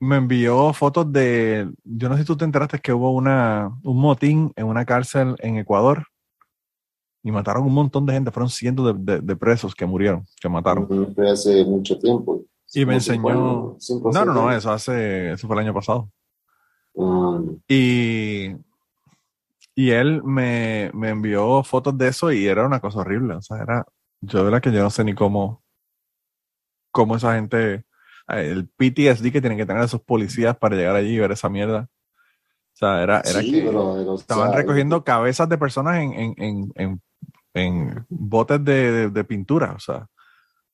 me 0.00 0.16
envió 0.16 0.72
fotos 0.74 1.10
de, 1.10 1.70
yo 1.84 2.08
no 2.08 2.16
sé 2.16 2.22
si 2.22 2.26
tú 2.26 2.36
te 2.36 2.44
enteraste 2.44 2.78
que 2.78 2.92
hubo 2.92 3.12
una, 3.12 3.70
un 3.82 3.98
motín 3.98 4.52
en 4.56 4.66
una 4.66 4.84
cárcel 4.84 5.34
en 5.38 5.56
Ecuador 5.56 6.06
y 7.22 7.30
mataron 7.30 7.64
un 7.64 7.74
montón 7.74 8.06
de 8.06 8.14
gente, 8.14 8.30
fueron 8.30 8.48
cientos 8.48 8.94
de, 8.98 9.36
presos 9.36 9.74
que 9.74 9.86
murieron, 9.86 10.26
que 10.40 10.48
mataron. 10.48 11.14
hace 11.30 11.64
mucho 11.64 11.98
tiempo. 11.98 12.42
Y 12.72 12.86
me 12.86 12.94
enseñó... 12.94 13.76
no, 14.12 14.24
no, 14.24 14.32
no, 14.32 14.52
eso 14.52 14.70
hace, 14.70 15.32
eso 15.32 15.46
fue 15.46 15.56
el 15.56 15.66
año 15.66 15.74
pasado. 15.74 16.10
Ah. 16.96 17.40
Y, 17.68 18.54
y 19.74 19.90
él 19.90 20.22
me, 20.22 20.90
me, 20.94 21.10
envió 21.10 21.62
fotos 21.62 21.96
de 21.98 22.08
eso 22.08 22.32
y 22.32 22.46
era 22.46 22.66
una 22.66 22.80
cosa 22.80 23.00
horrible. 23.00 23.34
O 23.34 23.42
sea, 23.42 23.58
era, 23.58 23.84
yo 24.20 24.44
de 24.44 24.50
la 24.50 24.60
que 24.60 24.72
yo 24.72 24.82
no 24.82 24.90
sé 24.90 25.04
ni 25.04 25.14
cómo, 25.14 25.62
cómo 26.90 27.16
esa 27.16 27.34
gente, 27.34 27.84
el 28.28 28.68
PTSD 28.68 29.30
que 29.32 29.40
tienen 29.40 29.58
que 29.58 29.66
tener 29.66 29.82
esos 29.82 30.00
policías 30.00 30.56
para 30.56 30.76
llegar 30.76 30.96
allí 30.96 31.16
y 31.16 31.18
ver 31.18 31.32
esa 31.32 31.48
mierda. 31.48 31.88
O 32.72 32.76
sea, 32.80 33.02
era, 33.02 33.20
era 33.20 33.40
que 33.40 33.68
estaban 34.14 34.54
recogiendo 34.54 35.04
cabezas 35.04 35.48
de 35.48 35.58
personas 35.58 35.98
en, 35.98 36.12
en, 36.12 36.34
en, 36.38 36.72
en 36.76 37.02
botes 38.08 38.64
de, 38.64 39.10
de, 39.10 39.24
pintura, 39.24 39.72
o 39.76 39.80
sea, 39.80 40.06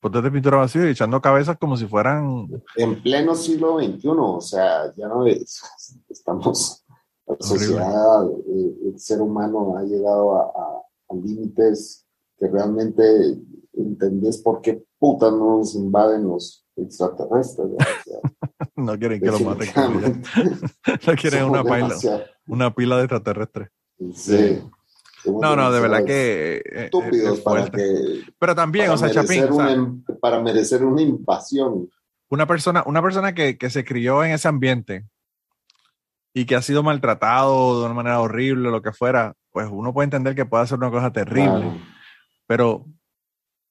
botes 0.00 0.22
de 0.22 0.30
pintura 0.30 0.58
vacíos 0.58 0.86
y 0.86 0.90
echando 0.90 1.20
cabezas 1.20 1.56
como 1.58 1.76
si 1.76 1.86
fueran... 1.86 2.48
En 2.76 3.02
pleno 3.02 3.34
siglo 3.34 3.78
XXI, 3.78 4.08
o 4.08 4.40
sea, 4.40 4.94
ya 4.94 5.08
no 5.08 5.26
es, 5.26 5.62
estamos, 6.08 6.84
la 7.26 7.36
sociedad, 7.40 8.26
eh, 8.26 8.74
el, 8.86 8.98
ser 8.98 9.20
humano 9.20 9.76
ha 9.76 9.82
llegado 9.82 10.36
a, 10.36 10.42
a, 10.44 11.14
límites 11.14 12.04
que 12.38 12.48
realmente 12.48 13.02
entendés 13.72 14.38
por 14.38 14.60
qué 14.60 14.84
puta 14.98 15.30
nos 15.30 15.74
invaden 15.74 16.28
los 16.28 16.66
extraterrestres. 16.76 17.68
no 18.76 18.92
quieren 18.98 19.20
que 19.20 19.26
lo 19.26 19.40
maten. 19.40 19.68
no 21.06 21.14
quieren 21.14 21.44
una 21.44 21.64
pila, 21.64 22.24
una 22.46 22.74
pila 22.74 22.96
de 22.96 23.02
extraterrestres. 23.02 23.68
Sí. 24.14 24.60
No, 25.26 25.56
no, 25.56 25.72
de 25.72 25.80
verdad 25.80 26.04
que. 26.04 26.56
Eh, 26.56 26.84
Estúpidos 26.84 27.40
para 27.40 27.66
que. 27.66 28.22
Pero 28.38 28.54
también, 28.54 28.90
o 28.90 28.96
sea, 28.96 29.10
Chapín. 29.10 29.44
Em, 29.68 30.02
para 30.20 30.40
merecer 30.40 30.84
una 30.84 31.02
invasión. 31.02 31.88
Una 32.28 32.46
persona, 32.46 32.82
una 32.86 33.02
persona 33.02 33.34
que, 33.34 33.56
que, 33.56 33.70
se 33.70 33.84
crió 33.84 34.24
en 34.24 34.32
ese 34.32 34.48
ambiente 34.48 35.06
y 36.34 36.44
que 36.44 36.56
ha 36.56 36.62
sido 36.62 36.82
maltratado 36.82 37.80
de 37.80 37.86
una 37.86 37.94
manera 37.94 38.20
horrible, 38.20 38.70
lo 38.70 38.82
que 38.82 38.92
fuera, 38.92 39.34
pues 39.52 39.68
uno 39.70 39.94
puede 39.94 40.04
entender 40.04 40.34
que 40.34 40.44
puede 40.44 40.64
hacer 40.64 40.76
una 40.76 40.90
cosa 40.90 41.12
terrible. 41.12 41.80
Pero 42.46 42.84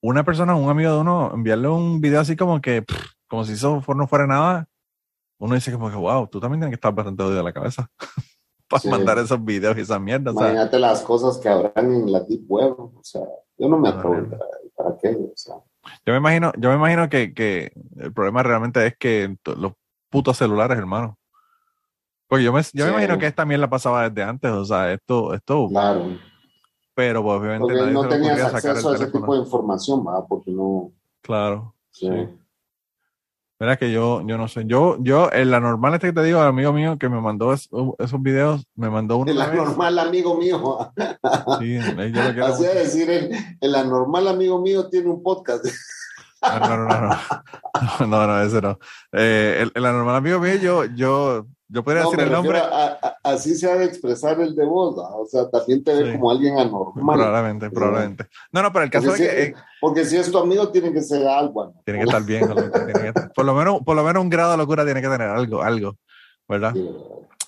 una 0.01 0.23
persona, 0.23 0.55
un 0.55 0.69
amigo 0.69 0.93
de 0.93 0.99
uno, 0.99 1.31
enviarle 1.33 1.67
un 1.67 2.01
video 2.01 2.21
así 2.21 2.35
como 2.35 2.61
que, 2.61 2.83
como 3.27 3.43
si 3.43 3.53
eso 3.53 3.83
no 3.95 4.07
fuera 4.07 4.25
nada, 4.25 4.67
uno 5.37 5.55
dice 5.55 5.71
como 5.71 5.89
que, 5.89 5.95
wow, 5.95 6.27
tú 6.27 6.39
también 6.39 6.61
tienes 6.61 6.71
que 6.71 6.75
estar 6.75 6.93
bastante 6.93 7.23
odio 7.23 7.35
de 7.35 7.43
la 7.43 7.53
cabeza. 7.53 7.89
para 8.67 8.89
mandar 8.89 9.19
esos 9.19 9.43
videos 9.43 9.77
y 9.77 9.81
esa 9.81 9.99
mierda. 9.99 10.31
Imagínate 10.31 10.79
las 10.79 11.01
cosas 11.01 11.37
que 11.37 11.49
habrán 11.49 11.93
en 11.93 12.11
la 12.11 12.21
Deep 12.21 12.45
Web. 12.47 12.75
O 12.79 13.03
sea, 13.03 13.21
yo 13.57 13.69
no 13.69 13.77
me 13.77 13.89
atrevo. 13.89 14.27
¿Para 14.75 14.97
qué? 14.97 15.09
O 15.09 15.31
sea. 15.35 15.55
Yo 16.05 16.13
me 16.13 16.17
imagino, 16.17 16.51
yo 16.57 16.69
me 16.69 16.75
imagino 16.75 17.09
que, 17.09 17.33
que, 17.33 17.71
el 17.97 18.11
problema 18.11 18.41
realmente 18.43 18.85
es 18.87 18.97
que 18.97 19.35
los 19.43 19.73
putos 20.09 20.37
celulares, 20.37 20.77
hermano. 20.77 21.17
Pues 22.27 22.43
yo 22.43 22.51
me, 22.51 22.61
yo 22.73 22.85
me 22.85 22.91
imagino 22.91 23.19
que 23.19 23.27
esta 23.27 23.45
la 23.45 23.69
pasaba 23.69 24.09
desde 24.09 24.23
antes, 24.23 24.51
o 24.51 24.65
sea, 24.65 24.91
esto, 24.91 25.33
esto. 25.33 25.67
Claro. 25.69 26.17
Pero 26.95 27.21
pues, 27.21 27.39
obviamente 27.39 27.73
porque 27.73 27.91
no 27.91 28.07
tenías 28.07 28.53
acceso 28.53 28.89
a 28.89 28.95
ese 28.95 29.07
tipo 29.07 29.33
de 29.35 29.41
información, 29.41 30.05
¿va? 30.07 30.25
Porque 30.25 30.51
no. 30.51 30.91
Claro. 31.21 31.75
Sí. 31.91 32.09
Mira 33.57 33.77
que 33.77 33.89
yo, 33.89 34.21
yo 34.27 34.37
no 34.37 34.49
sé, 34.49 34.63
yo, 34.65 34.97
yo, 34.99 35.31
en 35.31 35.49
la 35.49 35.61
normal 35.61 35.93
este 35.93 36.07
que 36.07 36.13
te 36.13 36.23
digo, 36.23 36.41
el 36.41 36.47
amigo 36.47 36.73
mío 36.73 36.97
que 36.99 37.07
me 37.07 37.21
mandó 37.21 37.53
esos 37.53 38.21
videos, 38.21 38.67
me 38.75 38.89
mandó 38.89 39.15
uno. 39.17 39.31
El 39.31 39.39
anormal 39.39 39.97
amigo 39.97 40.37
mío. 40.37 40.91
Sí, 41.59 41.79
yo 41.79 42.23
lo 42.23 42.33
quiero 42.33 42.45
Así 42.47 42.65
decir, 42.65 43.09
el, 43.09 43.31
el 43.61 43.75
anormal 43.75 44.27
amigo 44.27 44.59
mío 44.59 44.89
tiene 44.89 45.09
un 45.09 45.23
podcast. 45.23 45.65
No, 46.41 46.59
no, 46.59 46.77
no, 46.77 46.87
no, 46.87 47.17
no, 48.07 48.27
no, 48.27 48.41
ese 48.43 48.61
no. 48.61 48.77
Eh, 49.13 49.59
el, 49.61 49.71
el 49.73 49.85
anormal 49.85 50.17
amigo 50.17 50.39
mío, 50.39 50.55
yo, 50.55 50.85
yo, 50.85 51.47
yo 51.67 51.83
podría 51.83 52.03
decir 52.03 52.19
el 52.19 52.31
nombre. 52.31 52.61
así 53.23 53.55
se 53.55 53.69
ha 53.69 53.75
de 53.75 53.85
expresar 53.85 54.39
el 54.39 54.55
de 54.55 54.65
vos, 54.65 54.95
o 54.97 55.25
sea, 55.25 55.49
también 55.49 55.83
te 55.83 55.95
ve 55.95 56.13
como 56.13 56.29
alguien 56.29 56.59
anormal. 56.59 57.17
Probablemente, 57.17 57.71
probablemente. 57.71 58.27
No, 58.51 58.61
no, 58.61 58.71
pero 58.71 58.85
el 58.85 58.91
caso 58.91 59.07
porque 59.07 59.23
de 59.23 59.29
que. 59.29 59.45
Si, 59.47 59.53
porque 59.81 60.05
si 60.05 60.17
es 60.17 60.31
tu 60.31 60.37
amigo, 60.37 60.69
tiene 60.69 60.93
que 60.93 61.01
ser 61.01 61.27
algo. 61.27 61.73
Tiene 61.83 62.01
que 62.01 62.05
estar 62.05 62.23
bien, 62.23 62.47
por, 63.33 63.45
lo 63.45 63.55
menos, 63.55 63.81
por 63.83 63.95
lo 63.95 64.03
menos 64.03 64.21
un 64.21 64.29
grado 64.29 64.51
de 64.51 64.57
locura 64.57 64.85
tiene 64.85 65.01
que 65.01 65.07
tener 65.07 65.27
algo, 65.27 65.63
algo, 65.63 65.97
¿verdad? 66.47 66.75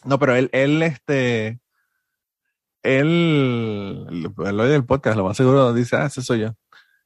No, 0.03 0.17
pero 0.17 0.35
él, 0.35 0.49
él, 0.51 0.81
este. 0.81 1.59
Él, 2.81 4.07
él 4.45 4.59
oye 4.59 4.75
el 4.75 4.85
podcast, 4.85 5.17
lo 5.17 5.25
más 5.25 5.37
seguro 5.37 5.73
dice, 5.73 5.95
ah, 5.97 6.05
ese 6.05 6.21
soy 6.21 6.39
yo. 6.39 6.55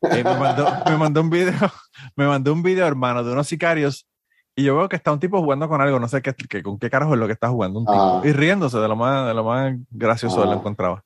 me, 0.02 0.24
mandó, 0.24 0.68
me 0.86 0.98
mandó 0.98 1.22
un 1.22 1.30
video, 1.30 1.54
me 2.16 2.26
mandó 2.26 2.54
un 2.54 2.64
video, 2.64 2.88
hermano, 2.88 3.24
de 3.24 3.34
unos 3.34 3.48
sicarios 3.48 4.08
y 4.56 4.64
yo 4.64 4.76
veo 4.76 4.90
que 4.90 4.98
está 4.98 5.12
un 5.12 5.20
tipo 5.20 5.40
jugando 5.40 5.70
con 5.70 5.82
algo, 5.82 6.00
no 6.00 6.08
sé 6.08 6.22
qué, 6.22 6.62
con 6.62 6.78
qué 6.78 6.90
carajo 6.90 7.14
es 7.14 7.20
lo 7.20 7.28
que 7.28 7.34
está 7.34 7.50
jugando 7.50 7.80
un 7.80 7.86
tipo. 7.86 8.20
Ah. 8.20 8.22
Y 8.24 8.34
riéndose 8.34 8.78
de 8.78 8.88
lo 8.88 8.96
más, 8.96 9.28
de 9.28 9.34
lo 9.34 9.44
más 9.44 9.74
gracioso 9.90 10.42
que 10.42 10.46
lo 10.46 10.52
ah. 10.52 10.56
encontraba. 10.56 11.04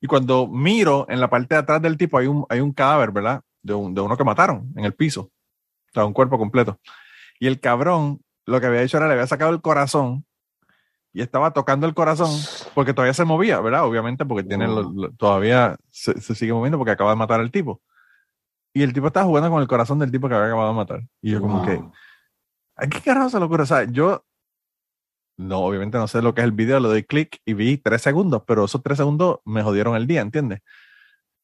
Y 0.00 0.06
cuando 0.06 0.46
miro 0.46 1.06
en 1.08 1.20
la 1.20 1.28
parte 1.28 1.54
de 1.54 1.60
atrás 1.60 1.82
del 1.82 1.98
tipo 1.98 2.18
hay 2.18 2.26
un, 2.28 2.46
hay 2.48 2.60
un 2.60 2.72
cadáver, 2.72 3.10
¿verdad? 3.10 3.42
De, 3.62 3.74
un, 3.74 3.94
de 3.94 4.00
uno 4.00 4.16
que 4.16 4.24
mataron 4.24 4.72
en 4.76 4.84
el 4.84 4.94
piso. 4.94 5.22
O 5.22 5.92
sea, 5.92 6.04
un 6.06 6.12
cuerpo 6.12 6.38
completo. 6.38 6.78
Y 7.40 7.46
el 7.46 7.60
cabrón 7.60 8.20
lo 8.46 8.60
que 8.60 8.66
había 8.66 8.82
hecho 8.82 8.96
era 8.96 9.06
le 9.06 9.12
había 9.12 9.26
sacado 9.26 9.50
el 9.52 9.60
corazón 9.60 10.24
y 11.12 11.20
estaba 11.20 11.52
tocando 11.52 11.86
el 11.86 11.94
corazón 11.94 12.30
porque 12.74 12.94
todavía 12.94 13.12
se 13.12 13.24
movía, 13.24 13.60
¿verdad? 13.60 13.84
Obviamente 13.84 14.24
porque 14.24 14.44
tiene 14.44 14.66
todavía 15.18 15.76
se, 15.90 16.20
se, 16.20 16.34
sigue 16.34 16.52
moviendo 16.52 16.78
porque 16.78 16.92
acaba 16.92 17.10
de 17.10 17.16
matar 17.16 17.40
al 17.40 17.50
tipo. 17.50 17.82
Y 18.72 18.82
el 18.82 18.92
tipo 18.92 19.08
estaba 19.08 19.26
jugando 19.26 19.50
con 19.50 19.60
el 19.60 19.68
corazón 19.68 19.98
del 19.98 20.10
tipo 20.10 20.28
que 20.28 20.34
había 20.34 20.46
acabado 20.46 20.68
de 20.68 20.76
matar. 20.76 21.02
Y 21.20 21.32
yo 21.32 21.40
como 21.40 21.64
que 21.64 21.82
¿A 22.78 22.86
qué 22.86 23.00
carajo 23.00 23.28
se 23.28 23.38
lo 23.38 23.46
ocurre? 23.46 23.64
O 23.64 23.66
sea, 23.66 23.84
yo 23.84 24.24
no, 25.38 25.60
obviamente 25.60 25.98
no 25.98 26.08
sé 26.08 26.20
lo 26.20 26.34
que 26.34 26.40
es 26.40 26.46
el 26.46 26.52
video, 26.52 26.80
le 26.80 26.88
doy 26.88 27.04
clic 27.04 27.40
y 27.44 27.54
vi 27.54 27.78
tres 27.78 28.02
segundos, 28.02 28.42
pero 28.46 28.64
esos 28.64 28.82
tres 28.82 28.98
segundos 28.98 29.38
me 29.44 29.62
jodieron 29.62 29.94
el 29.94 30.06
día, 30.08 30.20
¿entiendes? 30.20 30.60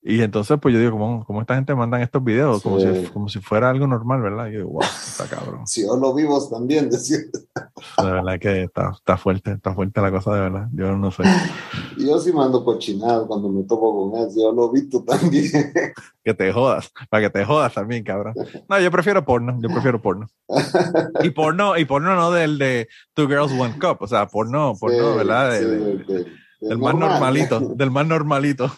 Y 0.06 0.20
entonces, 0.20 0.58
pues 0.60 0.74
yo 0.74 0.80
digo, 0.80 0.98
¿cómo, 0.98 1.24
cómo 1.24 1.40
esta 1.40 1.54
gente 1.54 1.74
mandan 1.74 2.02
estos 2.02 2.22
videos? 2.22 2.62
Como, 2.62 2.78
si, 2.78 2.86
como 3.10 3.26
si 3.30 3.40
fuera 3.40 3.70
algo 3.70 3.86
normal, 3.86 4.20
¿verdad? 4.20 4.48
Y 4.48 4.52
yo 4.52 4.58
digo, 4.58 4.70
wow, 4.72 4.82
está 4.82 5.24
cabrón. 5.24 5.66
Si 5.66 5.80
yo 5.80 5.96
lo 5.96 6.12
vivos 6.12 6.50
también, 6.50 6.90
decir. 6.90 7.30
De 7.32 8.10
verdad 8.10 8.38
que 8.38 8.64
está, 8.64 8.92
está, 8.94 9.16
fuerte, 9.16 9.52
está 9.52 9.72
fuerte 9.74 10.02
la 10.02 10.10
cosa, 10.10 10.34
de 10.34 10.40
verdad. 10.40 10.68
Yo 10.74 10.94
no 10.94 11.10
sé. 11.10 11.22
yo 11.96 12.18
sí 12.18 12.34
mando 12.34 12.62
cochinadas 12.66 13.24
cuando 13.26 13.48
me 13.48 13.62
topo 13.62 14.10
con 14.10 14.20
eso. 14.20 14.42
Yo 14.42 14.52
lo 14.52 14.70
vi 14.70 14.90
tú 14.90 15.02
también. 15.02 15.50
que 16.22 16.34
te 16.34 16.52
jodas, 16.52 16.92
para 17.08 17.22
que 17.22 17.30
te 17.30 17.42
jodas 17.46 17.72
también, 17.72 18.04
cabrón. 18.04 18.34
No, 18.68 18.78
yo 18.78 18.90
prefiero 18.90 19.24
porno, 19.24 19.58
yo 19.62 19.70
prefiero 19.70 20.02
porno. 20.02 20.26
Y 21.22 21.30
porno, 21.30 21.78
y 21.78 21.86
porno 21.86 22.14
no 22.14 22.30
del 22.30 22.58
de 22.58 22.88
Two 23.14 23.26
Girls 23.26 23.52
One 23.58 23.78
Cup, 23.78 23.96
o 24.00 24.06
sea, 24.06 24.26
porno, 24.26 24.74
porno, 24.78 25.16
¿verdad? 25.16 25.50
del 26.60 26.78
más 26.78 26.94
normalito, 26.94 27.60
del 27.60 27.90
más 27.90 28.06
normalito. 28.06 28.70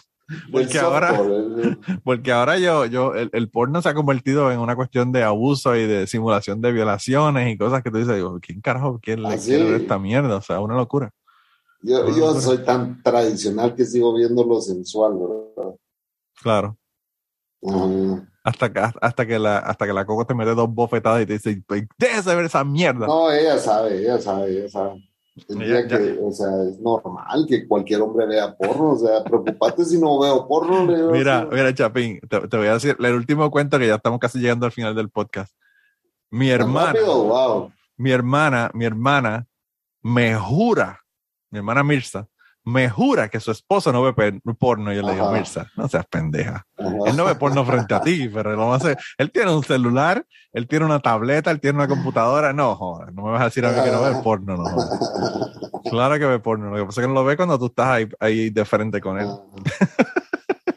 Porque 0.51 0.77
ahora, 0.79 1.17
porque 2.03 2.31
ahora 2.31 2.57
yo, 2.57 2.85
yo, 2.85 3.13
el, 3.15 3.49
porno 3.49 3.81
se 3.81 3.89
ha 3.89 3.93
convertido 3.93 4.51
en 4.51 4.59
una 4.59 4.75
cuestión 4.75 5.11
de 5.11 5.23
abuso 5.23 5.75
y 5.75 5.85
de 5.85 6.05
simulación 6.05 6.61
de 6.61 6.73
violaciones 6.73 7.53
y 7.53 7.57
cosas 7.57 7.81
que 7.81 7.91
tú 7.91 7.97
dices, 7.97 8.15
digo, 8.15 8.37
¿quién 8.41 8.59
carajo 8.59 8.99
quién 9.01 9.23
le 9.23 9.37
quiere 9.37 9.77
esta 9.77 9.97
mierda? 9.97 10.35
O 10.35 10.41
sea, 10.41 10.59
una 10.59 10.75
locura. 10.75 11.11
Yo, 11.81 12.09
yo 12.09 12.33
soy 12.41 12.57
tan 12.59 13.01
tradicional 13.01 13.73
que 13.75 13.85
sigo 13.85 14.13
viendo 14.13 14.43
lo 14.43 14.59
sensual, 14.59 15.13
¿verdad? 15.13 15.75
Claro. 16.41 16.77
Hasta 18.43 18.71
que, 18.71 18.79
hasta 18.79 19.25
que 19.25 19.39
la, 19.39 19.59
hasta 19.59 19.85
que 19.85 19.93
la 19.93 20.05
coco 20.05 20.25
te 20.25 20.33
mete 20.33 20.55
dos 20.55 20.73
bofetadas 20.73 21.21
y 21.21 21.25
te 21.25 21.33
dice, 21.33 21.63
déjese 21.97 22.35
ver 22.35 22.45
esa 22.45 22.63
mierda. 22.63 23.07
No, 23.07 23.31
ella 23.31 23.57
sabe, 23.57 23.99
ella 23.99 24.19
sabe, 24.19 24.51
ella 24.51 24.69
sabe 24.69 25.06
o 26.21 26.31
sea, 26.31 26.47
es 26.63 26.79
normal 26.79 27.45
que 27.47 27.67
cualquier 27.67 28.01
hombre 28.01 28.25
vea 28.25 28.55
porno, 28.55 28.91
o 28.91 28.97
sea, 28.97 29.23
preocupate 29.23 29.85
si 29.85 29.99
no 29.99 30.19
veo 30.19 30.47
porno. 30.47 30.85
mira, 31.11 31.47
mira, 31.51 31.73
Chapín, 31.73 32.19
te, 32.27 32.57
voy 32.57 32.67
a 32.67 32.73
decir 32.73 32.95
el 32.99 33.13
último 33.13 33.49
cuento 33.51 33.77
que 33.77 33.87
ya 33.87 33.95
estamos 33.95 34.19
casi 34.19 34.39
llegando 34.39 34.65
al 34.65 34.71
final 34.71 34.95
del 34.95 35.09
podcast. 35.09 35.53
Mi 36.29 36.49
hermana, 36.49 36.99
mi 37.95 38.11
hermana, 38.11 38.71
mi 38.73 38.85
hermana 38.85 39.47
me 40.01 40.35
jura, 40.35 41.01
mi 41.51 41.59
hermana 41.59 41.83
Mirza, 41.83 42.27
me 42.67 42.89
jura 42.89 43.29
que 43.29 43.39
su 43.39 43.51
esposo 43.51 43.93
no 43.93 44.03
ve 44.03 44.41
porno. 44.59 44.91
Y 44.91 44.97
yo 44.97 45.01
le 45.01 45.13
digo, 45.13 45.31
Mirza, 45.31 45.71
no 45.77 45.87
seas 45.87 46.05
pendeja. 46.05 46.67
Él 46.77 47.15
no 47.15 47.23
ve 47.23 47.35
porno 47.35 47.63
frente 47.63 47.93
a 47.93 48.01
ti, 48.01 48.27
pero 48.27 48.57
lo 48.57 48.73
hace. 48.73 48.97
Él 49.17 49.31
tiene 49.31 49.55
un 49.55 49.63
celular, 49.63 50.25
él 50.51 50.67
tiene 50.67 50.85
una 50.85 50.99
tableta, 50.99 51.49
él 51.49 51.61
tiene 51.61 51.77
una 51.77 51.87
computadora. 51.87 52.51
No, 52.51 52.75
joder, 52.75 53.13
no 53.13 53.23
me 53.23 53.31
vas 53.31 53.41
a 53.41 53.45
decir 53.45 53.65
a 53.65 53.71
mí 53.71 53.81
que 53.81 53.91
no 53.91 54.01
ve 54.01 54.21
porno, 54.21 54.57
no. 54.57 54.65
Claro 55.89 56.19
que 56.19 56.25
ve 56.25 56.39
porno. 56.39 56.69
Lo 56.69 56.75
que 56.75 56.85
pasa 56.85 56.99
es 56.99 57.05
que 57.05 57.07
no 57.07 57.13
lo 57.13 57.23
ve 57.23 57.37
cuando 57.37 57.57
tú 57.57 57.67
estás 57.67 57.87
ahí, 57.87 58.09
ahí 58.19 58.49
de 58.49 58.65
frente 58.65 58.99
con 58.99 59.17
él. 59.17 59.29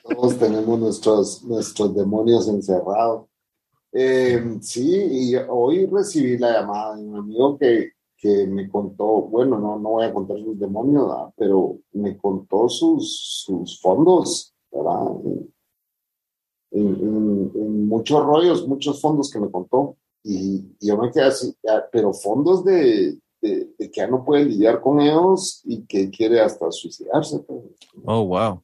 Todos 0.09 0.39
tenemos 0.39 0.79
nuestros, 0.79 1.43
nuestros 1.43 1.93
demonios 1.97 2.47
encerrados. 2.47 3.27
Eh, 3.93 4.59
sí, 4.61 5.09
y 5.11 5.35
hoy 5.49 5.87
recibí 5.87 6.39
la 6.39 6.53
llamada 6.53 6.95
de 6.95 7.03
un 7.03 7.17
amigo 7.17 7.59
que, 7.59 7.95
que 8.21 8.47
me 8.47 8.69
contó, 8.69 9.23
bueno, 9.23 9.59
no, 9.59 9.79
no 9.79 9.91
voy 9.91 10.05
a 10.05 10.13
contar 10.13 10.39
sus 10.39 10.59
demonios, 10.59 11.11
pero 11.37 11.79
me 11.93 12.19
contó 12.19 12.69
sus, 12.69 13.45
sus 13.47 13.81
fondos, 13.81 14.55
¿verdad? 14.71 15.07
En, 16.73 17.89
muchos 17.89 18.25
rollos, 18.25 18.69
muchos 18.69 19.01
fondos 19.01 19.31
que 19.31 19.41
me 19.41 19.51
contó. 19.51 19.97
Y, 20.23 20.65
yo 20.81 20.99
me 20.99 21.11
quedé 21.11 21.25
así, 21.25 21.57
pero 21.91 22.13
fondos 22.13 22.63
de, 22.63 23.19
de, 23.41 23.75
que 23.79 23.91
ya 23.93 24.07
no 24.07 24.23
puede 24.23 24.45
lidiar 24.45 24.83
con 24.83 25.01
ellos 25.01 25.63
y 25.65 25.83
que 25.87 26.11
quiere 26.11 26.41
hasta 26.41 26.71
suicidarse. 26.71 27.39
Pues. 27.41 27.61
Oh, 28.05 28.27
wow. 28.27 28.63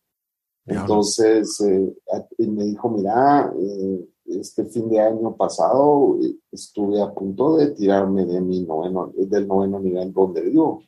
Entonces, 0.67 1.61
eh, 1.61 1.95
me 2.39 2.65
dijo, 2.65 2.91
mira, 2.91 3.53
eh, 3.59 4.07
este 4.29 4.65
fin 4.67 4.89
de 4.89 5.01
año 5.01 5.37
pasado 5.37 6.19
estuve 6.51 7.01
a 7.01 7.13
punto 7.13 7.57
de 7.57 7.71
tirarme 7.71 8.25
de 8.25 8.41
mi 8.41 8.63
noveno, 8.65 9.13
del 9.17 9.47
noveno 9.47 9.81
nivel 9.81 10.13
donde 10.13 10.43
vivo. 10.43 10.83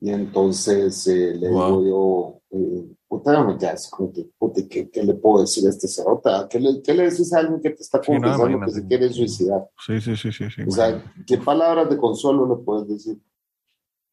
Y 0.00 0.10
entonces 0.10 1.06
eh, 1.08 1.34
le 1.34 1.48
digo 1.48 1.84
yo, 1.84 2.40
eh, 2.58 2.96
puta, 3.06 3.44
me 3.44 3.56
como 3.90 4.12
que, 4.12 4.68
¿qué, 4.68 4.90
¿qué, 4.90 5.02
le 5.02 5.14
puedo 5.14 5.42
decir 5.42 5.66
a 5.66 5.70
este 5.70 5.88
cerota? 5.88 6.48
¿Qué 6.48 6.58
le, 6.58 6.80
¿Qué 6.80 6.94
le 6.94 7.10
decís 7.10 7.32
a 7.34 7.40
alguien 7.40 7.60
que 7.60 7.70
te 7.70 7.82
está 7.82 8.00
confesando 8.00 8.60
que 8.60 8.70
se 8.70 8.86
quiere 8.86 9.12
suicidar? 9.12 9.68
Sí, 9.86 10.00
sí, 10.00 10.16
sí, 10.16 10.32
sí. 10.32 10.44
sí 10.48 10.62
o 10.66 10.70
sea, 10.70 11.04
¿qué 11.26 11.36
palabras 11.36 11.90
de 11.90 11.98
consuelo 11.98 12.48
le 12.48 12.64
puedes 12.64 12.88
decir? 12.88 13.20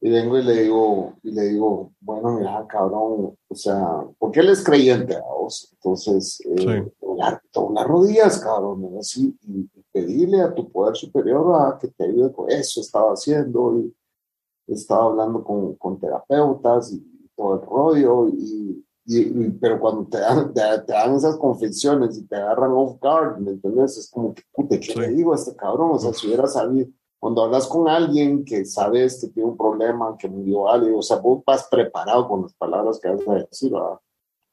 Y 0.00 0.10
vengo 0.10 0.38
y 0.38 0.44
le 0.44 0.62
digo, 0.62 1.14
y 1.24 1.32
le 1.32 1.42
digo, 1.48 1.92
bueno, 2.00 2.38
mira, 2.38 2.64
cabrón, 2.68 3.36
o 3.48 3.54
sea, 3.54 4.06
porque 4.18 4.40
él 4.40 4.50
es 4.50 4.62
creyente 4.62 5.16
a 5.16 5.22
vos, 5.22 5.72
entonces, 5.72 6.40
eh, 6.46 6.86
las 7.16 7.86
rodillas, 7.86 8.38
cabrón, 8.38 8.96
así, 8.98 9.36
y, 9.42 9.68
pedirle 9.90 10.42
a 10.42 10.54
tu 10.54 10.70
poder 10.70 10.94
superior 10.94 11.52
a 11.60 11.78
que 11.78 11.88
te 11.88 12.04
ayude 12.04 12.32
con 12.32 12.48
eso, 12.50 12.80
estaba 12.80 13.12
haciendo, 13.12 13.80
y 13.80 14.72
estaba 14.72 15.06
hablando 15.06 15.42
con, 15.42 15.74
con 15.74 15.98
terapeutas 15.98 16.92
y 16.92 17.02
todo 17.34 17.54
el 17.54 17.66
rollo, 17.66 18.28
y, 18.28 18.84
y, 19.06 19.50
pero 19.60 19.80
cuando 19.80 20.06
te 20.06 20.18
dan, 20.18 20.52
te, 20.52 20.60
dan 20.60 21.14
esas 21.16 21.36
confesiones 21.38 22.18
y 22.18 22.26
te 22.26 22.36
agarran 22.36 22.70
off 22.72 23.00
guard, 23.00 23.38
¿me 23.38 23.52
entiendes? 23.52 23.96
Es 23.96 24.10
como 24.10 24.34
que, 24.34 24.42
puta, 24.52 24.78
¿qué 24.78 24.94
le 24.94 25.08
digo 25.08 25.32
a 25.32 25.36
este 25.36 25.56
cabrón? 25.56 25.92
O 25.94 25.98
sea, 25.98 26.12
si 26.12 26.28
hubiera 26.28 26.46
sabido 26.46 26.86
cuando 27.18 27.42
hablas 27.42 27.66
con 27.66 27.88
alguien 27.88 28.44
que 28.44 28.64
sabes 28.64 29.20
que 29.20 29.28
tiene 29.28 29.50
un 29.50 29.56
problema, 29.56 30.16
que 30.16 30.28
murió 30.28 30.68
alguien, 30.68 30.94
o 30.94 31.02
sea, 31.02 31.16
vos 31.16 31.42
vas 31.44 31.66
preparado 31.68 32.28
con 32.28 32.42
las 32.42 32.54
palabras 32.54 33.00
que 33.00 33.08
vas 33.08 33.26
a 33.28 33.34
decir, 33.34 33.72
¿verdad? 33.72 33.98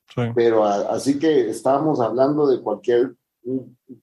Sí. 0.08 0.22
Pero 0.34 0.64
así 0.64 1.20
que 1.20 1.50
estábamos 1.50 2.00
hablando 2.00 2.48
de 2.48 2.62
cualquier 2.62 3.16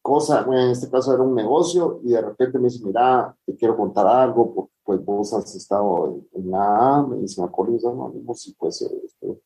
cosa, 0.01 0.43
bueno, 0.45 0.63
en 0.63 0.71
este 0.71 0.89
caso 0.89 1.13
era 1.13 1.23
un 1.23 1.35
negocio, 1.35 2.01
y 2.05 2.11
de 2.11 2.21
repente 2.21 2.59
me 2.59 2.69
dice, 2.69 2.85
mira, 2.85 3.37
te 3.45 3.57
quiero 3.57 3.77
contar 3.77 4.07
algo, 4.07 4.55
porque 4.55 4.73
pues 4.85 5.05
vos 5.05 5.33
has 5.33 5.55
estado 5.55 6.21
en, 6.33 6.51
la 6.51 7.05
me 7.09 7.17
dice, 7.17 7.41
me 7.41 7.49
acuerdo 7.49 7.91
anónimos, 7.91 8.47
y 8.47 8.55
pues, 8.55 8.83
este, 8.83 9.43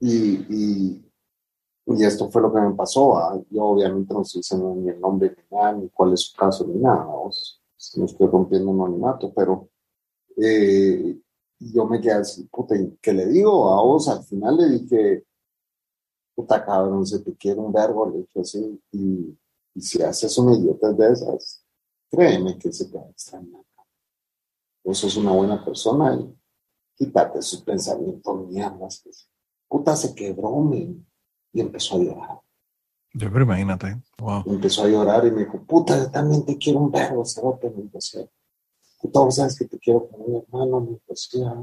y, 0.00 0.34
y, 0.48 1.12
y, 1.86 2.04
esto 2.04 2.30
fue 2.30 2.42
lo 2.42 2.52
que 2.52 2.60
me 2.60 2.74
pasó, 2.74 3.44
yo 3.50 3.64
obviamente 3.64 4.14
no 4.14 4.22
estoy 4.22 4.40
diciendo 4.40 4.74
ni 4.76 4.88
el 4.90 5.00
nombre 5.00 5.34
ni 5.36 5.56
nada, 5.56 5.72
ni 5.72 5.88
cuál 5.88 6.12
es 6.12 6.20
su 6.20 6.36
caso, 6.36 6.64
ni 6.66 6.78
nada, 6.78 7.06
no 7.96 8.04
estoy 8.06 8.26
rompiendo 8.28 8.70
un 8.70 8.80
anonimato, 8.80 9.32
pero 9.34 9.68
Eh, 10.36 11.20
yo 11.60 11.86
me 11.86 12.00
quedé 12.00 12.12
así, 12.14 12.44
puta, 12.44 12.74
¿qué 13.02 13.12
le 13.12 13.26
digo 13.26 13.70
a 13.72 13.82
vos? 13.82 14.08
Al 14.08 14.24
final 14.24 14.56
le 14.56 14.70
dije, 14.78 15.24
puta 16.34 16.64
cabrón, 16.64 17.06
se 17.06 17.18
te 17.20 17.36
quiere 17.36 17.60
un 17.60 17.72
verbo, 17.72 18.08
le 18.08 18.18
dije 18.20 18.40
así, 18.40 18.80
y, 18.92 19.36
si 19.80 20.02
haces 20.02 20.36
una 20.38 20.56
idiota 20.56 20.92
de 20.92 21.12
esas, 21.12 21.64
créeme 22.10 22.58
que 22.58 22.72
se 22.72 22.86
te 22.86 22.96
va 22.96 23.04
a 23.04 23.10
extrañar. 23.10 23.62
Vos 24.84 24.98
sos 24.98 25.16
una 25.16 25.32
buena 25.32 25.62
persona 25.64 26.14
y 26.14 26.34
quítate 26.96 27.42
sus 27.42 27.62
pensamientos 27.62 28.48
mierdas. 28.48 29.04
Puta, 29.68 29.94
se 29.96 30.14
quebró, 30.14 30.70
y 31.52 31.60
empezó 31.60 31.96
a 31.96 31.98
llorar. 31.98 32.40
Yo, 33.12 33.30
pero 33.32 33.44
imagínate, 33.44 34.00
wow. 34.18 34.44
empezó 34.46 34.84
a 34.84 34.88
llorar 34.88 35.26
y 35.26 35.32
me 35.32 35.40
dijo, 35.40 35.60
puta, 35.62 35.98
yo 35.98 36.10
también 36.10 36.44
te 36.44 36.56
quiero 36.56 36.78
un 36.78 36.90
verbo, 36.90 37.24
tener 37.60 37.90
que 37.90 37.98
hacer 37.98 38.30
puta, 39.00 39.20
vos 39.20 39.34
sabes 39.34 39.58
que 39.58 39.64
te 39.64 39.78
quiero 39.78 40.06
como 40.08 40.26
mi 40.26 40.36
hermano, 40.36 40.80
mi 40.80 40.96
poesía, 40.96 41.54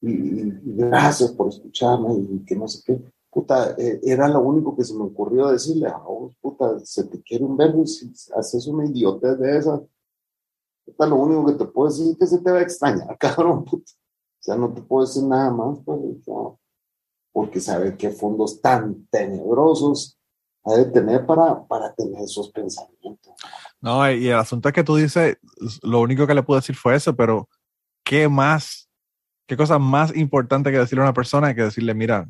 y, 0.00 0.10
y, 0.10 0.60
gracias 0.64 1.32
por 1.32 1.48
escucharme 1.48 2.14
y 2.14 2.44
que 2.44 2.54
no 2.54 2.68
sé 2.68 2.82
qué. 2.84 3.00
Puta, 3.30 3.74
eh, 3.78 4.00
era 4.02 4.28
lo 4.28 4.40
único 4.40 4.76
que 4.76 4.84
se 4.84 4.94
me 4.94 5.04
ocurrió 5.04 5.48
decirle, 5.48 5.88
a 5.88 5.98
vos, 5.98 6.34
puta, 6.40 6.78
se 6.80 7.04
te 7.04 7.22
quiere 7.22 7.44
un 7.44 7.56
verbo 7.56 7.82
y 7.82 7.86
si 7.86 8.12
haces 8.34 8.66
una 8.66 8.86
idiotez 8.86 9.38
de 9.38 9.58
esa, 9.58 9.82
puta, 10.84 11.06
lo 11.06 11.16
único 11.16 11.46
que 11.46 11.52
te 11.54 11.64
puedo 11.66 11.88
decir 11.88 12.12
es 12.12 12.18
que 12.18 12.26
se 12.26 12.38
te 12.38 12.50
va 12.50 12.58
a 12.58 12.62
extrañar, 12.62 13.16
cabrón, 13.18 13.64
puta. 13.64 13.92
O 14.40 14.42
sea, 14.46 14.56
no 14.56 14.72
te 14.72 14.82
puedo 14.82 15.04
decir 15.06 15.24
nada 15.24 15.50
más, 15.50 15.78
pues, 15.84 16.00
porque 17.32 17.60
saber 17.60 17.96
qué 17.96 18.10
fondos 18.10 18.60
tan 18.60 19.06
tenebrosos 19.10 20.16
ha 20.66 20.76
de 20.76 20.86
tener 20.86 21.24
para, 21.24 21.64
para 21.66 21.94
tener 21.94 22.20
esos 22.22 22.50
pensamientos. 22.50 23.34
No, 23.80 24.10
y 24.10 24.28
el 24.28 24.36
asunto 24.36 24.68
es 24.68 24.74
que 24.74 24.84
tú 24.84 24.96
dices, 24.96 25.38
lo 25.82 26.00
único 26.00 26.26
que 26.26 26.34
le 26.34 26.42
pude 26.42 26.58
decir 26.58 26.74
fue 26.74 26.96
eso, 26.96 27.14
pero 27.14 27.48
¿qué 28.04 28.28
más? 28.28 28.88
¿Qué 29.46 29.56
cosa 29.56 29.78
más 29.78 30.14
importante 30.16 30.72
que 30.72 30.78
decirle 30.78 31.02
a 31.02 31.06
una 31.06 31.14
persona 31.14 31.54
que 31.54 31.62
decirle, 31.62 31.94
mira, 31.94 32.28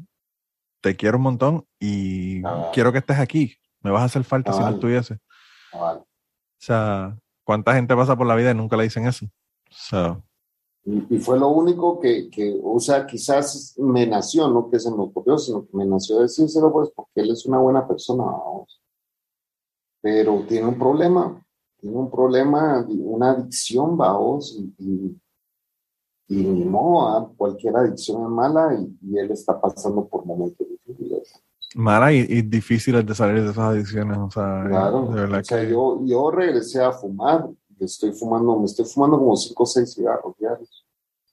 te 0.82 0.97
quiero 0.97 1.16
un 1.16 1.22
montón 1.22 1.66
y 1.80 2.45
ah. 2.45 2.70
quiero 2.74 2.93
que 2.93 2.99
estés 2.99 3.18
aquí? 3.18 3.57
Me 3.80 3.91
vas 3.91 4.03
a 4.03 4.07
hacer 4.07 4.24
falta 4.24 4.53
si 4.53 4.61
no 4.61 4.68
estuviese. 4.70 5.18
O 5.72 6.05
sea, 6.59 7.16
¿cuánta 7.45 7.74
gente 7.74 7.97
pasa 7.97 8.16
por 8.16 8.26
la 8.26 8.34
vida 8.34 8.51
y 8.51 8.55
nunca 8.55 8.76
le 8.76 8.84
dicen 8.84 9.07
eso? 9.07 9.26
Y, 10.87 11.18
fue 11.18 11.39
lo 11.39 11.49
único 11.49 11.99
que, 11.99 12.30
que, 12.30 12.59
o 12.62 12.78
sea, 12.78 13.07
quizás 13.07 13.74
me 13.78 14.07
nació, 14.07 14.49
no 14.49 14.70
que 14.70 14.78
se 14.78 14.91
me 14.91 15.03
ocurrió, 15.03 15.37
sino 15.37 15.66
que 15.66 15.76
me 15.76 15.84
nació 15.84 16.20
decírselo, 16.20 16.72
pues, 16.72 16.91
porque 16.95 17.20
él 17.22 17.30
es 17.32 17.45
una 17.45 17.59
buena 17.59 17.87
persona, 17.87 18.24
pero 20.01 20.45
tiene 20.47 20.68
un 20.68 20.78
problema 20.78 21.43
tiene 21.80 21.97
un 21.97 22.11
problema, 22.11 22.84
una 22.89 23.30
adicción, 23.30 23.97
vamos, 23.97 24.59
y, 24.78 25.16
y, 26.28 26.43
no, 26.43 27.32
cualquier 27.37 27.76
adicción 27.76 28.22
es 28.22 28.28
mala 28.28 28.74
y, 28.74 29.16
él 29.16 29.30
está 29.30 29.61
pasando 29.61 30.07
por 30.07 30.24
momentos 30.24 30.66
difíciles. 30.68 31.41
Mala 31.74 32.12
y, 32.12 32.43
difíciles 32.43 33.05
de 33.05 33.14
salir 33.14 33.43
de 33.43 33.51
esas 33.51 33.59
adicciones, 33.59 34.16
o 34.18 34.30
sea, 34.30 34.64
claro, 34.66 35.09
o 35.09 35.45
sea, 35.45 35.62
yo, 35.64 36.01
yo 36.05 36.30
regresé 36.30 36.82
a 36.82 36.93
fumar, 36.93 37.49
estoy 37.84 38.12
fumando, 38.12 38.58
me 38.58 38.66
estoy 38.66 38.84
fumando 38.84 39.18
como 39.18 39.36
5 39.36 39.62
o 39.62 39.66
6 39.66 39.94
cigarros 39.94 40.36
diarios. 40.38 40.86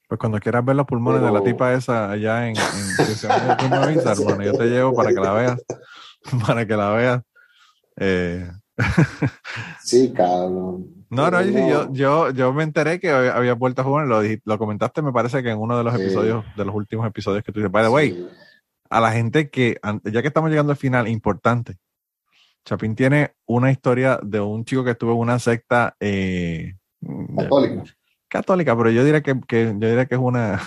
Pues 0.08 0.18
cuando 0.18 0.38
quieras 0.38 0.64
ver 0.64 0.76
los 0.76 0.86
pulmones 0.86 1.22
de 1.22 1.32
la 1.32 1.42
tipa 1.42 1.72
esa 1.72 2.10
allá 2.10 2.48
en, 2.48 2.56
en 2.56 3.62
hermano, 3.62 4.42
yo 4.42 4.52
te 4.52 4.66
llevo 4.66 4.94
para 4.94 5.08
que 5.10 5.20
la 5.20 5.32
veas, 5.32 5.62
para 6.46 6.66
que 6.66 6.76
la 6.76 6.90
veas. 6.90 7.22
Eh, 7.96 8.50
sí, 9.82 10.12
cabrón. 10.12 11.06
No, 11.10 11.30
no, 11.30 11.42
yo, 11.42 11.92
yo, 11.92 12.30
yo 12.30 12.52
me 12.52 12.64
enteré 12.64 12.98
que 12.98 13.10
había 13.10 13.54
vuelto 13.54 13.82
a 13.82 13.84
jugar, 13.84 14.06
lo, 14.06 14.20
lo 14.44 14.58
comentaste, 14.58 15.00
me 15.00 15.12
parece 15.12 15.42
que 15.42 15.50
en 15.50 15.58
uno 15.58 15.78
de 15.78 15.84
los 15.84 15.94
episodios, 15.94 16.44
de 16.56 16.64
los 16.64 16.74
últimos 16.74 17.06
episodios 17.06 17.44
que 17.44 17.52
tú 17.52 17.60
dices, 17.60 17.70
by 17.70 17.84
the 17.84 17.88
way, 17.88 18.28
a 18.90 19.00
la 19.00 19.12
gente 19.12 19.48
que, 19.48 19.78
ya 20.04 20.22
que 20.22 20.28
estamos 20.28 20.50
llegando 20.50 20.72
al 20.72 20.76
final, 20.76 21.06
importante, 21.06 21.76
Chapín 22.64 22.94
tiene 22.94 23.34
una 23.46 23.70
historia 23.70 24.18
de 24.22 24.40
un 24.40 24.64
chico 24.64 24.84
que 24.84 24.92
estuvo 24.92 25.12
en 25.12 25.18
una 25.18 25.38
secta 25.38 25.96
eh, 26.00 26.74
católica. 27.36 27.84
Católica, 28.28 28.76
pero 28.76 28.90
yo 28.90 29.04
diría 29.04 29.22
que, 29.22 29.38
que 29.46 29.66
yo 29.66 29.88
diría 29.88 30.06
que 30.06 30.14
es 30.14 30.20
una 30.20 30.60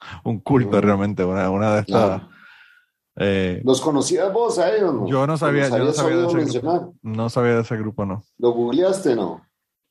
un 0.24 0.40
culto 0.40 0.80
realmente, 0.80 1.24
una, 1.24 1.50
una 1.50 1.74
de 1.74 1.80
estas. 1.80 2.22
Eh, 3.16 3.60
¿Los 3.64 3.80
conocías 3.80 4.32
vos 4.32 4.58
a 4.58 4.74
ellos? 4.74 4.94
No? 4.94 5.06
Yo 5.06 5.26
no 5.26 5.36
sabía, 5.36 5.68
yo 5.68 5.78
no 5.78 5.92
sabía 5.92 6.16
de 6.16 6.26
ese 6.26 6.60
grupo. 6.60 6.94
No 7.02 7.28
sabía 7.28 7.54
de 7.54 7.60
ese 7.62 7.76
grupo, 7.76 8.06
no. 8.06 8.22
¿Lo 8.38 8.52
googleaste, 8.52 9.14
no? 9.14 9.42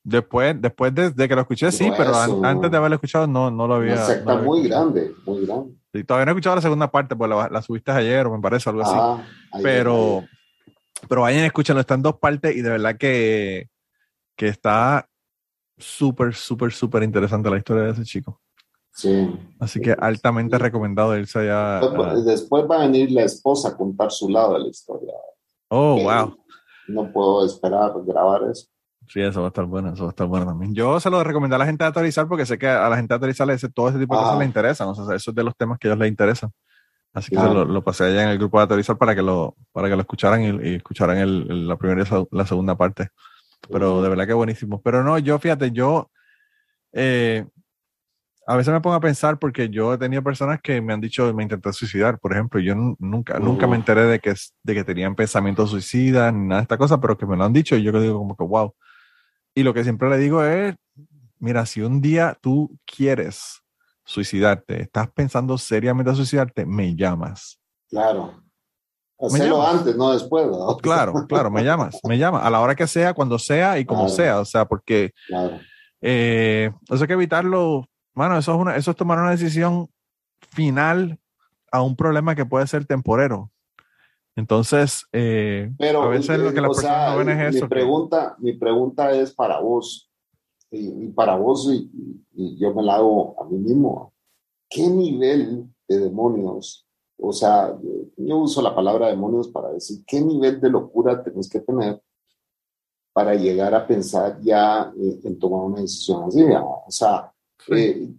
Después, 0.04 0.60
después 0.60 0.96
de, 0.96 1.14
que 1.28 1.36
lo 1.36 1.42
escuché, 1.42 1.72
sí, 1.72 1.92
pero 1.96 2.16
antes 2.16 2.72
de 2.72 2.78
haberlo 2.78 2.96
escuchado 2.96 3.28
no, 3.28 3.52
no 3.52 3.68
lo 3.68 3.76
había. 3.76 3.94
Una 3.94 4.06
secta 4.06 4.36
muy 4.38 4.64
grande, 4.64 5.14
muy 5.26 5.46
grande. 5.46 5.74
Y 5.94 6.04
todavía 6.04 6.26
no 6.26 6.32
he 6.32 6.34
escuchado 6.34 6.56
la 6.56 6.62
segunda 6.62 6.90
parte, 6.90 7.16
pues 7.16 7.30
la, 7.30 7.62
subiste 7.62 7.92
ayer 7.92 8.28
me 8.30 8.40
parece 8.40 8.70
algo 8.70 8.82
así. 8.82 8.96
Ah, 8.96 9.22
pero, 9.62 10.24
pero 11.08 11.22
vayan 11.22 11.46
escuchando, 11.46 11.82
están 11.82 12.02
dos 12.02 12.18
partes 12.20 12.56
y 12.56 12.62
de 12.62 12.70
verdad 12.70 12.98
que, 12.98 13.70
que 14.36 14.48
está 14.48 15.08
súper, 15.78 16.36
súper, 16.36 16.72
súper 16.72 17.04
interesante 17.04 17.50
la 17.50 17.58
historia 17.58 17.84
de 17.84 17.92
ese 17.92 18.04
chico. 18.04 18.42
Sí. 18.92 19.30
Así 19.60 19.80
que 19.80 19.96
altamente 19.98 20.58
recomendado 20.58 21.18
irse 21.18 21.40
allá. 21.40 21.80
Después, 22.26 22.66
va 22.70 22.78
a 22.78 22.88
venir 22.88 23.12
la 23.12 23.24
esposa 23.24 23.70
a 23.70 23.78
contar 23.78 24.12
su 24.12 24.28
lado 24.30 24.54
de 24.54 24.60
la 24.60 24.68
historia. 24.68 25.14
Oh, 25.70 26.02
wow. 26.02 26.36
No 26.88 27.12
puedo 27.12 27.46
esperar 27.46 27.92
grabar 28.06 28.44
eso. 28.52 28.68
Sí, 29.08 29.22
eso 29.22 29.42
va 29.42 29.48
a 29.48 29.50
estar 29.50 29.66
bueno, 29.66 29.94
eso 29.94 30.04
va 30.04 30.10
a 30.10 30.12
estar 30.12 30.28
bueno 30.28 30.46
también. 30.46 30.74
Yo 30.76 31.00
se 31.00 31.10
lo 31.10 31.24
recomiendo 31.24 31.56
a 31.56 31.60
la 31.60 31.66
gente 31.66 31.84
de 31.84 31.88
autorizar 31.88 32.28
porque 32.28 32.46
sé 32.46 32.60
que 32.60 32.68
a 32.68 32.90
la 32.90 32.96
gente 32.96 33.12
de 33.12 33.16
autorizar 33.16 33.50
ese, 33.50 33.70
todo 33.70 33.90
ese 33.90 33.98
tipo 33.98 34.16
de 34.16 34.22
cosas 34.22 34.38
le 34.38 34.46
interesan, 34.46 34.88
o 34.90 34.94
sea, 34.94 35.16
eso 35.16 35.32
es 35.32 35.36
de 35.36 35.44
los 35.44 35.56
temas 35.56 35.80
que 35.80 35.88
a 35.88 35.92
ellos 35.92 36.00
les 36.00 36.10
interesan. 36.10 36.52
Así 37.14 37.32
que 37.32 37.38
lo, 37.38 37.84
pasé 37.84 38.06
allá 38.06 38.24
en 38.24 38.30
el 38.30 38.38
grupo 38.38 38.58
de 38.58 38.64
autorizar 38.64 38.98
para 38.98 39.16
que 39.16 39.22
lo, 39.22 39.56
para 39.72 39.90
que 39.90 39.96
lo 39.96 40.02
escucharan 40.02 40.44
y, 40.44 40.76
escucharan 40.76 41.18
el, 41.18 41.68
la 41.68 41.76
primera 41.76 42.04
y 42.04 42.36
la 42.36 42.46
segunda 42.46 42.78
parte. 42.78 43.10
Pero 43.70 44.02
de 44.02 44.10
verdad 44.10 44.28
que 44.28 44.34
buenísimo. 44.34 44.82
Pero 44.82 45.04
no, 45.04 45.18
yo 45.18 45.40
fíjate, 45.40 45.72
yo 45.72 46.12
eh, 46.94 47.46
a 48.50 48.56
veces 48.56 48.74
me 48.74 48.82
pongo 48.82 48.96
a 48.96 49.00
pensar 49.00 49.38
porque 49.38 49.70
yo 49.70 49.94
he 49.94 49.98
tenido 49.98 50.24
personas 50.24 50.60
que 50.62 50.82
me 50.82 50.92
han 50.92 51.02
dicho, 51.02 51.32
me 51.34 51.44
intenté 51.44 51.72
suicidar, 51.72 52.20
por 52.20 52.34
ejemplo, 52.34 52.60
yo 52.60 52.74
nunca, 52.98 53.38
nunca 53.38 53.68
me 53.68 53.76
enteré 53.76 54.06
de 54.06 54.20
que, 54.20 54.34
de 54.64 54.74
que 54.74 54.84
tenían 54.84 55.16
pensamientos 55.16 55.70
suicidas 55.70 56.34
ni 56.34 56.48
nada 56.48 56.62
de 56.62 56.64
esta 56.64 56.78
cosa, 56.78 57.00
pero 57.00 57.16
que 57.16 57.28
me 57.28 57.38
lo 57.38 57.44
han 57.44 57.54
dicho 57.54 57.76
y 57.76 57.84
yo 57.84 57.92
digo 58.02 58.18
como 58.18 58.36
que, 58.36 58.44
wow. 58.44 58.74
Y 59.54 59.62
lo 59.62 59.74
que 59.74 59.84
siempre 59.84 60.10
le 60.10 60.18
digo 60.18 60.44
es, 60.44 60.76
mira, 61.38 61.66
si 61.66 61.82
un 61.82 62.02
día 62.02 62.38
tú 62.42 62.76
quieres 62.86 63.62
suicidarte, 64.10 64.82
estás 64.82 65.10
pensando 65.12 65.58
seriamente 65.58 66.12
a 66.12 66.16
suicidarte, 66.16 66.66
me 66.66 66.96
llamas. 66.96 67.60
Claro. 67.90 68.44
Hacerlo 69.20 69.62
antes, 69.66 69.96
no 69.96 70.14
después, 70.14 70.48
¿no? 70.48 70.78
Claro, 70.82 71.14
claro, 71.28 71.52
me 71.52 71.64
llamas, 71.64 72.00
me 72.04 72.18
llamas, 72.18 72.44
a 72.44 72.50
la 72.50 72.62
hora 72.62 72.76
que 72.76 72.88
sea, 72.88 73.14
cuando 73.14 73.38
sea 73.38 73.78
y 73.78 73.86
como 73.86 74.08
sea, 74.10 74.40
o 74.40 74.46
sea, 74.46 74.66
porque 74.66 75.12
claro. 75.28 75.60
eh, 76.02 76.72
eso 76.90 77.04
hay 77.04 77.08
que 77.08 77.14
evitarlo 77.14 77.86
Mano, 78.20 78.38
eso 78.38 78.54
es, 78.54 78.60
una, 78.60 78.76
eso 78.76 78.92
es 78.92 78.98
tomar 78.98 79.18
una 79.18 79.32
decisión 79.32 79.90
final 80.50 81.18
a 81.72 81.82
un 81.82 81.96
problema 81.96 82.36
que 82.36 82.46
puede 82.46 82.68
ser 82.68 82.86
temporero. 82.86 83.50
Entonces, 84.36 85.06
eh, 85.14 85.72
Pero, 85.78 86.04
a 86.04 86.10
veces 86.10 86.38
lo 86.38 86.54
que 86.54 86.60
las 86.60 86.70
personas 86.70 87.12
no 87.12 87.18
ven 87.18 87.30
es 87.30 87.56
eso. 87.56 87.66
Mi 87.66 87.70
pregunta, 87.70 88.36
mi 88.40 88.54
pregunta 88.58 89.12
es 89.12 89.34
para 89.34 89.62
vos, 89.62 90.09
y, 90.72 91.08
para 91.10 91.36
vos, 91.36 91.70
y, 91.72 92.58
yo 92.58 92.74
me 92.74 92.84
la 92.84 92.96
hago 92.96 93.36
a 93.42 93.46
mí 93.46 93.58
mismo. 93.58 94.14
¿Qué 94.70 94.88
nivel 94.88 95.68
de 95.88 96.00
demonios, 96.00 96.86
o 97.18 97.34
sea, 97.34 97.78
yo 98.16 98.38
uso 98.38 98.62
la 98.62 98.76
palabra 98.76 99.08
demonios 99.08 99.48
para 99.50 99.72
decir, 99.72 100.04
qué 100.06 100.22
nivel 100.22 100.62
de 100.62 100.70
locura 100.70 101.22
tenés 101.22 101.50
que 101.50 101.60
tener 101.60 102.02
para 103.12 103.34
llegar 103.36 103.74
a 103.74 103.86
pensar 103.86 104.40
ya 104.42 104.94
eh, 104.96 105.20
en 105.24 105.40
tomar 105.40 105.66
una 105.66 105.82
decisión 105.82 106.24
así? 106.24 106.44
O 106.44 106.92
sea, 106.92 107.34
eh, 107.70 108.10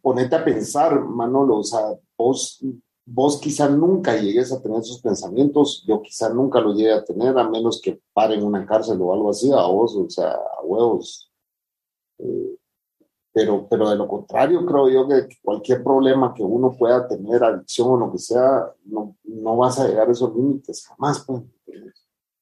ponete 0.00 0.36
a 0.36 0.44
pensar, 0.44 1.00
Manolo, 1.00 1.58
o 1.58 1.64
sea, 1.64 1.98
vos, 2.16 2.64
vos 3.06 3.38
quizá 3.38 3.68
nunca 3.68 4.16
llegues 4.16 4.52
a 4.52 4.62
tener 4.62 4.80
esos 4.80 5.00
pensamientos, 5.00 5.84
yo 5.86 6.00
quizá 6.02 6.28
nunca 6.28 6.60
los 6.60 6.76
llegue 6.76 6.92
a 6.92 7.04
tener, 7.04 7.36
a 7.36 7.48
menos 7.48 7.80
que 7.80 8.00
paren 8.12 8.44
una 8.44 8.64
cárcel 8.66 9.00
o 9.00 9.12
algo 9.12 9.30
así, 9.30 9.50
a 9.50 9.66
vos, 9.66 9.96
o 9.96 10.08
sea, 10.08 10.30
a 10.30 10.62
huevos. 10.62 11.33
Eh, 12.18 12.56
pero, 13.32 13.66
pero 13.68 13.90
de 13.90 13.96
lo 13.96 14.06
contrario, 14.06 14.64
creo 14.64 14.88
yo 14.88 15.08
que 15.08 15.26
cualquier 15.42 15.82
problema 15.82 16.32
que 16.32 16.42
uno 16.44 16.76
pueda 16.76 17.08
tener, 17.08 17.42
adicción 17.42 17.88
o 17.88 17.96
lo 17.96 18.12
que 18.12 18.18
sea, 18.18 18.70
no, 18.84 19.16
no 19.24 19.56
vas 19.56 19.80
a 19.80 19.88
llegar 19.88 20.08
a 20.08 20.12
esos 20.12 20.34
límites 20.34 20.86
jamás. 20.86 21.24
Pues. 21.26 21.42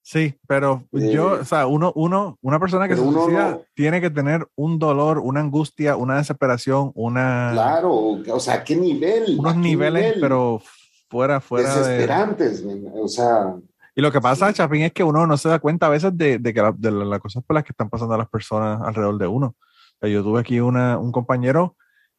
Sí, 0.03 0.35
pero 0.47 0.85
yo, 0.91 1.41
o 1.41 1.45
sea, 1.45 1.67
uno, 1.67 1.93
uno, 1.95 2.37
una 2.43 2.61
persona 2.61 2.89
que 2.89 2.97
se 2.97 3.03
suicida 3.03 3.61
tiene 3.75 4.01
que 4.03 4.11
tener 4.11 4.47
un 4.57 4.79
dolor, 4.79 5.19
una 5.19 5.41
angustia, 5.41 5.97
una 5.97 6.19
desesperación, 6.19 6.93
una... 6.95 7.51
Claro, 7.53 8.21
o 8.29 8.41
sea, 8.41 8.63
¿qué 8.63 8.77
nivel? 8.77 9.39
Unos 9.39 9.57
niveles, 9.57 10.17
pero 10.21 10.61
fuera, 11.09 11.41
fuera 11.41 11.75
Desesperantes, 11.75 12.65
o 12.95 13.09
sea... 13.09 13.57
Y 13.95 14.01
lo 14.01 14.11
que 14.11 14.21
pasa, 14.21 14.53
Chapín, 14.53 14.83
es 14.83 14.93
que 14.93 15.05
uno 15.05 15.27
no 15.27 15.37
se 15.37 15.49
da 15.49 15.59
cuenta 15.59 15.87
a 15.87 15.91
veces 15.91 16.17
de, 16.17 16.39
de, 16.39 16.55
que 16.55 16.63
de 16.79 16.91
las 16.91 17.21
cosas 17.21 17.45
por 17.45 17.55
las 17.55 17.65
que 17.65 17.73
están 17.73 17.91
pasando 17.91 18.15
a 18.15 18.19
las 18.19 18.29
personas 18.29 18.81
alrededor 18.83 19.19
de 19.19 19.27
uno. 19.27 19.55
yo 20.01 20.23
tuve 20.23 20.41
aquí 20.41 20.61
una, 20.61 20.99
un 20.99 21.13
compañero 21.13 21.77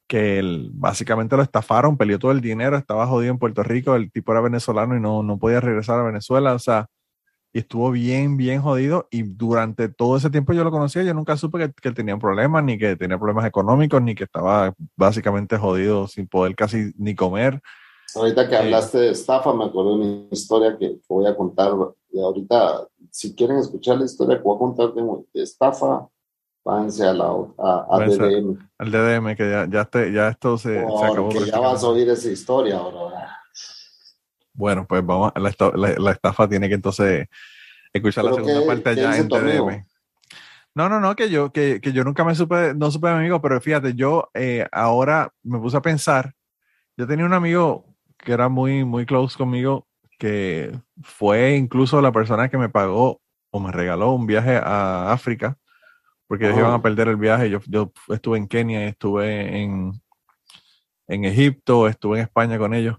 que 0.07 0.37
él, 0.39 0.69
básicamente 0.73 1.35
lo 1.35 1.43
estafaron, 1.43 1.97
peleó 1.97 2.19
todo 2.19 2.31
el 2.31 2.41
dinero, 2.41 2.77
estaba 2.77 3.07
jodido 3.07 3.31
en 3.31 3.39
Puerto 3.39 3.63
Rico, 3.63 3.95
el 3.95 4.11
tipo 4.11 4.31
era 4.31 4.41
venezolano 4.41 4.95
y 4.95 4.99
no, 4.99 5.23
no 5.23 5.39
podía 5.39 5.61
regresar 5.61 5.99
a 5.99 6.03
Venezuela, 6.03 6.53
o 6.53 6.59
sea, 6.59 6.87
y 7.53 7.59
estuvo 7.59 7.91
bien, 7.91 8.35
bien 8.37 8.61
jodido. 8.61 9.07
Y 9.11 9.23
durante 9.23 9.87
todo 9.89 10.17
ese 10.17 10.29
tiempo 10.29 10.53
yo 10.53 10.63
lo 10.63 10.71
conocía, 10.71 11.03
yo 11.03 11.13
nunca 11.13 11.37
supe 11.37 11.59
que, 11.59 11.73
que 11.73 11.89
él 11.89 11.95
tenía 11.95 12.17
problemas, 12.17 12.63
ni 12.63 12.77
que 12.77 12.95
tenía 12.95 13.17
problemas 13.17 13.45
económicos, 13.45 14.01
ni 14.01 14.15
que 14.15 14.23
estaba 14.25 14.73
básicamente 14.95 15.57
jodido 15.57 16.07
sin 16.07 16.27
poder 16.27 16.55
casi 16.55 16.93
ni 16.97 17.15
comer. 17.15 17.61
Ahorita 18.15 18.47
que 18.47 18.55
hablaste 18.55 18.97
de 18.99 19.11
estafa, 19.11 19.53
me 19.53 19.65
acuerdo 19.65 19.97
de 19.97 20.03
una 20.03 20.27
historia 20.31 20.77
que 20.77 20.97
voy 21.07 21.25
a 21.25 21.35
contar. 21.35 21.71
Y 22.11 22.21
ahorita, 22.21 22.87
si 23.11 23.33
quieren 23.33 23.57
escuchar 23.57 23.97
la 23.97 24.05
historia 24.05 24.37
que 24.37 24.43
voy 24.43 24.55
a 24.55 24.59
contar 24.59 24.93
de, 24.93 25.41
estafa, 25.41 26.07
váyanse 26.63 27.05
a 27.05 27.13
la 27.13 27.25
a, 27.57 28.05
DDM. 28.05 28.57
Al 28.77 28.91
DDM, 28.91 29.35
que 29.35 29.49
ya, 29.49 29.67
ya, 29.69 29.89
ya 30.11 30.27
esto 30.29 30.57
se, 30.57 30.75
se 30.75 31.05
acabó. 31.05 31.31
ya 31.31 31.59
vas 31.59 31.83
a 31.83 31.87
oír 31.87 32.09
esa 32.09 32.29
historia 32.29 32.77
ahora. 32.77 33.39
Bueno, 34.53 34.85
pues 34.87 35.03
vamos, 35.03 35.31
la, 35.35 35.95
la, 35.97 36.11
estafa 36.11 36.47
tiene 36.47 36.69
que 36.69 36.75
entonces 36.75 37.27
escuchar 37.91 38.25
la 38.25 38.33
segunda 38.33 38.65
parte 38.67 38.89
allá 38.89 39.17
en 39.17 39.27
DDM. 39.27 39.85
No, 40.75 40.89
no, 40.89 40.99
no, 40.99 41.15
que 41.15 41.29
yo, 41.29 41.51
que, 41.51 41.79
que, 41.81 41.91
yo 41.91 42.03
nunca 42.03 42.23
me 42.23 42.33
supe, 42.33 42.73
no 42.75 42.89
supe 42.89 43.07
de 43.07 43.13
mi 43.13 43.19
amigo, 43.19 43.41
pero 43.41 43.61
fíjate, 43.61 43.93
yo 43.93 44.29
eh, 44.33 44.67
ahora 44.71 45.31
me 45.43 45.59
puse 45.59 45.77
a 45.77 45.81
pensar, 45.81 46.33
yo 46.97 47.05
tenía 47.05 47.25
un 47.25 47.33
amigo 47.33 47.92
que 48.23 48.31
era 48.31 48.49
muy, 48.49 48.85
muy 48.85 49.05
close 49.05 49.37
conmigo, 49.37 49.87
que 50.17 50.79
fue 51.01 51.55
incluso 51.55 52.01
la 52.01 52.11
persona 52.11 52.49
que 52.49 52.57
me 52.57 52.69
pagó 52.69 53.21
o 53.51 53.59
me 53.59 53.71
regaló 53.71 54.13
un 54.13 54.25
viaje 54.25 54.55
a 54.55 55.11
África, 55.11 55.57
porque 56.27 56.45
ellos 56.45 56.59
iban 56.59 56.71
a 56.71 56.77
oh. 56.77 56.81
perder 56.81 57.09
el 57.09 57.17
viaje. 57.17 57.49
Yo, 57.49 57.59
yo 57.67 57.91
estuve 58.09 58.37
en 58.37 58.47
Kenia, 58.47 58.87
estuve 58.87 59.61
en, 59.61 60.01
en 61.07 61.25
Egipto, 61.25 61.87
estuve 61.87 62.19
en 62.19 62.23
España 62.23 62.57
con 62.57 62.73
ellos. 62.73 62.97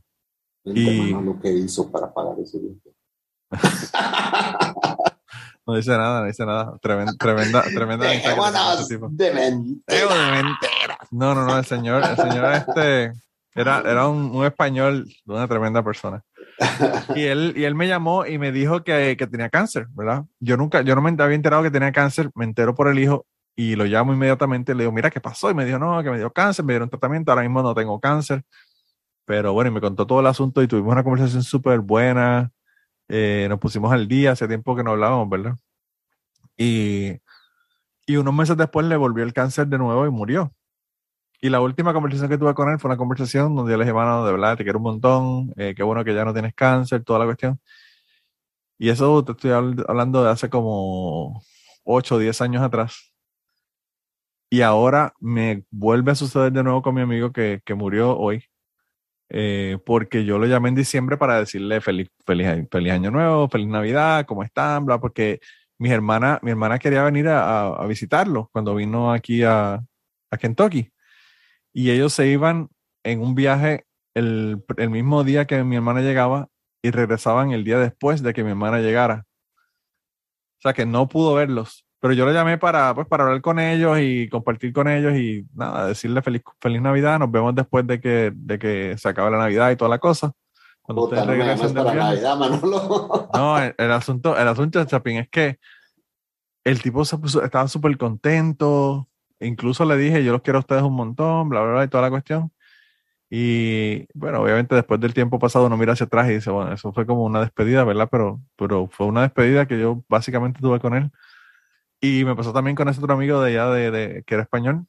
Y 0.64 1.10
lo 1.10 1.40
que 1.40 1.50
hizo 1.50 1.90
para 1.90 2.12
pagar 2.12 2.36
ese 2.40 2.58
viaje. 2.58 2.94
no 5.66 5.74
dice 5.74 5.90
nada, 5.90 6.20
no 6.20 6.26
dice 6.26 6.46
nada. 6.46 6.78
Tremenda, 6.80 7.12
tremenda, 7.18 7.62
tremenda. 7.62 8.06
de 8.08 8.20
No, 11.10 11.34
no, 11.34 11.44
no, 11.44 11.58
el 11.58 11.64
señor, 11.64 12.04
el 12.04 12.16
señor 12.16 12.52
este 12.52 13.12
era, 13.54 13.80
era 13.80 14.08
un, 14.08 14.34
un, 14.34 14.44
español 14.44 15.06
de 15.24 15.34
una 15.34 15.46
tremenda 15.46 15.82
persona. 15.82 16.22
Y 17.14 17.24
él, 17.24 17.54
y 17.56 17.64
él 17.64 17.74
me 17.74 17.88
llamó 17.88 18.26
y 18.26 18.38
me 18.38 18.52
dijo 18.52 18.84
que, 18.84 19.16
que, 19.16 19.26
tenía 19.26 19.48
cáncer, 19.48 19.86
¿verdad? 19.90 20.24
Yo 20.40 20.56
nunca, 20.56 20.82
yo 20.82 20.94
no 20.94 21.02
me 21.02 21.10
había 21.10 21.34
enterado 21.34 21.62
que 21.62 21.70
tenía 21.70 21.92
cáncer, 21.92 22.30
me 22.34 22.44
entero 22.44 22.74
por 22.74 22.88
el 22.88 22.98
hijo 22.98 23.26
y 23.56 23.76
lo 23.76 23.84
llamo 23.84 24.12
inmediatamente, 24.12 24.74
le 24.74 24.82
digo, 24.82 24.92
mira, 24.92 25.10
¿qué 25.10 25.20
pasó? 25.20 25.50
Y 25.50 25.54
me 25.54 25.64
dijo, 25.64 25.78
no, 25.78 26.02
que 26.02 26.10
me 26.10 26.18
dio 26.18 26.32
cáncer, 26.32 26.64
me 26.64 26.72
dieron 26.72 26.90
tratamiento, 26.90 27.30
ahora 27.30 27.42
mismo 27.42 27.62
no 27.62 27.74
tengo 27.74 28.00
cáncer. 28.00 28.42
Pero 29.24 29.52
bueno, 29.52 29.70
y 29.70 29.74
me 29.74 29.80
contó 29.80 30.06
todo 30.06 30.20
el 30.20 30.26
asunto 30.26 30.62
y 30.62 30.68
tuvimos 30.68 30.92
una 30.92 31.04
conversación 31.04 31.42
súper 31.42 31.80
buena, 31.80 32.50
eh, 33.08 33.46
nos 33.48 33.58
pusimos 33.58 33.92
al 33.92 34.08
día, 34.08 34.32
hace 34.32 34.48
tiempo 34.48 34.74
que 34.76 34.82
no 34.82 34.92
hablábamos, 34.92 35.28
¿verdad? 35.30 35.56
Y, 36.56 37.12
y 38.06 38.16
unos 38.16 38.34
meses 38.34 38.56
después 38.56 38.86
le 38.86 38.96
volvió 38.96 39.24
el 39.24 39.32
cáncer 39.32 39.66
de 39.68 39.78
nuevo 39.78 40.06
y 40.06 40.10
murió. 40.10 40.52
Y 41.40 41.50
la 41.50 41.60
última 41.60 41.92
conversación 41.92 42.30
que 42.30 42.38
tuve 42.38 42.54
con 42.54 42.70
él 42.70 42.78
fue 42.78 42.88
una 42.88 42.96
conversación 42.96 43.54
donde 43.54 43.72
yo 43.72 43.78
le 43.78 43.84
dije, 43.84 43.94
mano, 43.94 44.24
de 44.24 44.32
verdad, 44.32 44.56
te 44.56 44.64
quiero 44.64 44.78
un 44.78 44.84
montón, 44.84 45.52
eh, 45.56 45.74
qué 45.76 45.82
bueno 45.82 46.04
que 46.04 46.14
ya 46.14 46.24
no 46.24 46.32
tienes 46.32 46.54
cáncer, 46.54 47.04
toda 47.04 47.18
la 47.18 47.24
cuestión. 47.26 47.60
Y 48.78 48.88
eso 48.90 49.24
te 49.24 49.32
estoy 49.32 49.50
hablando 49.52 50.24
de 50.24 50.30
hace 50.30 50.50
como 50.50 51.42
8 51.84 52.16
o 52.16 52.18
10 52.18 52.40
años 52.40 52.62
atrás. 52.62 53.12
Y 54.50 54.62
ahora 54.62 55.12
me 55.20 55.64
vuelve 55.70 56.12
a 56.12 56.14
suceder 56.14 56.52
de 56.52 56.62
nuevo 56.62 56.82
con 56.82 56.94
mi 56.94 57.00
amigo 57.02 57.32
que, 57.32 57.60
que 57.64 57.74
murió 57.74 58.16
hoy. 58.16 58.44
Eh, 59.30 59.78
porque 59.86 60.24
yo 60.24 60.38
lo 60.38 60.46
llamé 60.46 60.68
en 60.70 60.76
diciembre 60.76 61.16
para 61.16 61.40
decirle 61.40 61.80
feliz, 61.80 62.08
feliz, 62.26 62.68
feliz 62.70 62.92
año 62.92 63.10
nuevo, 63.10 63.48
feliz 63.48 63.68
Navidad, 63.68 64.26
¿cómo 64.26 64.44
están? 64.44 64.84
Bla, 64.86 65.00
porque 65.00 65.40
mi 65.78 65.90
hermana, 65.90 66.38
mi 66.42 66.50
hermana 66.52 66.78
quería 66.78 67.02
venir 67.04 67.28
a, 67.28 67.66
a 67.68 67.86
visitarlo 67.86 68.48
cuando 68.52 68.74
vino 68.74 69.12
aquí 69.12 69.42
a, 69.42 69.80
a 70.30 70.36
Kentucky 70.38 70.93
y 71.74 71.90
ellos 71.90 72.12
se 72.14 72.28
iban 72.28 72.70
en 73.02 73.20
un 73.20 73.34
viaje 73.34 73.84
el, 74.14 74.64
el, 74.76 74.90
mismo 74.90 75.24
día 75.24 75.44
que 75.44 75.62
mi 75.64 75.76
hermana 75.76 76.00
llegaba 76.00 76.48
y 76.82 76.92
regresaban 76.92 77.50
el 77.50 77.64
día 77.64 77.78
después 77.78 78.22
de 78.22 78.32
que 78.32 78.44
mi 78.44 78.50
hermana 78.50 78.78
llegara. 78.78 79.26
O 80.58 80.62
sea 80.62 80.72
que 80.72 80.86
no 80.86 81.08
pudo 81.08 81.34
verlos. 81.34 81.84
Pero 82.00 82.14
yo 82.14 82.24
lo 82.24 82.32
llamé 82.32 82.58
para, 82.58 82.94
pues, 82.94 83.08
para 83.08 83.24
hablar 83.24 83.40
con 83.40 83.58
ellos 83.58 83.98
y 84.00 84.28
compartir 84.28 84.72
con 84.72 84.88
ellos 84.88 85.14
y 85.14 85.46
nada, 85.54 85.88
decirle 85.88 86.22
feliz, 86.22 86.42
feliz 86.60 86.80
Navidad. 86.80 87.18
Nos 87.18 87.30
vemos 87.30 87.54
después 87.54 87.86
de 87.86 88.00
que, 88.00 88.30
de 88.34 88.58
que 88.58 88.96
se 88.96 89.08
acabe 89.08 89.30
la 89.30 89.38
Navidad 89.38 89.70
y 89.70 89.76
toda 89.76 89.88
la 89.88 89.98
cosa. 89.98 90.32
Cuando 90.82 91.04
ustedes 91.04 91.26
regresen 91.26 91.74
para 91.74 91.94
Navidad, 91.94 92.36
Manolo. 92.36 93.28
No, 93.32 93.58
el, 93.58 93.92
asunto, 93.92 94.36
el 94.36 94.46
asunto 94.46 94.78
de 94.78 94.86
Chapín 94.86 95.16
es 95.16 95.28
que 95.30 95.58
el 96.62 96.82
tipo 96.82 97.04
se 97.06 97.16
puso, 97.18 97.42
estaba 97.42 97.66
súper 97.68 97.96
contento, 97.96 99.08
incluso 99.44 99.84
le 99.84 99.96
dije, 99.96 100.24
yo 100.24 100.32
los 100.32 100.42
quiero 100.42 100.58
a 100.58 100.60
ustedes 100.60 100.82
un 100.82 100.94
montón, 100.94 101.48
bla, 101.48 101.62
bla, 101.62 101.72
bla, 101.72 101.84
y 101.84 101.88
toda 101.88 102.02
la 102.02 102.10
cuestión. 102.10 102.50
Y 103.30 104.06
bueno, 104.14 104.42
obviamente 104.42 104.74
después 104.74 105.00
del 105.00 105.14
tiempo 105.14 105.38
pasado 105.38 105.66
uno 105.66 105.76
mira 105.76 105.94
hacia 105.94 106.06
atrás 106.06 106.28
y 106.30 106.34
dice, 106.34 106.50
bueno, 106.50 106.72
eso 106.72 106.92
fue 106.92 107.06
como 107.06 107.24
una 107.24 107.40
despedida, 107.40 107.84
¿verdad? 107.84 108.08
Pero, 108.10 108.40
pero 108.56 108.88
fue 108.88 109.06
una 109.06 109.22
despedida 109.22 109.66
que 109.66 109.78
yo 109.78 110.04
básicamente 110.08 110.60
tuve 110.60 110.80
con 110.80 110.94
él. 110.94 111.10
Y 112.00 112.24
me 112.24 112.36
pasó 112.36 112.52
también 112.52 112.76
con 112.76 112.88
ese 112.88 113.00
otro 113.00 113.14
amigo 113.14 113.40
de 113.42 113.50
allá, 113.50 113.70
de, 113.70 113.90
de, 113.90 114.22
que 114.24 114.34
era 114.34 114.42
español. 114.44 114.86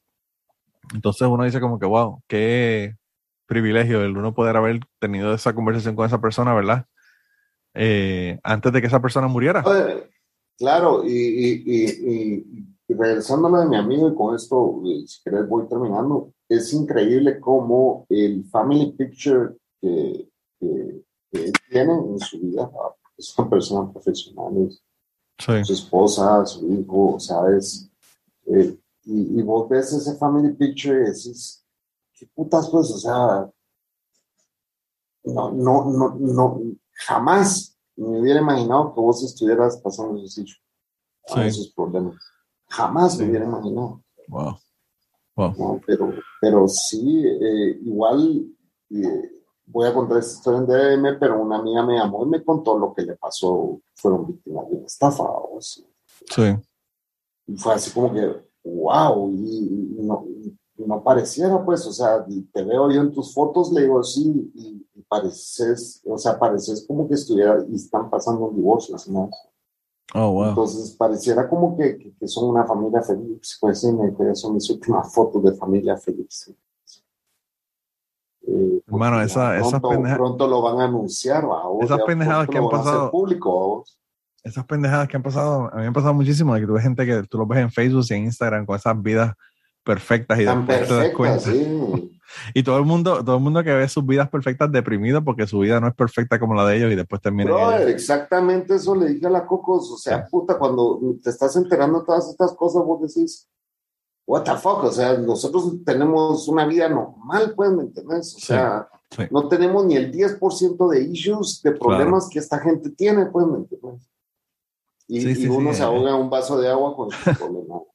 Entonces 0.94 1.26
uno 1.26 1.44
dice 1.44 1.60
como 1.60 1.78
que, 1.78 1.86
wow, 1.86 2.22
qué 2.28 2.96
privilegio 3.46 4.02
el 4.02 4.16
uno 4.16 4.34
poder 4.34 4.56
haber 4.56 4.80
tenido 4.98 5.34
esa 5.34 5.54
conversación 5.54 5.96
con 5.96 6.06
esa 6.06 6.20
persona, 6.20 6.54
¿verdad? 6.54 6.86
Eh, 7.74 8.38
antes 8.42 8.72
de 8.72 8.80
que 8.80 8.86
esa 8.86 9.02
persona 9.02 9.28
muriera. 9.28 9.62
Claro, 10.58 11.02
y, 11.04 11.10
y, 11.10 11.62
y 11.66 12.75
y 12.75 12.75
regresándome 12.94 13.60
de 13.60 13.66
mi 13.66 13.76
amigo, 13.76 14.08
y 14.08 14.14
con 14.14 14.34
esto, 14.34 14.80
eh, 14.84 15.04
si 15.06 15.22
querés, 15.22 15.48
voy 15.48 15.66
terminando, 15.68 16.32
es 16.48 16.72
increíble 16.72 17.40
cómo 17.40 18.06
el 18.08 18.44
family 18.44 18.92
picture 18.92 19.56
que, 19.80 20.28
que, 20.60 21.02
tiene 21.68 21.92
en 21.92 22.18
su 22.18 22.40
vida, 22.40 22.70
es 23.18 23.38
una 23.38 23.50
persona 23.50 23.92
profesional, 23.92 24.70
su 25.38 25.72
esposa, 25.72 26.46
su 26.46 26.72
hijo, 26.72 27.14
o 27.14 27.20
sea, 27.20 27.38
es, 27.56 27.90
eh, 28.46 28.78
y, 29.04 29.38
y, 29.38 29.42
vos 29.42 29.68
ves 29.68 29.92
ese 29.92 30.16
family 30.16 30.54
picture 30.54 31.02
y 31.02 31.06
decís, 31.06 31.62
qué 32.14 32.26
putas, 32.34 32.70
pues, 32.70 32.90
o 32.90 32.98
sea, 32.98 33.50
no, 35.24 35.50
no, 35.50 35.84
no, 35.84 36.16
no, 36.18 36.60
jamás 36.92 37.76
me 37.96 38.20
hubiera 38.20 38.40
imaginado 38.40 38.94
que 38.94 39.00
vos 39.00 39.22
estuvieras 39.22 39.76
pasando 39.78 40.22
esos, 40.22 40.62
esos 41.36 41.72
problemas. 41.72 42.16
Jamás 42.68 43.18
me 43.18 43.28
hubiera 43.28 43.44
imaginado. 43.44 44.02
Wow. 44.28 44.56
wow. 45.36 45.80
pero, 45.86 46.12
pero 46.40 46.68
sí, 46.68 47.24
eh, 47.26 47.78
igual 47.82 48.46
eh, 48.90 49.30
voy 49.66 49.86
a 49.86 49.94
contar 49.94 50.18
esta 50.18 50.34
historia 50.34 50.58
en 50.60 51.02
DM, 51.02 51.18
pero 51.18 51.40
una 51.40 51.58
amiga 51.58 51.84
me 51.84 51.96
llamó 51.96 52.24
y 52.24 52.28
me 52.28 52.44
contó 52.44 52.78
lo 52.78 52.92
que 52.94 53.02
le 53.02 53.16
pasó. 53.16 53.80
Fueron 53.94 54.26
víctimas 54.26 54.68
de 54.68 54.76
una 54.76 54.86
estafa. 54.86 55.24
sí. 55.60 55.84
Y 57.48 57.56
fue 57.56 57.74
así 57.74 57.92
como 57.92 58.12
que, 58.12 58.44
wow, 58.64 59.30
y, 59.32 59.94
no, 60.00 60.26
no, 60.78 61.02
pareciera, 61.02 61.64
pues, 61.64 61.86
o 61.86 61.92
sea, 61.92 62.24
te 62.52 62.64
veo 62.64 62.90
yo 62.90 63.00
en 63.00 63.12
tus 63.12 63.32
fotos, 63.32 63.72
le 63.72 63.82
digo, 63.82 64.02
sí, 64.02 64.50
y, 64.54 64.84
pareces, 65.08 66.02
o 66.04 66.18
sea, 66.18 66.36
pareces 66.36 66.84
como 66.86 67.06
que 67.06 67.14
estuviera, 67.14 67.64
y 67.70 67.76
están 67.76 68.10
pasando 68.10 68.50
divorcios, 68.50 69.06
¿no? 69.08 69.30
Oh, 70.14 70.46
Entonces 70.46 70.92
pareciera 70.92 71.48
como 71.48 71.76
que, 71.76 71.98
que, 71.98 72.28
son 72.28 72.50
una 72.50 72.64
familia 72.64 73.02
feliz. 73.02 73.58
Pues 73.60 73.80
sí, 73.80 73.92
me 73.92 74.34
son 74.34 74.54
mis 74.54 74.70
últimas 74.70 75.12
fotos 75.14 75.42
de 75.42 75.54
familia 75.54 75.96
feliz. 75.96 76.54
Eh, 78.46 78.82
Hermano, 78.86 79.20
esa, 79.20 79.58
esas 79.58 79.80
pendejadas. 79.80 80.18
Pronto 80.18 80.46
lo 80.46 80.62
van 80.62 80.80
a 80.80 80.84
anunciar, 80.84 81.44
Esas 81.80 82.00
pendejadas 82.02 82.48
que 82.48 82.58
han 82.58 82.68
pasado. 82.68 83.10
Público, 83.10 83.84
esas 84.46 84.64
pendejadas 84.64 85.08
que 85.08 85.16
han 85.16 85.24
pasado, 85.24 85.68
a 85.72 85.74
mí 85.74 85.80
me 85.80 85.86
han 85.88 85.92
pasado 85.92 86.14
muchísimo, 86.14 86.54
de 86.54 86.60
que 86.60 86.66
tú 86.68 86.74
ves 86.74 86.84
gente 86.84 87.04
que 87.04 87.24
tú 87.24 87.38
lo 87.38 87.46
ves 87.46 87.58
en 87.58 87.72
Facebook 87.72 88.04
y 88.08 88.14
en 88.14 88.24
Instagram 88.26 88.64
con 88.64 88.76
esas 88.76 89.02
vidas 89.02 89.34
perfectas 89.86 90.40
y 90.40 90.44
Tan 90.44 90.66
perfectas, 90.66 91.44
sí. 91.44 92.12
Y 92.54 92.64
todo 92.64 92.76
el 92.78 92.84
mundo, 92.84 93.24
todo 93.24 93.36
el 93.36 93.42
mundo 93.42 93.62
que 93.62 93.72
ve 93.72 93.88
sus 93.88 94.04
vidas 94.04 94.28
perfectas 94.28 94.70
deprimido 94.70 95.24
porque 95.24 95.46
su 95.46 95.60
vida 95.60 95.80
no 95.80 95.88
es 95.88 95.94
perfecta 95.94 96.38
como 96.38 96.54
la 96.54 96.66
de 96.66 96.76
ellos 96.76 96.92
y 96.92 96.96
después 96.96 97.22
termina. 97.22 97.78
exactamente 97.78 98.74
eso 98.74 98.94
le 98.94 99.06
dije 99.06 99.26
a 99.26 99.30
la 99.30 99.46
Cocos. 99.46 99.90
O 99.90 99.96
sea, 99.96 100.26
puta, 100.26 100.58
cuando 100.58 101.00
te 101.22 101.30
estás 101.30 101.56
enterando 101.56 102.00
de 102.00 102.04
todas 102.04 102.28
estas 102.28 102.52
cosas, 102.54 102.84
vos 102.84 103.00
decís, 103.00 103.48
what 104.26 104.42
the 104.42 104.56
fuck, 104.56 104.84
o 104.84 104.92
sea, 104.92 105.16
nosotros 105.16 105.72
tenemos 105.84 106.48
una 106.48 106.66
vida 106.66 106.88
normal, 106.88 107.54
pues, 107.54 107.70
¿me 107.70 107.84
entiendes? 107.84 108.34
O 108.34 108.40
sea, 108.40 108.88
no 109.30 109.48
tenemos 109.48 109.86
ni 109.86 109.96
el 109.96 110.12
10% 110.12 110.90
de 110.90 111.00
issues, 111.04 111.62
de 111.62 111.72
problemas 111.72 112.28
que 112.28 112.40
esta 112.40 112.58
gente 112.58 112.90
tiene, 112.90 113.26
pues, 113.26 113.46
¿me 113.46 113.58
entiendes? 113.58 114.10
Y, 115.08 115.44
y 115.44 115.46
uno 115.46 115.72
se 115.72 115.84
ahoga 115.84 116.16
un 116.16 116.28
vaso 116.28 116.60
de 116.60 116.68
agua 116.68 116.96
con 116.96 117.10
su 117.10 117.34
problema. 117.34 117.80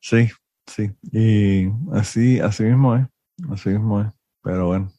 Sí, 0.00 0.28
Sí, 0.68 0.90
y 1.12 1.70
así, 1.92 2.38
así 2.40 2.62
mismo 2.62 2.94
es, 2.94 3.06
así 3.50 3.70
mismo 3.70 4.02
es, 4.02 4.08
pero 4.42 4.66
bueno. 4.66 4.92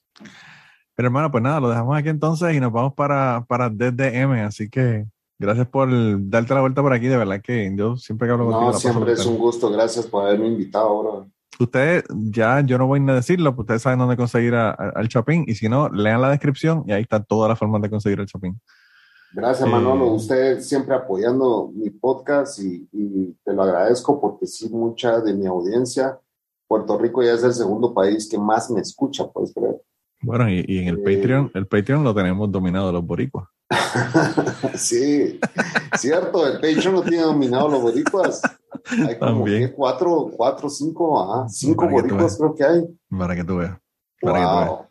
Pero 0.95 1.07
hermano, 1.07 1.31
pues 1.31 1.43
nada, 1.43 1.59
lo 1.59 1.69
dejamos 1.69 1.97
aquí 1.97 2.09
entonces 2.09 2.55
y 2.55 2.59
nos 2.59 2.71
vamos 2.71 2.93
para, 2.93 3.45
para 3.47 3.69
DDM, 3.69 4.45
así 4.45 4.67
que 4.67 5.05
gracias 5.37 5.67
por 5.67 5.89
darte 6.29 6.53
la 6.53 6.61
vuelta 6.61 6.81
por 6.81 6.91
aquí, 6.91 7.07
de 7.07 7.17
verdad 7.17 7.39
que 7.41 7.71
yo 7.75 7.95
siempre 7.95 8.27
que 8.27 8.33
hablo 8.33 8.47
contigo... 8.47 8.71
No, 8.71 8.77
siempre 8.77 9.13
es 9.13 9.25
un 9.25 9.37
gusto, 9.37 9.71
gracias 9.71 10.07
por 10.07 10.25
haberme 10.25 10.47
invitado, 10.47 10.99
bro. 10.99 11.29
Ustedes, 11.59 12.03
ya 12.09 12.61
yo 12.61 12.77
no 12.77 12.87
voy 12.87 12.99
a 13.07 13.13
decirlo, 13.13 13.55
pues 13.55 13.65
ustedes 13.65 13.81
saben 13.83 13.99
dónde 13.99 14.17
conseguir 14.17 14.55
al 14.55 15.07
Chapín, 15.07 15.45
y 15.47 15.55
si 15.55 15.69
no, 15.69 15.87
lean 15.89 16.21
la 16.21 16.29
descripción 16.29 16.83
y 16.87 16.93
ahí 16.93 17.03
está 17.03 17.23
todas 17.23 17.47
las 17.47 17.59
formas 17.59 17.81
de 17.81 17.89
conseguir 17.89 18.19
el 18.19 18.25
Chapín. 18.25 18.59
Gracias, 19.31 19.69
Manolo. 19.69 20.07
Usted 20.13 20.59
siempre 20.61 20.95
apoyando 20.95 21.71
mi 21.73 21.89
podcast 21.89 22.59
y, 22.59 22.87
y, 22.91 23.35
te 23.43 23.53
lo 23.53 23.63
agradezco 23.63 24.19
porque 24.19 24.47
sí, 24.47 24.69
mucha 24.69 25.19
de 25.19 25.33
mi 25.33 25.45
audiencia, 25.45 26.19
Puerto 26.67 26.97
Rico 26.97 27.23
ya 27.23 27.33
es 27.33 27.43
el 27.43 27.53
segundo 27.53 27.93
país 27.93 28.27
que 28.29 28.37
más 28.37 28.69
me 28.71 28.81
escucha, 28.81 29.27
puedes 29.27 29.53
creer. 29.53 29.81
Bueno, 30.21 30.49
y, 30.49 30.65
en 30.67 30.87
el 30.87 31.01
Patreon, 31.01 31.51
el 31.53 31.67
Patreon 31.67 32.03
lo 32.03 32.13
tenemos 32.13 32.51
dominado 32.51 32.91
los 32.91 33.05
boricuas. 33.05 33.47
sí, 34.75 35.39
cierto, 35.97 36.45
el 36.47 36.53
Patreon 36.59 36.93
lo 36.93 37.01
tiene 37.03 37.23
dominado 37.23 37.69
los 37.69 37.81
boricuas. 37.81 38.41
Hay 39.07 39.17
como 39.17 39.43
También. 39.43 39.73
cuatro, 39.75 40.29
cuatro, 40.35 40.69
cinco, 40.69 41.21
ah, 41.21 41.47
cinco 41.47 41.87
boricuas 41.87 42.37
creo 42.37 42.55
que 42.55 42.63
hay. 42.63 42.85
Para 43.09 43.35
que 43.35 43.43
tú 43.43 43.57
veas. 43.57 43.77
Para 44.21 44.39
que 44.39 44.45
tú 44.45 44.57
veas. 44.57 44.88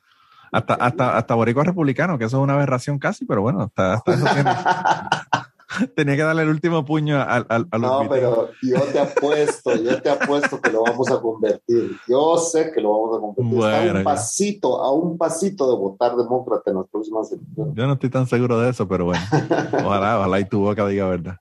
Hasta, 0.53 0.75
hasta, 0.75 1.17
hasta 1.17 1.35
boricua 1.35 1.65
republicano, 1.65 2.19
que 2.19 2.25
eso 2.25 2.39
es 2.39 2.43
una 2.43 2.55
aberración 2.55 2.99
casi, 2.99 3.25
pero 3.25 3.43
bueno, 3.43 3.63
hasta, 3.63 3.95
hasta 3.95 4.15
eso 4.15 4.27
tiene. 4.35 4.51
Tenía 5.95 6.17
que 6.17 6.23
darle 6.23 6.43
el 6.43 6.49
último 6.49 6.85
puño 6.85 7.21
al, 7.21 7.47
al, 7.49 7.69
No, 7.79 8.07
pero 8.09 8.49
yo 8.63 8.81
te 8.85 8.99
apuesto, 8.99 9.75
yo 9.77 10.01
te 10.01 10.09
apuesto 10.09 10.61
que 10.61 10.71
lo 10.71 10.83
vamos 10.83 11.11
a 11.11 11.21
convertir. 11.21 11.97
Yo 12.09 12.39
sé 12.39 12.73
que 12.73 12.81
lo 12.81 12.91
vamos 12.91 13.17
a 13.17 13.21
convertir. 13.21 13.59
Está 13.59 13.91
a 13.91 13.99
un 13.99 14.05
pasito, 14.05 14.83
a 14.83 14.93
un 14.93 15.19
pasito 15.19 15.71
de 15.71 15.77
votar 15.77 16.17
demócrata 16.17 16.71
en 16.71 16.79
las 16.79 16.87
próximas 16.89 17.31
elecciones. 17.31 17.75
Yo 17.75 17.87
no 17.87 17.93
estoy 17.93 18.09
tan 18.09 18.27
seguro 18.27 18.59
de 18.61 18.71
eso, 18.71 18.89
pero 18.89 19.05
bueno. 19.07 19.23
Ojalá, 19.85 20.19
ojalá 20.19 20.41
y 20.41 20.45
tu 20.47 20.61
boca 20.61 20.87
diga 20.87 21.07
verdad. 21.07 21.37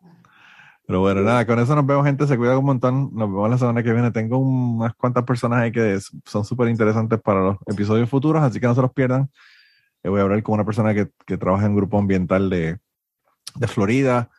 Pero 0.88 1.02
bueno, 1.02 1.22
nada, 1.22 1.46
con 1.46 1.60
eso 1.60 1.76
nos 1.76 1.86
vemos, 1.86 2.06
gente. 2.06 2.26
Se 2.26 2.38
cuida 2.38 2.58
un 2.58 2.66
montón. 2.66 3.10
Nos 3.14 3.30
vemos 3.30 3.50
la 3.50 3.58
semana 3.58 3.84
que 3.84 3.92
viene. 3.92 4.10
Tengo 4.12 4.38
unas 4.38 4.96
cuantas 4.96 5.26
personas 5.26 5.60
ahí 5.60 5.72
que 5.72 6.00
son 6.26 6.46
súper 6.46 6.70
interesantes 6.70 7.20
para 7.20 7.42
los 7.42 7.58
episodios 7.68 8.10
futuros, 8.10 8.42
así 8.42 8.60
que 8.60 8.68
no 8.68 8.74
se 8.74 8.82
los 8.82 8.94
pierdan. 8.94 9.30
Eh, 10.02 10.08
voy 10.08 10.22
a 10.22 10.24
hablar 10.24 10.42
con 10.42 10.56
una 10.56 10.64
persona 10.66 10.94
que, 10.94 11.10
que 11.26 11.38
trabaja 11.38 11.66
en 11.66 11.72
un 11.72 11.78
grupo 11.78 12.00
ambiental 12.00 12.50
de, 12.50 12.80
de 13.56 13.68
Florida. 13.68 14.30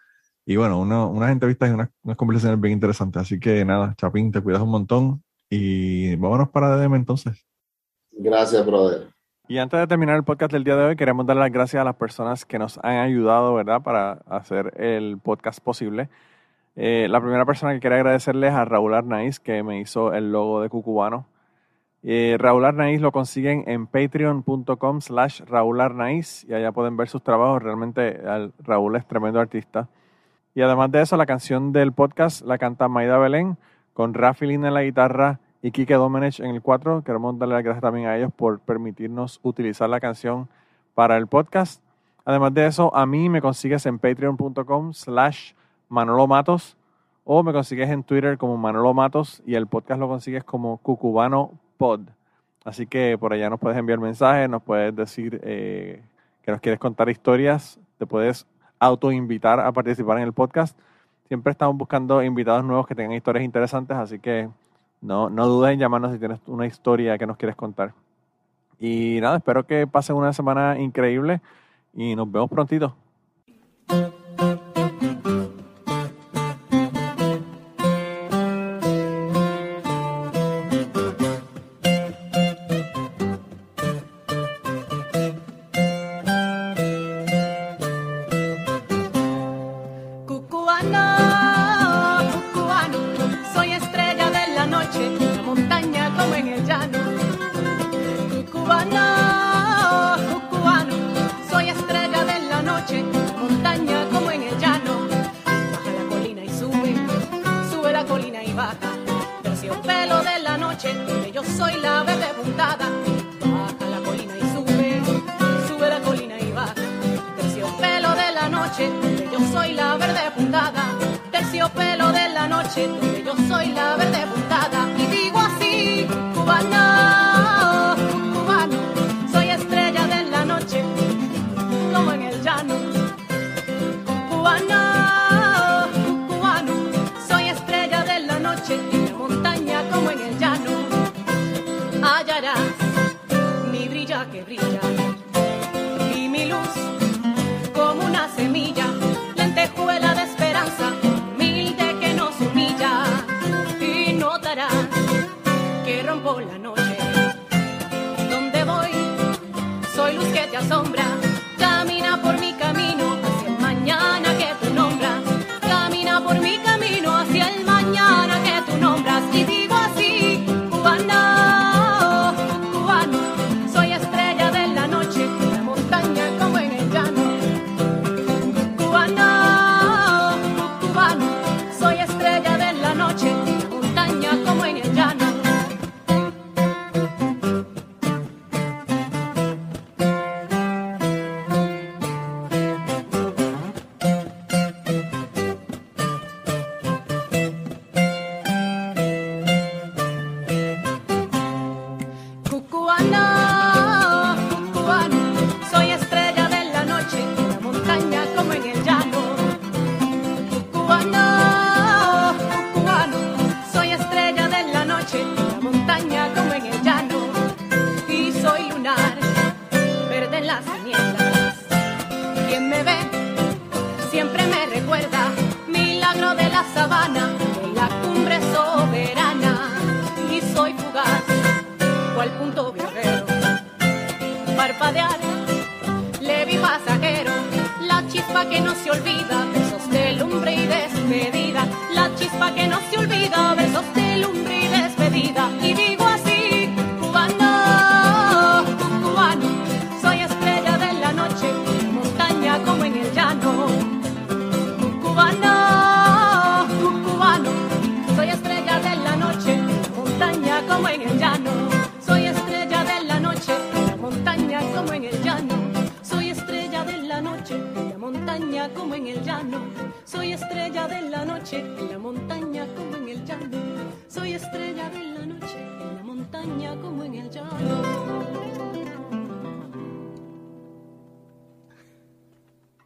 Y 0.46 0.56
bueno, 0.56 0.80
unas 0.80 1.30
entrevistas 1.30 1.68
y 1.68 1.72
unas, 1.74 1.90
conversaciones 2.16 2.58
bien 2.58 2.72
interesantes. 2.72 3.20
Así 3.20 3.38
que 3.38 3.66
nada, 3.66 3.94
Chapín, 3.98 4.32
te 4.32 4.40
cuidas 4.40 4.62
un 4.62 4.70
montón 4.70 5.22
y 5.50 6.16
vámonos 6.16 6.48
para 6.48 6.74
DDM 6.74 6.94
entonces. 6.94 7.46
Gracias, 8.12 8.64
brother. 8.64 9.08
Y 9.46 9.58
antes 9.58 9.78
de 9.78 9.86
terminar 9.86 10.16
el 10.16 10.24
podcast 10.24 10.52
del 10.52 10.64
día 10.64 10.76
de 10.76 10.84
hoy, 10.84 10.96
queremos 10.96 11.26
dar 11.26 11.36
las 11.36 11.52
gracias 11.52 11.80
a 11.80 11.84
las 11.84 11.96
personas 11.96 12.46
que 12.46 12.58
nos 12.58 12.78
han 12.78 12.96
ayudado, 12.96 13.54
¿verdad?, 13.54 13.82
para 13.82 14.12
hacer 14.26 14.72
el 14.78 15.18
podcast 15.18 15.60
posible. 15.60 16.08
Eh, 16.80 17.08
la 17.10 17.20
primera 17.20 17.44
persona 17.44 17.74
que 17.74 17.80
quería 17.80 17.96
agradecerles 17.96 18.54
a 18.54 18.64
Raúl 18.64 18.94
Arnaiz, 18.94 19.40
que 19.40 19.64
me 19.64 19.80
hizo 19.80 20.14
el 20.14 20.30
logo 20.30 20.62
de 20.62 20.68
Cucubano. 20.68 21.26
Eh, 22.04 22.36
Raúl 22.38 22.64
Arnaiz 22.64 23.00
lo 23.00 23.10
consiguen 23.10 23.64
en 23.66 23.88
patreon.com 23.88 25.00
slash 25.00 25.40
Raúl 25.40 25.80
Arnaiz 25.80 26.44
y 26.48 26.54
allá 26.54 26.70
pueden 26.70 26.96
ver 26.96 27.08
sus 27.08 27.24
trabajos. 27.24 27.64
Realmente 27.64 28.20
Raúl 28.60 28.94
es 28.94 29.04
tremendo 29.08 29.40
artista. 29.40 29.88
Y 30.54 30.62
además 30.62 30.92
de 30.92 31.02
eso, 31.02 31.16
la 31.16 31.26
canción 31.26 31.72
del 31.72 31.90
podcast 31.90 32.42
la 32.46 32.58
canta 32.58 32.86
Maida 32.86 33.18
Belén 33.18 33.56
con 33.92 34.14
Rafi 34.14 34.46
Lina 34.46 34.68
en 34.68 34.74
la 34.74 34.84
guitarra 34.84 35.40
y 35.62 35.72
Kike 35.72 35.94
Domenech 35.94 36.38
en 36.38 36.50
el 36.50 36.62
4. 36.62 37.02
Queremos 37.02 37.36
darle 37.40 37.56
las 37.56 37.64
gracias 37.64 37.82
también 37.82 38.06
a 38.06 38.16
ellos 38.16 38.32
por 38.32 38.60
permitirnos 38.60 39.40
utilizar 39.42 39.90
la 39.90 39.98
canción 39.98 40.48
para 40.94 41.16
el 41.16 41.26
podcast. 41.26 41.82
Además 42.24 42.54
de 42.54 42.66
eso, 42.66 42.94
a 42.94 43.04
mí 43.04 43.28
me 43.28 43.40
consigues 43.40 43.84
en 43.86 43.98
patreon.com 43.98 44.92
slash 44.92 45.54
Manolo 45.88 46.26
Matos 46.26 46.76
o 47.24 47.42
me 47.42 47.52
consigues 47.52 47.90
en 47.90 48.02
Twitter 48.04 48.38
como 48.38 48.56
Manolo 48.56 48.94
Matos 48.94 49.42
y 49.46 49.54
el 49.54 49.66
podcast 49.66 50.00
lo 50.00 50.08
consigues 50.08 50.44
como 50.44 50.78
Cucubano 50.78 51.52
Pod. 51.76 52.00
Así 52.64 52.86
que 52.86 53.16
por 53.18 53.32
allá 53.32 53.50
nos 53.50 53.60
puedes 53.60 53.78
enviar 53.78 53.98
mensajes, 53.98 54.48
nos 54.48 54.62
puedes 54.62 54.94
decir 54.94 55.40
eh, 55.42 56.02
que 56.42 56.50
nos 56.50 56.60
quieres 56.60 56.80
contar 56.80 57.08
historias, 57.08 57.78
te 57.98 58.06
puedes 58.06 58.46
autoinvitar 58.78 59.60
a 59.60 59.72
participar 59.72 60.18
en 60.18 60.24
el 60.24 60.32
podcast. 60.32 60.78
Siempre 61.28 61.50
estamos 61.50 61.76
buscando 61.76 62.22
invitados 62.22 62.64
nuevos 62.64 62.86
que 62.86 62.94
tengan 62.94 63.16
historias 63.16 63.44
interesantes, 63.44 63.96
así 63.96 64.18
que 64.18 64.48
no, 65.00 65.30
no 65.30 65.46
dudes 65.46 65.72
en 65.74 65.80
llamarnos 65.80 66.12
si 66.12 66.18
tienes 66.18 66.40
una 66.46 66.66
historia 66.66 67.18
que 67.18 67.26
nos 67.26 67.36
quieres 67.36 67.56
contar. 67.56 67.92
Y 68.80 69.18
nada, 69.20 69.38
espero 69.38 69.66
que 69.66 69.86
pasen 69.86 70.16
una 70.16 70.32
semana 70.32 70.78
increíble 70.78 71.40
y 71.94 72.14
nos 72.14 72.30
vemos 72.30 72.48
prontito. 72.48 72.94